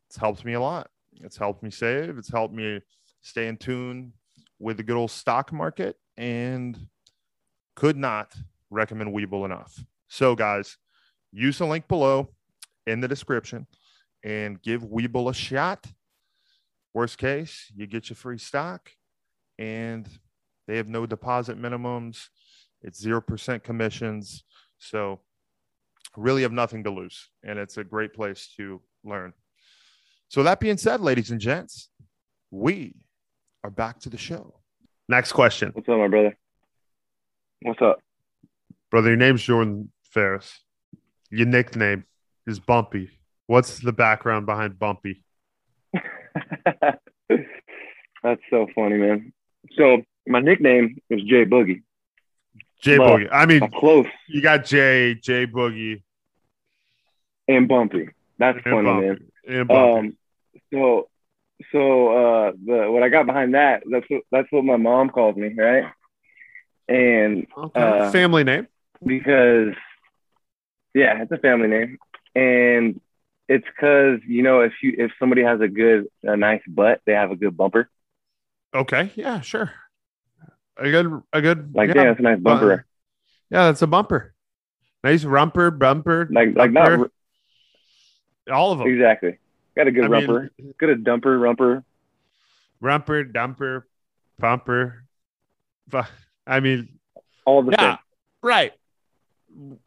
it's 0.08 0.16
helped 0.16 0.44
me 0.44 0.54
a 0.54 0.60
lot. 0.60 0.90
It's 1.20 1.36
helped 1.36 1.62
me 1.62 1.70
save. 1.70 2.18
It's 2.18 2.30
helped 2.30 2.54
me 2.54 2.80
stay 3.22 3.48
in 3.48 3.56
tune 3.56 4.12
with 4.58 4.76
the 4.76 4.82
good 4.82 4.96
old 4.96 5.10
stock 5.10 5.52
market 5.52 5.96
and 6.16 6.78
could 7.74 7.96
not 7.96 8.34
recommend 8.70 9.14
Webull 9.14 9.44
enough. 9.44 9.82
So, 10.08 10.34
guys, 10.34 10.76
use 11.32 11.58
the 11.58 11.66
link 11.66 11.88
below 11.88 12.30
in 12.86 13.00
the 13.00 13.08
description 13.08 13.66
and 14.22 14.60
give 14.62 14.82
Webull 14.82 15.30
a 15.30 15.34
shot. 15.34 15.86
Worst 16.94 17.18
case, 17.18 17.70
you 17.74 17.86
get 17.86 18.08
your 18.08 18.16
free 18.16 18.38
stock 18.38 18.90
and 19.58 20.08
they 20.66 20.76
have 20.76 20.88
no 20.88 21.06
deposit 21.06 21.60
minimums. 21.60 22.28
It's 22.86 23.04
0% 23.04 23.62
commissions. 23.62 24.44
So, 24.78 25.20
really 26.16 26.42
have 26.42 26.52
nothing 26.52 26.84
to 26.84 26.90
lose. 26.90 27.28
And 27.42 27.58
it's 27.58 27.76
a 27.76 27.84
great 27.84 28.14
place 28.14 28.54
to 28.56 28.80
learn. 29.04 29.32
So, 30.28 30.44
that 30.44 30.60
being 30.60 30.78
said, 30.78 31.00
ladies 31.00 31.30
and 31.30 31.40
gents, 31.40 31.90
we 32.50 32.94
are 33.64 33.70
back 33.70 33.98
to 34.00 34.08
the 34.08 34.16
show. 34.16 34.60
Next 35.08 35.32
question. 35.32 35.72
What's 35.74 35.88
up, 35.88 35.98
my 35.98 36.08
brother? 36.08 36.36
What's 37.62 37.82
up? 37.82 37.98
Brother, 38.90 39.08
your 39.08 39.16
name's 39.16 39.42
Jordan 39.42 39.90
Ferris. 40.04 40.60
Your 41.30 41.46
nickname 41.46 42.04
is 42.46 42.60
Bumpy. 42.60 43.10
What's 43.46 43.80
the 43.80 43.92
background 43.92 44.46
behind 44.46 44.78
Bumpy? 44.78 45.24
That's 47.32 48.40
so 48.50 48.66
funny, 48.74 48.96
man. 48.96 49.32
So 49.76 50.02
my 50.26 50.40
nickname 50.40 50.98
is 51.10 51.22
Jay 51.22 51.44
Boogie. 51.44 51.82
J 52.80 52.98
But 52.98 53.06
Boogie. 53.06 53.28
I 53.32 53.46
mean, 53.46 53.62
I'm 53.62 53.70
close 53.70 54.06
you 54.28 54.42
got 54.42 54.64
J, 54.64 55.14
J 55.14 55.46
Boogie, 55.46 56.02
and 57.48 57.68
bumpy. 57.68 58.08
That's 58.38 58.56
and 58.56 58.64
funny, 58.64 58.86
Bumpy. 58.86 59.06
man. 59.06 59.18
And 59.48 59.68
Bumpy. 59.68 60.08
Um, 60.08 60.16
so, 60.72 61.08
so 61.72 62.08
uh, 62.08 62.52
the 62.64 62.90
what 62.90 63.02
I 63.02 63.08
got 63.08 63.26
behind 63.26 63.54
that 63.54 63.82
that's 63.90 64.06
what 64.08 64.22
that's 64.30 64.48
what 64.50 64.64
my 64.64 64.76
mom 64.76 65.10
called 65.10 65.36
me, 65.36 65.54
right? 65.54 65.84
And 66.88 67.46
okay. 67.56 67.80
uh, 67.80 68.10
Family 68.12 68.44
name. 68.44 68.68
because, 69.04 69.74
yeah, 70.94 71.22
it's 71.22 71.32
a 71.32 71.38
family 71.38 71.68
name, 71.68 71.98
and 72.34 73.00
it's 73.48 73.66
because 73.66 74.20
you 74.26 74.42
know 74.42 74.60
if 74.60 74.72
you 74.82 74.94
if 74.98 75.12
somebody 75.18 75.42
has 75.42 75.60
a 75.60 75.68
good 75.68 76.06
a 76.22 76.36
nice 76.36 76.62
butt, 76.66 77.00
they 77.06 77.12
have 77.12 77.30
a 77.30 77.36
good 77.36 77.56
bumper. 77.56 77.88
Okay. 78.74 79.10
Yeah, 79.14 79.40
sure. 79.40 79.72
A 80.78 80.90
good, 80.90 81.22
a 81.32 81.40
good, 81.40 81.74
Like, 81.74 81.88
yeah, 81.88 81.94
damn, 81.94 82.06
that's 82.08 82.20
a 82.20 82.22
nice 82.22 82.38
bumper. 82.38 82.86
yeah, 83.50 83.64
that's 83.66 83.82
a 83.82 83.86
bumper. 83.86 84.34
Nice 85.02 85.24
rumper, 85.24 85.70
bumper, 85.70 86.28
Like, 86.30 86.54
like 86.56 86.72
bumper, 86.74 87.10
not 88.46 88.54
all 88.54 88.72
of 88.72 88.78
them. 88.78 88.88
exactly. 88.88 89.38
Got 89.76 89.86
a 89.88 89.90
good 89.92 90.04
I 90.04 90.08
mean, 90.08 90.26
rumper. 90.28 90.50
Good 90.78 90.90
a 90.90 90.96
dumper 90.96 91.38
rumper. 91.40 91.84
rumper, 92.80 93.24
dumper, 93.24 93.82
pumper. 94.38 95.04
Fu- 95.90 96.00
I 96.46 96.60
mean, 96.60 96.98
All 97.44 97.62
the 97.62 97.72
yeah, 97.72 97.92
same. 97.92 97.98
right. 98.42 98.72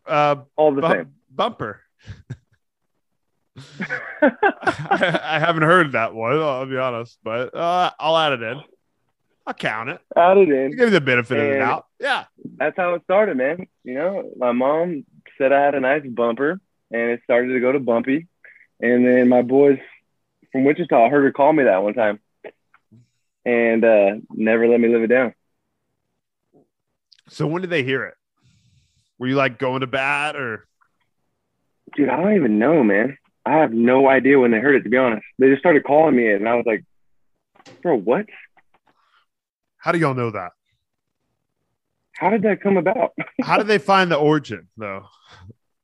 Uh, 0.06 0.36
All 0.56 0.74
the 0.74 0.82
bump- 0.82 0.96
same. 0.96 1.14
bumper. 1.30 1.82
I, 4.22 5.20
I 5.24 5.40
haven't 5.40 5.64
heard 5.64 5.92
that 5.94 6.14
one. 6.14 6.34
I'll 6.34 6.66
be 6.66 6.78
honest, 6.78 7.18
but 7.24 7.54
uh, 7.54 7.92
I'll 8.00 8.18
add 8.18 8.34
it 8.34 8.42
in. 8.42 8.62
I'll 9.50 9.56
count 9.56 9.90
it. 9.90 10.00
Add 10.16 10.38
it 10.38 10.50
in. 10.50 10.70
give 10.70 10.80
you 10.80 10.90
the 10.92 11.02
benefit 11.02 11.40
of 11.40 11.50
the 11.50 11.58
doubt. 11.58 11.88
Yeah. 12.00 12.26
That's 12.58 12.78
how 12.78 12.94
it 12.94 13.02
started, 13.06 13.36
man. 13.36 13.66
You 13.84 13.96
know, 13.96 14.32
my 14.38 14.52
mom 14.52 15.06
said 15.40 15.52
I 15.52 15.66
had 15.66 15.74
a 15.74 15.80
nice 15.80 16.06
bumper, 16.06 16.62
and 16.92 17.10
it 17.10 17.22
started 17.24 17.54
to 17.54 17.60
go 17.60 17.72
to 17.72 17.80
bumpy. 17.80 18.28
And 18.80 19.04
then 19.04 19.28
my 19.28 19.42
boys 19.42 19.80
from 20.52 20.66
Wichita 20.66 21.10
heard 21.10 21.24
her 21.24 21.32
call 21.32 21.52
me 21.52 21.64
that 21.64 21.82
one 21.82 21.96
time, 21.96 22.20
and 23.44 23.84
uh, 23.84 24.18
never 24.30 24.68
let 24.68 24.80
me 24.80 24.88
live 24.88 25.02
it 25.02 25.08
down. 25.08 25.34
So 27.28 27.48
when 27.48 27.64
did 27.64 27.72
they 27.72 27.82
hear 27.82 28.06
it? 28.06 28.14
Were 29.18 29.26
you 29.26 29.36
like 29.36 29.58
going 29.58 29.82
to 29.82 29.88
bat 29.88 30.36
or? 30.36 30.68
Dude, 31.96 32.10
I 32.10 32.18
don't 32.18 32.36
even 32.36 32.60
know, 32.60 32.84
man. 32.84 33.18
I 33.48 33.54
have 33.58 33.74
no 33.74 34.08
idea 34.08 34.38
when 34.38 34.52
they 34.52 34.60
heard 34.60 34.76
it. 34.76 34.84
To 34.84 34.90
be 34.90 34.98
honest, 34.98 35.26
they 35.40 35.50
just 35.50 35.60
started 35.60 35.84
calling 35.86 36.16
me, 36.16 36.28
it, 36.28 36.36
and 36.36 36.48
I 36.48 36.54
was 36.54 36.68
like, 36.68 36.86
"Bro, 37.82 38.02
what? 38.02 38.28
How 39.80 39.94
do 39.94 39.98
y'all 39.98 40.14
know 40.14 40.30
that? 40.32 40.52
How 42.12 42.30
did 42.30 42.44
that 42.44 42.62
come 42.62 42.78
about?" 42.78 43.14
How 43.42 43.58
did 43.58 43.68
they 43.68 43.78
find 43.78 44.12
the 44.12 44.18
origin 44.18 44.68
though? 44.78 45.06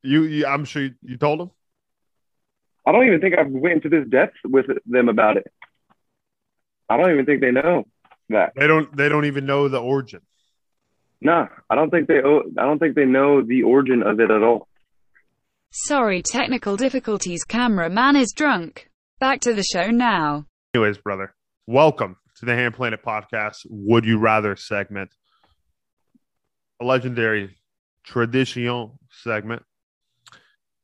You, 0.04 0.24
you 0.24 0.46
I'm 0.46 0.66
sure 0.66 0.84
you, 0.84 0.94
you 1.02 1.18
told 1.18 1.40
them. 1.40 1.52
I 2.86 2.92
don't 2.92 3.08
even 3.08 3.20
think 3.20 3.36
I've 3.38 3.50
went 3.50 3.84
into 3.84 3.90
this 3.90 4.08
depth 4.08 4.36
with 4.44 4.66
them 4.86 5.10
about 5.10 5.38
it. 5.38 5.48
I 6.90 6.98
don't 6.98 7.12
even 7.12 7.26
think 7.26 7.42
they 7.42 7.52
know 7.52 7.86
that. 8.30 8.52
They 8.56 8.68
don't. 8.68 8.96
They 8.96 9.10
don't 9.10 9.26
even 9.26 9.46
know 9.46 9.68
the 9.70 9.80
origin. 9.80 10.22
Nah, 11.22 11.48
I 11.70 11.76
don't 11.76 11.90
think 11.90 12.08
they. 12.08 12.20
I 12.20 12.64
don't 12.66 12.80
think 12.80 12.96
they 12.96 13.06
know 13.06 13.42
the 13.42 13.64
origin 13.64 14.04
of 14.04 14.20
it 14.20 14.30
at 14.30 14.44
all. 14.44 14.68
Sorry, 15.72 16.22
technical 16.22 16.78
difficulties. 16.78 17.44
Cameraman 17.44 18.16
is 18.16 18.34
drunk. 18.36 18.90
Back 19.20 19.40
to 19.42 19.54
the 19.54 19.64
show 19.64 19.90
now. 19.90 20.46
Anyways, 20.74 20.98
brother, 20.98 21.34
welcome 21.66 22.18
to 22.38 22.46
the 22.46 22.54
Hand 22.54 22.74
Planet 22.74 23.04
Podcast. 23.04 23.66
Would 23.70 24.06
you 24.06 24.18
rather 24.18 24.56
segment? 24.56 25.12
A 26.82 26.86
legendary 26.86 27.58
tradition 28.04 28.92
segment. 29.10 29.64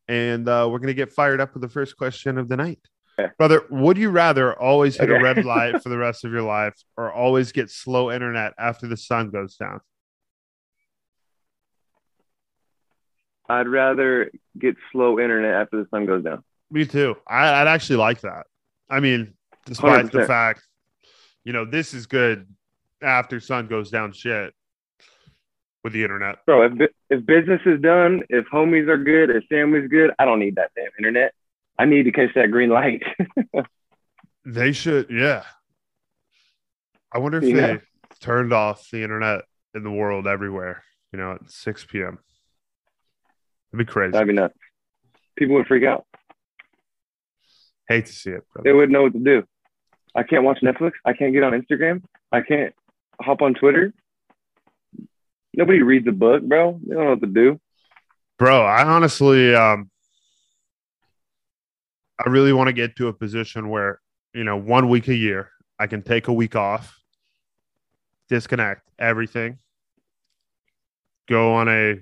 And 0.08 0.48
uh, 0.48 0.68
we're 0.70 0.80
going 0.80 0.88
to 0.88 0.94
get 0.94 1.12
fired 1.12 1.40
up 1.40 1.54
with 1.54 1.62
the 1.62 1.70
first 1.70 1.98
question 1.98 2.38
of 2.38 2.50
the 2.50 2.58
night. 2.58 2.80
Okay. 3.20 3.32
Brother, 3.38 3.64
would 3.70 3.98
you 3.98 4.10
rather 4.10 4.58
always 4.60 4.98
hit 4.98 5.10
a 5.10 5.22
red 5.22 5.46
light 5.46 5.82
for 5.84 5.90
the 5.90 5.98
rest 5.98 6.26
of 6.26 6.32
your 6.32 6.42
life 6.42 6.76
or 6.98 7.12
always 7.12 7.52
get 7.52 7.70
slow 7.70 8.12
internet 8.12 8.54
after 8.58 8.88
the 8.88 8.98
sun 8.98 9.30
goes 9.30 9.56
down? 9.56 9.80
I'd 13.50 13.68
rather 13.68 14.32
get 14.58 14.78
slow 14.92 15.20
internet 15.20 15.54
after 15.54 15.78
the 15.78 15.88
sun 15.90 16.06
goes 16.06 16.24
down. 16.24 16.44
Me 16.70 16.86
too. 16.86 17.18
I, 17.28 17.62
I'd 17.62 17.68
actually 17.68 17.98
like 17.98 18.22
that. 18.22 18.48
I 18.90 19.02
mean, 19.02 19.34
despite 19.66 20.12
the 20.12 20.20
100%. 20.20 20.28
fact, 20.28 20.64
you 21.44 21.54
know, 21.54 21.66
this 21.66 21.94
is 21.94 22.06
good 22.08 22.48
after 23.02 23.40
sun 23.40 23.68
goes 23.68 23.90
down 23.90 24.12
shit 24.14 24.54
with 25.84 25.94
the 25.94 26.04
internet. 26.04 26.38
Bro, 26.46 26.64
if, 26.80 26.92
if 27.10 27.26
business 27.26 27.62
is 27.66 27.82
done, 27.82 28.22
if 28.30 28.46
homies 28.54 28.88
are 28.88 28.98
good, 28.98 29.30
if 29.30 29.44
family's 29.50 29.90
good, 29.90 30.12
I 30.20 30.26
don't 30.26 30.40
need 30.40 30.56
that 30.56 30.72
damn 30.76 30.90
internet. 31.00 31.34
I 31.80 31.86
need 31.86 32.04
to 32.04 32.12
catch 32.12 32.34
that 32.36 32.52
green 32.52 32.70
light. 32.70 33.04
They 34.44 34.72
should, 34.72 35.12
yeah. 35.12 35.44
I 37.14 37.20
wonder 37.20 37.38
if 37.38 37.44
You 37.44 37.56
they 37.56 37.74
know? 37.74 37.80
turned 38.22 38.52
off 38.54 38.90
the 38.90 39.04
internet 39.04 39.42
in 39.76 39.84
the 39.84 39.92
world 39.92 40.26
everywhere, 40.26 40.84
you 41.14 41.20
know, 41.20 41.34
at 41.34 41.52
6 41.52 41.86
p.m. 41.86 42.18
It'd 43.72 43.86
be 43.86 43.92
crazy. 43.92 44.14
That'd 44.14 44.28
be 44.28 44.34
nuts. 44.34 44.56
People 45.38 45.58
would 45.58 45.68
freak 45.68 45.84
out. 45.84 46.08
Hate 47.88 48.08
to 48.08 48.14
see 48.14 48.32
it, 48.32 48.42
They 48.64 48.74
wouldn't 48.74 48.92
know 48.94 49.04
what 49.04 49.14
to 49.14 49.20
do. 49.20 49.44
I 50.16 50.24
can't 50.24 50.44
watch 50.44 50.60
Netflix. 50.62 50.94
I 51.06 51.14
can't 51.14 51.34
get 51.34 51.44
on 51.44 51.54
Instagram. 51.54 52.04
I 52.32 52.42
can't 52.42 52.74
hop 53.22 53.42
on 53.42 53.54
Twitter. 53.54 53.94
Nobody 55.54 55.82
reads 55.82 56.08
a 56.08 56.12
book, 56.12 56.44
bro. 56.44 56.80
They 56.86 56.96
don't 56.96 57.04
know 57.04 57.10
what 57.12 57.22
to 57.22 57.28
do. 57.28 57.60
Bro, 58.38 58.62
I 58.62 58.84
honestly 58.84 59.54
um 59.54 59.90
I 62.24 62.30
really 62.30 62.54
want 62.54 62.68
to 62.68 62.74
get 62.74 62.96
to 62.98 63.08
a 63.08 63.14
position 63.14 63.70
where, 63.70 64.00
you 64.34 64.44
know, 64.44 64.56
one 64.56 64.90
week 64.90 65.08
a 65.08 65.16
year, 65.16 65.50
I 65.80 65.88
can 65.88 66.04
take 66.04 66.28
a 66.28 66.34
week 66.34 66.56
off, 66.56 67.00
disconnect 68.30 68.88
everything, 69.00 69.58
go 71.28 71.56
on 71.56 71.68
a 71.68 72.00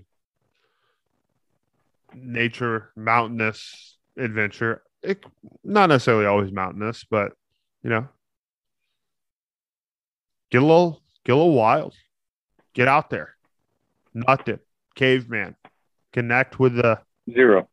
nature 2.13 2.91
mountainous 2.95 3.97
adventure. 4.17 4.83
It, 5.01 5.23
not 5.63 5.87
necessarily 5.87 6.25
always 6.25 6.51
mountainous, 6.51 7.05
but 7.09 7.31
you 7.83 7.89
know, 7.89 8.07
get 10.51 10.61
a 10.61 10.65
little 10.65 11.01
get 11.25 11.33
a 11.33 11.35
little 11.35 11.53
wild. 11.53 11.93
Get 12.73 12.87
out 12.87 13.09
there. 13.09 13.35
Nothing. 14.13 14.59
Caveman. 14.95 15.55
Connect 16.13 16.59
with 16.59 16.75
the 16.75 16.99
Zero. 17.31 17.69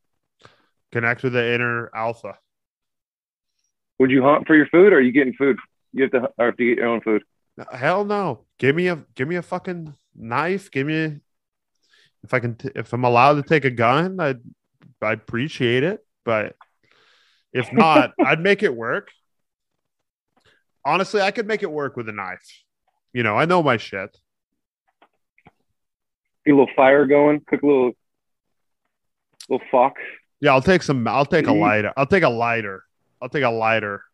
connect 0.93 1.23
with 1.23 1.33
the 1.33 1.55
inner 1.55 1.91
alpha. 1.95 2.37
Would 3.99 4.11
you 4.11 4.23
hunt 4.23 4.47
for 4.47 4.55
your 4.55 4.67
food, 4.67 4.93
or 4.93 4.97
are 4.97 5.01
you 5.01 5.13
getting 5.13 5.33
food? 5.33 5.57
You 5.93 6.03
have 6.03 6.13
to, 6.13 6.31
or 6.39 6.47
have 6.47 6.57
to 6.57 6.65
get 6.67 6.79
your 6.79 6.89
own 6.89 7.01
food. 7.01 7.23
Hell 7.73 8.05
no. 8.05 8.45
Give 8.59 8.77
me 8.77 8.89
a 8.89 9.05
give 9.15 9.27
me 9.29 9.37
a 9.37 9.43
fucking 9.43 9.95
knife. 10.15 10.71
Give 10.71 10.87
me 10.87 11.21
if 12.23 12.35
I 12.35 12.41
can 12.41 12.57
t- 12.57 12.71
if 12.75 12.93
I'm 12.93 13.05
allowed 13.05 13.35
to 13.35 13.43
take 13.43 13.65
a 13.65 13.71
gun, 13.71 14.21
I'd 14.21 14.41
I 15.01 15.13
appreciate 15.13 15.83
it. 15.83 16.05
But 16.25 16.57
if 17.53 17.73
not, 17.73 18.13
I'd 18.25 18.41
make 18.41 18.63
it 18.63 18.75
work. 18.75 19.09
Honestly, 20.87 21.21
I 21.21 21.33
could 21.33 21.49
make 21.49 21.65
it 21.65 21.71
work 21.71 21.97
with 21.97 22.09
a 22.09 22.13
knife. 22.13 22.63
You 23.13 23.25
know, 23.25 23.37
I 23.37 23.45
know 23.45 23.61
my 23.61 23.77
shit. 23.77 24.17
Get 26.45 26.53
a 26.53 26.57
little 26.57 26.73
fire 26.77 27.07
going. 27.07 27.41
Cook 27.41 27.65
a 27.65 27.67
little, 27.67 27.93
little 29.49 29.67
fox. 29.69 30.01
Yeah, 30.41 30.53
I'll 30.53 30.63
take 30.63 30.85
some. 30.85 31.07
I'll 31.09 31.27
take 31.27 31.49
a 31.49 31.51
Mhm. 31.51 31.61
lighter. 31.61 31.93
I'll 31.97 32.07
take 32.07 32.23
a 32.23 32.29
lighter. 32.29 32.85
I'll 33.21 33.29
take 33.29 33.43
a 33.43 33.51
lighter. 33.51 34.05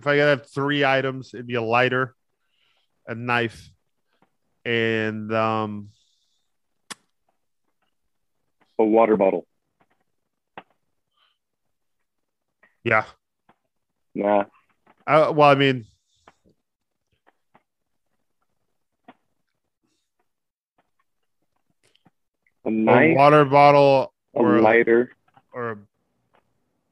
If 0.00 0.08
I 0.08 0.16
gotta 0.16 0.30
have 0.30 0.50
three 0.50 0.84
items, 0.84 1.32
it'd 1.34 1.46
be 1.46 1.54
a 1.54 1.62
lighter, 1.62 2.16
a 3.06 3.14
knife, 3.14 3.70
and 4.64 5.32
um, 5.32 5.90
A 8.80 8.84
water 8.84 9.16
bottle. 9.16 9.46
yeah. 12.82 13.04
Nah. 14.16 14.46
Uh, 15.06 15.32
well, 15.34 15.50
I 15.50 15.54
mean, 15.54 15.84
A 22.66 22.70
a 22.70 23.14
water 23.14 23.44
bottle 23.44 24.14
A 24.34 24.38
or 24.38 24.56
a, 24.56 24.62
lighter. 24.62 25.10
or 25.52 25.70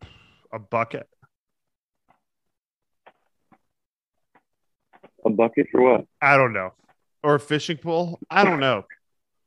a, 0.00 0.56
a 0.56 0.58
bucket. 0.58 1.08
A 5.24 5.30
bucket 5.30 5.68
for 5.70 5.80
what? 5.80 6.06
I 6.20 6.36
don't 6.36 6.52
know, 6.52 6.74
or 7.22 7.36
a 7.36 7.40
fishing 7.40 7.78
pole. 7.78 8.18
I 8.30 8.44
don't 8.44 8.60
know. 8.60 8.84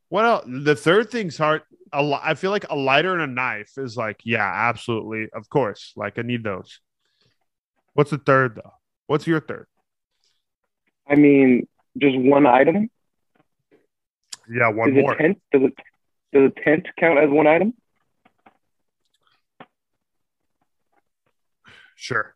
What 0.10 0.26
else? 0.26 0.46
The 0.48 0.76
third 0.76 1.12
thing's 1.12 1.38
hard. 1.38 1.62
A 1.94 2.20
I 2.24 2.34
feel 2.34 2.52
like 2.52 2.70
a 2.70 2.76
lighter 2.76 3.14
and 3.14 3.22
a 3.22 3.28
knife 3.28 3.74
is 3.78 3.96
like, 3.98 4.22
yeah, 4.24 4.50
absolutely, 4.70 5.28
of 5.34 5.50
course. 5.50 5.94
Like 5.96 6.18
I 6.18 6.22
need 6.24 6.44
those. 6.44 6.80
What's 7.96 8.12
the 8.12 8.18
third 8.20 8.56
though? 8.56 8.74
What's 9.08 9.26
your 9.26 9.40
third? 9.40 9.68
I 11.10 11.16
mean, 11.16 11.68
just 11.98 12.18
one 12.18 12.46
item. 12.46 12.90
Yeah, 14.52 14.68
one 14.70 14.94
Does 14.94 15.02
more. 15.02 15.16
tent? 15.16 15.42
Does 15.52 15.64
it? 15.64 15.74
Does 16.34 16.52
a 16.56 16.62
tent 16.62 16.88
count 17.00 17.18
as 17.20 17.30
one 17.30 17.48
item? 17.48 17.74
Sure. 21.96 22.36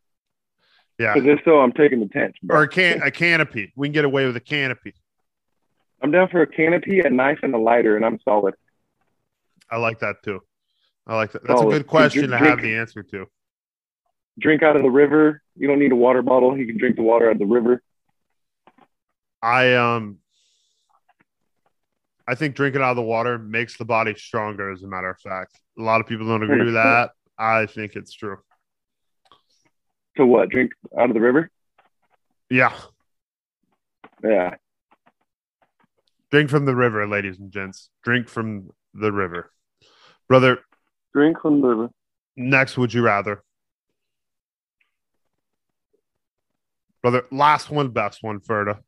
Yeah, 0.97 1.13
Because 1.13 1.29
if 1.29 1.39
so, 1.45 1.59
I'm 1.59 1.71
taking 1.73 1.99
the 1.99 2.07
tent. 2.07 2.35
bro. 2.43 2.57
or 2.59 2.63
a 2.63 2.67
can 2.67 3.01
a 3.01 3.11
canopy. 3.11 3.71
We 3.75 3.87
can 3.87 3.93
get 3.93 4.05
away 4.05 4.25
with 4.25 4.35
a 4.35 4.41
canopy. 4.41 4.93
I'm 6.01 6.11
down 6.11 6.29
for 6.29 6.41
a 6.41 6.47
canopy, 6.47 7.01
a 7.01 7.09
knife, 7.09 7.39
and 7.43 7.53
a 7.53 7.57
lighter, 7.57 7.95
and 7.95 8.05
I'm 8.05 8.19
solid. 8.23 8.53
I 9.69 9.77
like 9.77 9.99
that 9.99 10.23
too. 10.23 10.41
I 11.05 11.15
like 11.15 11.31
that. 11.33 11.43
That's 11.45 11.61
a 11.61 11.65
Oh, 11.65 11.69
good 11.69 11.87
question 11.87 12.29
to 12.29 12.37
have 12.37 12.61
the 12.61 12.75
answer 12.75 13.03
to. 13.03 13.27
Drink 14.39 14.63
out 14.63 14.75
of 14.75 14.81
the 14.83 14.89
river. 14.89 15.41
You 15.55 15.67
don't 15.67 15.79
need 15.79 15.91
a 15.91 15.95
water 15.95 16.21
bottle. 16.21 16.57
You 16.57 16.65
can 16.65 16.77
drink 16.77 16.95
the 16.95 17.01
water 17.03 17.27
out 17.27 17.33
of 17.33 17.39
the 17.39 17.45
river. 17.45 17.81
I 19.41 19.73
um 19.75 20.17
I 22.27 22.35
think 22.35 22.55
drinking 22.55 22.81
out 22.81 22.91
of 22.91 22.95
the 22.97 23.01
water 23.01 23.37
makes 23.39 23.77
the 23.77 23.85
body 23.85 24.13
stronger 24.15 24.71
as 24.71 24.83
a 24.83 24.87
matter 24.87 25.09
of 25.09 25.19
fact. 25.19 25.59
A 25.77 25.81
lot 25.81 25.99
of 26.01 26.07
people 26.07 26.27
don't 26.27 26.43
agree 26.43 26.63
with 26.65 26.73
that. 26.75 27.11
I 27.37 27.65
think 27.65 27.95
it's 27.95 28.13
true. 28.13 28.37
So 30.17 30.25
what? 30.25 30.49
Drink 30.49 30.71
out 30.97 31.09
of 31.09 31.13
the 31.13 31.21
river? 31.21 31.49
Yeah. 32.49 32.73
Yeah. 34.23 34.55
Drink 36.31 36.49
from 36.49 36.65
the 36.65 36.75
river, 36.75 37.07
ladies 37.07 37.39
and 37.39 37.51
gents. 37.51 37.89
Drink 38.03 38.27
from 38.27 38.69
the 38.93 39.11
river. 39.11 39.51
Brother, 40.27 40.59
Drink 41.13 41.39
from 41.41 41.61
the 41.61 41.67
river. 41.67 41.89
next 42.35 42.77
would 42.77 42.93
you 42.93 43.01
rather? 43.01 43.43
Brother, 47.01 47.25
last 47.31 47.69
one, 47.69 47.89
best 47.89 48.21
one, 48.21 48.39
Ferda. 48.39 48.79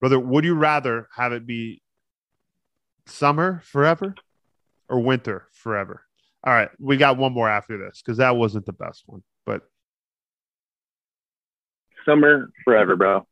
Brother, 0.00 0.18
would 0.18 0.44
you 0.44 0.54
rather 0.54 1.08
have 1.16 1.32
it 1.32 1.46
be 1.46 1.82
summer 3.06 3.62
forever 3.64 4.14
or 4.88 5.00
winter 5.00 5.46
forever? 5.52 6.02
All 6.44 6.52
right, 6.52 6.68
we 6.78 6.96
got 6.96 7.16
one 7.16 7.32
more 7.32 7.48
after 7.48 7.78
this 7.78 8.02
because 8.02 8.18
that 8.18 8.36
wasn't 8.36 8.66
the 8.66 8.72
best 8.72 9.04
one. 9.06 9.22
But 9.44 9.62
Summer 12.04 12.50
forever, 12.64 12.94
bro. 12.94 13.26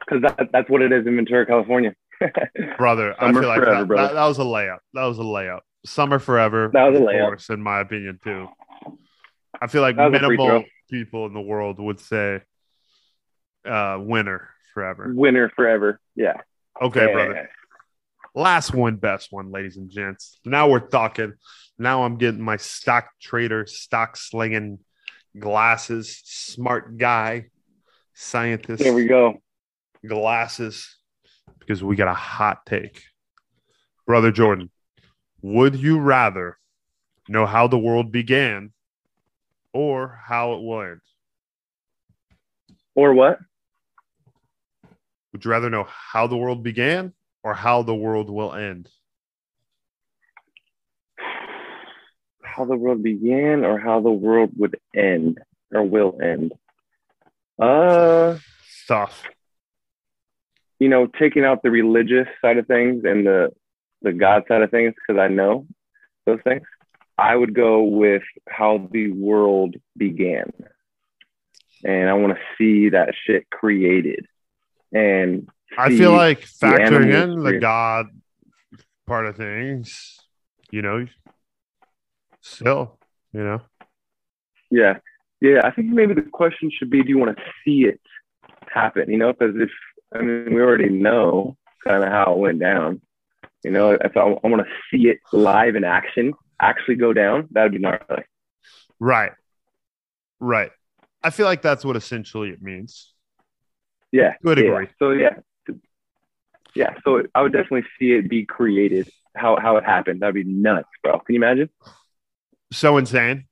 Because 0.00 0.22
that, 0.22 0.48
that's 0.52 0.70
what 0.70 0.80
it 0.80 0.92
is 0.92 1.06
in 1.06 1.16
Ventura, 1.16 1.44
California. 1.44 1.94
brother, 2.78 3.14
I 3.18 3.32
feel 3.32 3.42
like 3.42 3.60
forever, 3.60 3.96
that, 3.96 4.08
that, 4.08 4.14
that 4.14 4.26
was 4.26 4.38
a 4.38 4.42
layup. 4.42 4.78
That 4.94 5.04
was 5.04 5.18
a 5.18 5.22
layup. 5.22 5.60
Summer 5.84 6.18
forever. 6.18 6.70
That 6.72 6.90
was 6.90 7.00
a 7.00 7.02
layup. 7.02 7.26
course, 7.26 7.50
in 7.50 7.62
my 7.62 7.80
opinion, 7.80 8.18
too. 8.22 8.48
I 9.60 9.66
feel 9.66 9.82
like 9.82 9.96
That 9.96 10.12
was 10.12 10.22
a 10.22 10.26
free 10.26 10.36
minimal. 10.36 10.64
People 10.90 11.26
in 11.26 11.32
the 11.34 11.40
world 11.40 11.78
would 11.78 12.00
say 12.00 12.42
uh 13.64 13.98
winter 14.00 14.48
forever. 14.74 15.12
Winner 15.14 15.50
forever. 15.54 16.00
Yeah. 16.14 16.36
Okay, 16.80 17.06
Yeah. 17.06 17.12
brother. 17.12 17.50
Last 18.34 18.72
one, 18.72 18.96
best 18.96 19.32
one, 19.32 19.50
ladies 19.50 19.76
and 19.76 19.90
gents. 19.90 20.38
Now 20.44 20.68
we're 20.68 20.78
talking. 20.88 21.34
Now 21.78 22.04
I'm 22.04 22.16
getting 22.16 22.40
my 22.40 22.56
stock 22.58 23.08
trader, 23.20 23.66
stock 23.66 24.16
slinging 24.16 24.78
glasses, 25.38 26.20
smart 26.24 26.96
guy, 26.96 27.46
scientist 28.14 28.82
There 28.82 28.92
we 28.94 29.06
go. 29.06 29.40
glasses 30.06 30.96
because 31.58 31.82
we 31.82 31.96
got 31.96 32.08
a 32.08 32.14
hot 32.14 32.64
take. 32.66 33.02
Brother 34.06 34.30
Jordan, 34.30 34.70
would 35.42 35.74
you 35.76 35.98
rather 35.98 36.56
know 37.28 37.46
how 37.46 37.66
the 37.66 37.78
world 37.78 38.12
began 38.12 38.72
or 39.72 40.18
how 40.26 40.54
it 40.54 40.62
will 40.62 40.82
end? 40.82 41.00
Or 42.94 43.14
what? 43.14 43.38
Would 45.32 45.44
you 45.44 45.50
rather 45.50 45.70
know 45.70 45.86
how 45.88 46.26
the 46.26 46.36
world 46.36 46.62
began 46.62 47.12
or 47.42 47.54
how 47.54 47.82
the 47.82 47.94
world 47.94 48.28
will 48.28 48.52
end? 48.54 48.88
How 52.42 52.64
the 52.64 52.76
world 52.76 53.02
began 53.02 53.64
or 53.64 53.78
how 53.78 54.00
the 54.00 54.10
world 54.10 54.50
would 54.56 54.76
end 54.94 55.38
or 55.72 55.82
will 55.84 56.18
end. 56.22 56.52
Uh, 57.60 58.38
Stuff. 58.66 59.22
you 60.80 60.88
know, 60.88 61.06
taking 61.06 61.44
out 61.44 61.62
the 61.62 61.70
religious 61.70 62.26
side 62.42 62.58
of 62.58 62.66
things 62.66 63.04
and 63.04 63.26
the 63.26 63.50
the 64.02 64.12
God 64.12 64.44
side 64.48 64.62
of 64.62 64.70
things 64.70 64.94
because 64.94 65.20
I 65.20 65.28
know 65.28 65.66
those 66.26 66.40
things. 66.42 66.62
I 67.20 67.36
would 67.36 67.54
go 67.54 67.82
with 67.82 68.22
how 68.48 68.88
the 68.90 69.10
world 69.12 69.76
began, 69.96 70.50
and 71.84 72.08
I 72.08 72.14
want 72.14 72.34
to 72.34 72.40
see 72.56 72.90
that 72.90 73.14
shit 73.26 73.48
created. 73.50 74.26
And 74.92 75.48
I 75.76 75.90
feel 75.90 76.12
like 76.12 76.40
factoring 76.40 77.14
animals 77.14 77.46
in 77.46 77.54
the. 77.54 77.58
God 77.58 78.06
part 79.10 79.26
of 79.26 79.36
things, 79.36 80.20
you 80.70 80.82
know, 80.82 81.04
still, 82.40 82.96
you 83.32 83.42
know, 83.42 83.60
Yeah. 84.70 84.98
Yeah. 85.40 85.62
I 85.64 85.72
think 85.72 85.88
maybe 85.88 86.14
the 86.14 86.22
question 86.22 86.70
should 86.70 86.90
be 86.90 87.02
do 87.02 87.08
you 87.08 87.18
want 87.18 87.36
to 87.36 87.42
see 87.64 87.86
it 87.86 88.00
happen? 88.72 89.10
You 89.10 89.18
know, 89.18 89.32
because 89.32 89.56
if, 89.56 89.70
I 90.14 90.22
mean, 90.22 90.54
we 90.54 90.60
already 90.60 90.90
know 90.90 91.56
kind 91.82 92.04
of 92.04 92.10
how 92.10 92.34
it 92.34 92.38
went 92.38 92.60
down. 92.60 93.00
You 93.64 93.72
know, 93.72 93.98
if 94.00 94.16
I, 94.16 94.20
I 94.20 94.46
want 94.46 94.64
to 94.64 94.72
see 94.92 95.08
it 95.08 95.18
live 95.32 95.74
in 95.74 95.82
action 95.82 96.34
actually 96.60 96.96
go 96.96 97.12
down, 97.12 97.48
that'd 97.50 97.72
be 97.72 97.78
gnarly. 97.78 98.24
right, 98.98 99.32
right. 100.38 100.70
I 101.22 101.30
feel 101.30 101.46
like 101.46 101.62
that's 101.62 101.84
what 101.84 101.96
essentially 101.96 102.50
it 102.50 102.62
means. 102.62 103.12
Yeah. 104.12 104.34
To 104.44 104.52
a 104.52 104.62
yeah. 104.62 104.84
So 104.98 105.10
yeah. 105.10 105.36
Yeah. 106.74 106.94
So 107.04 107.22
I 107.34 107.42
would 107.42 107.52
definitely 107.52 107.84
see 107.98 108.12
it 108.12 108.28
be 108.28 108.44
created. 108.44 109.10
How 109.36 109.58
how 109.60 109.76
it 109.76 109.84
happened. 109.84 110.20
That'd 110.20 110.34
be 110.34 110.44
nuts, 110.44 110.88
bro. 111.02 111.18
Can 111.20 111.34
you 111.34 111.40
imagine? 111.40 111.68
So 112.72 112.96
insane. 112.96 113.46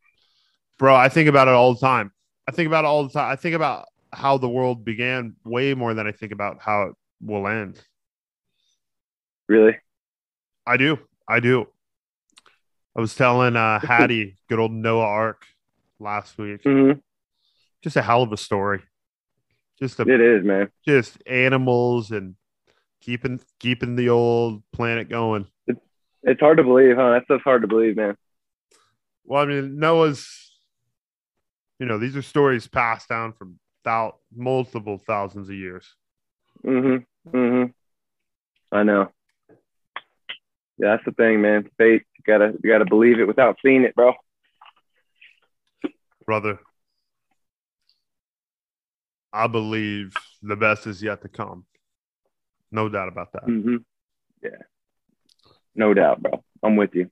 Bro, 0.78 0.94
I 0.94 1.08
think 1.08 1.28
about 1.28 1.48
it 1.48 1.54
all 1.54 1.74
the 1.74 1.80
time. 1.80 2.12
I 2.48 2.52
think 2.52 2.66
about 2.66 2.84
it 2.84 2.88
all 2.88 3.04
the 3.04 3.10
time. 3.10 3.30
I 3.30 3.36
think 3.36 3.54
about 3.54 3.86
how 4.12 4.38
the 4.38 4.48
world 4.48 4.84
began 4.84 5.36
way 5.44 5.74
more 5.74 5.94
than 5.94 6.06
I 6.06 6.12
think 6.12 6.32
about 6.32 6.60
how 6.60 6.84
it 6.84 6.94
will 7.20 7.46
end. 7.46 7.80
Really? 9.48 9.76
I 10.66 10.76
do. 10.76 10.98
I 11.28 11.40
do. 11.40 11.66
I 12.98 13.00
was 13.00 13.14
telling 13.14 13.54
uh 13.54 13.78
Hattie, 13.86 14.38
good 14.48 14.58
old 14.58 14.72
Noah 14.72 15.04
Ark 15.06 15.46
last 16.00 16.36
week. 16.36 16.62
hmm 16.64 16.92
Just 17.80 17.94
a 17.94 18.02
hell 18.02 18.22
of 18.24 18.32
a 18.32 18.36
story. 18.36 18.82
Just 19.78 20.00
a 20.00 20.02
It 20.02 20.20
is, 20.20 20.44
man. 20.44 20.68
just 20.84 21.22
animals 21.24 22.10
and 22.10 22.34
keeping 23.00 23.40
keeping 23.60 23.94
the 23.94 24.08
old 24.08 24.64
planet 24.72 25.08
going. 25.08 25.46
It's 26.24 26.40
hard 26.40 26.56
to 26.58 26.64
believe, 26.64 26.96
huh? 26.96 27.10
That 27.12 27.22
stuff's 27.26 27.44
hard 27.44 27.62
to 27.62 27.68
believe, 27.68 27.96
man. 27.96 28.16
Well, 29.24 29.44
I 29.44 29.46
mean, 29.46 29.78
Noah's, 29.78 30.58
you 31.78 31.86
know, 31.86 31.98
these 31.98 32.16
are 32.16 32.22
stories 32.22 32.66
passed 32.66 33.08
down 33.08 33.32
from 33.32 33.60
thou- 33.84 34.16
multiple 34.34 34.98
thousands 34.98 35.48
of 35.48 35.54
years. 35.54 35.94
Mm-hmm. 36.66 37.30
Mm-hmm. 37.36 37.70
I 38.76 38.82
know. 38.82 39.12
Yeah, 40.78 40.90
that's 40.92 41.04
the 41.04 41.12
thing, 41.12 41.40
man. 41.40 41.68
Faith. 41.76 42.02
You 42.16 42.24
gotta 42.26 42.54
you 42.62 42.70
gotta 42.70 42.84
believe 42.84 43.18
it 43.18 43.26
without 43.26 43.58
seeing 43.64 43.82
it, 43.82 43.94
bro. 43.94 44.12
Brother, 46.24 46.60
I 49.32 49.46
believe 49.46 50.14
the 50.42 50.56
best 50.56 50.86
is 50.86 51.02
yet 51.02 51.22
to 51.22 51.28
come. 51.28 51.64
No 52.70 52.88
doubt 52.88 53.08
about 53.08 53.32
that. 53.32 53.46
Mm-hmm. 53.46 53.76
Yeah. 54.42 54.50
No 55.74 55.94
doubt, 55.94 56.22
bro. 56.22 56.44
I'm 56.62 56.76
with 56.76 56.94
you. 56.94 57.10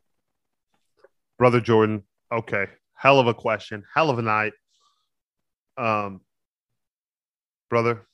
Brother 1.39 1.61
Jordan, 1.61 2.03
okay. 2.33 2.67
Hell 2.95 3.19
of 3.19 3.27
a 3.27 3.35
question. 3.35 3.85
Hell 3.95 4.11
of 4.11 4.19
a 4.19 4.23
night. 4.23 4.53
Um, 5.77 6.21
brother, 7.69 8.07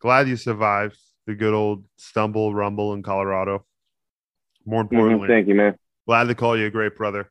glad 0.00 0.28
you 0.28 0.36
survived 0.36 0.98
the 1.26 1.34
good 1.34 1.54
old 1.54 1.84
stumble 1.96 2.54
rumble 2.54 2.92
in 2.94 3.02
Colorado. 3.02 3.64
More 4.66 4.82
Mhm. 4.82 4.90
importantly, 4.90 5.28
Thank 5.28 5.48
you, 5.48 5.54
man. 5.54 5.76
glad 6.06 6.24
to 6.28 6.34
call 6.34 6.56
you 6.56 6.66
a 6.66 6.70
great 6.70 6.96
brother. 6.96 7.30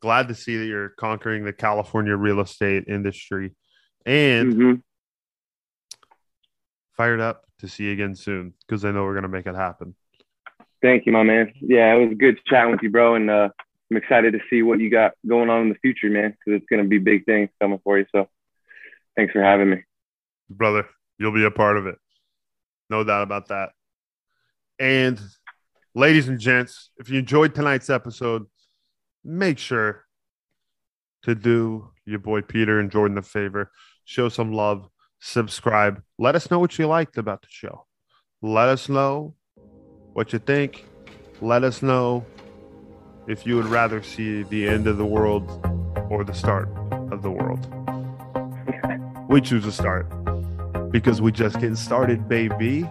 Glad 0.00 0.28
to 0.28 0.34
see 0.34 0.56
that 0.56 0.66
you're 0.66 0.90
conquering 0.90 1.44
the 1.44 1.52
California 1.52 2.16
real 2.16 2.40
estate 2.40 2.84
industry 2.88 3.54
and 4.04 4.52
hmm 4.54 4.74
fired 6.96 7.20
up 7.20 7.44
to 7.58 7.66
see 7.68 7.84
you 7.84 7.92
again 7.92 8.14
soon 8.14 8.52
because 8.66 8.84
I 8.84 8.90
know 8.90 9.04
we're 9.04 9.14
going 9.14 9.22
to 9.22 9.28
make 9.28 9.46
it 9.46 9.54
happen. 9.54 9.94
Thank 10.82 11.06
you, 11.06 11.12
my 11.12 11.22
man. 11.22 11.52
Yeah, 11.60 11.94
it 11.94 12.06
was 12.08 12.16
good 12.18 12.38
chatting 12.46 12.72
with 12.72 12.82
you, 12.82 12.90
bro. 12.90 13.14
And 13.14 13.30
uh, 13.30 13.48
I'm 13.90 13.96
excited 13.96 14.32
to 14.34 14.40
see 14.50 14.62
what 14.62 14.78
you 14.80 14.90
got 14.90 15.12
going 15.26 15.48
on 15.48 15.62
in 15.62 15.68
the 15.68 15.76
future, 15.76 16.10
man, 16.10 16.30
because 16.30 16.60
it's 16.60 16.66
going 16.68 16.82
to 16.82 16.88
be 16.88 16.98
big 16.98 17.24
things 17.24 17.48
coming 17.60 17.80
for 17.82 17.98
you. 17.98 18.06
So 18.12 18.28
thanks 19.16 19.32
for 19.32 19.42
having 19.42 19.70
me. 19.70 19.84
Brother, 20.50 20.86
you'll 21.18 21.32
be 21.32 21.44
a 21.44 21.50
part 21.50 21.76
of 21.76 21.86
it. 21.86 21.96
No 22.90 23.04
doubt 23.04 23.22
about 23.22 23.48
that. 23.48 23.70
And 24.78 25.20
ladies 25.94 26.28
and 26.28 26.38
gents, 26.38 26.90
if 26.98 27.08
you 27.08 27.18
enjoyed 27.18 27.54
tonight's 27.54 27.90
episode, 27.90 28.46
make 29.24 29.58
sure 29.58 30.04
to 31.22 31.34
do 31.34 31.90
your 32.04 32.18
boy 32.18 32.42
Peter 32.42 32.80
and 32.80 32.90
Jordan 32.90 33.18
a 33.18 33.22
favor. 33.22 33.70
Show 34.04 34.28
some 34.28 34.52
love, 34.52 34.88
subscribe. 35.20 36.02
Let 36.18 36.34
us 36.34 36.50
know 36.50 36.58
what 36.58 36.78
you 36.78 36.86
liked 36.86 37.18
about 37.18 37.42
the 37.42 37.48
show. 37.50 37.86
Let 38.40 38.68
us 38.68 38.88
know 38.88 39.34
what 40.12 40.32
you 40.32 40.38
think. 40.38 40.84
Let 41.40 41.64
us 41.64 41.82
know 41.82 42.24
if 43.28 43.46
you 43.46 43.56
would 43.56 43.66
rather 43.66 44.02
see 44.02 44.42
the 44.44 44.68
end 44.68 44.86
of 44.86 44.98
the 44.98 45.06
world 45.06 45.48
or 46.10 46.24
the 46.24 46.34
start 46.34 46.68
of 47.12 47.22
the 47.22 47.30
world. 47.30 47.66
We 49.28 49.40
choose 49.40 49.64
the 49.64 49.72
start 49.72 50.06
because 50.90 51.22
we 51.22 51.32
just 51.32 51.54
getting 51.54 51.76
started, 51.76 52.28
baby. 52.28 52.88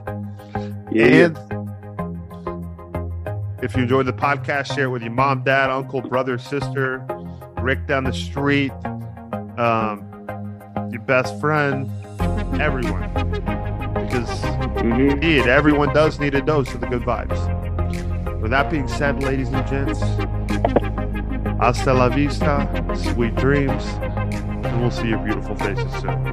Yeah. 0.92 1.26
And 1.26 1.51
if 3.62 3.76
you 3.76 3.84
enjoyed 3.84 4.06
the 4.06 4.14
podcast, 4.14 4.74
share 4.74 4.86
it 4.86 4.90
with 4.90 5.02
your 5.02 5.12
mom, 5.12 5.44
dad, 5.44 5.70
uncle, 5.70 6.02
brother, 6.02 6.38
sister, 6.38 7.06
Rick 7.62 7.86
down 7.86 8.06
the 8.06 8.14
street, 8.14 8.72
um, 9.58 10.04
your 10.92 11.02
best 11.02 11.40
friend, 11.40 11.90
everyone. 12.60 13.08
Because 13.94 14.30
hmm 14.82 15.10
indeed, 15.12 15.46
everyone 15.46 15.94
does 15.94 16.20
need 16.20 16.34
a 16.34 16.42
dose 16.42 16.74
of 16.74 16.82
the 16.82 16.88
good 16.88 17.04
vibes. 17.04 18.42
With 18.42 18.50
that 18.50 18.72
being 18.72 18.88
said, 18.88 19.22
ladies 19.22 19.50
and 19.50 19.68
gents, 19.68 20.00
hasta 21.60 21.94
la 21.94 22.10
vista, 22.10 22.68
sweet 23.14 23.36
dreams, 23.36 23.86
and 24.66 24.82
we'll 24.82 24.90
see 24.90 25.10
your 25.10 25.20
beautiful 25.20 25.56
faces 25.56 25.92
soon. 26.02 26.31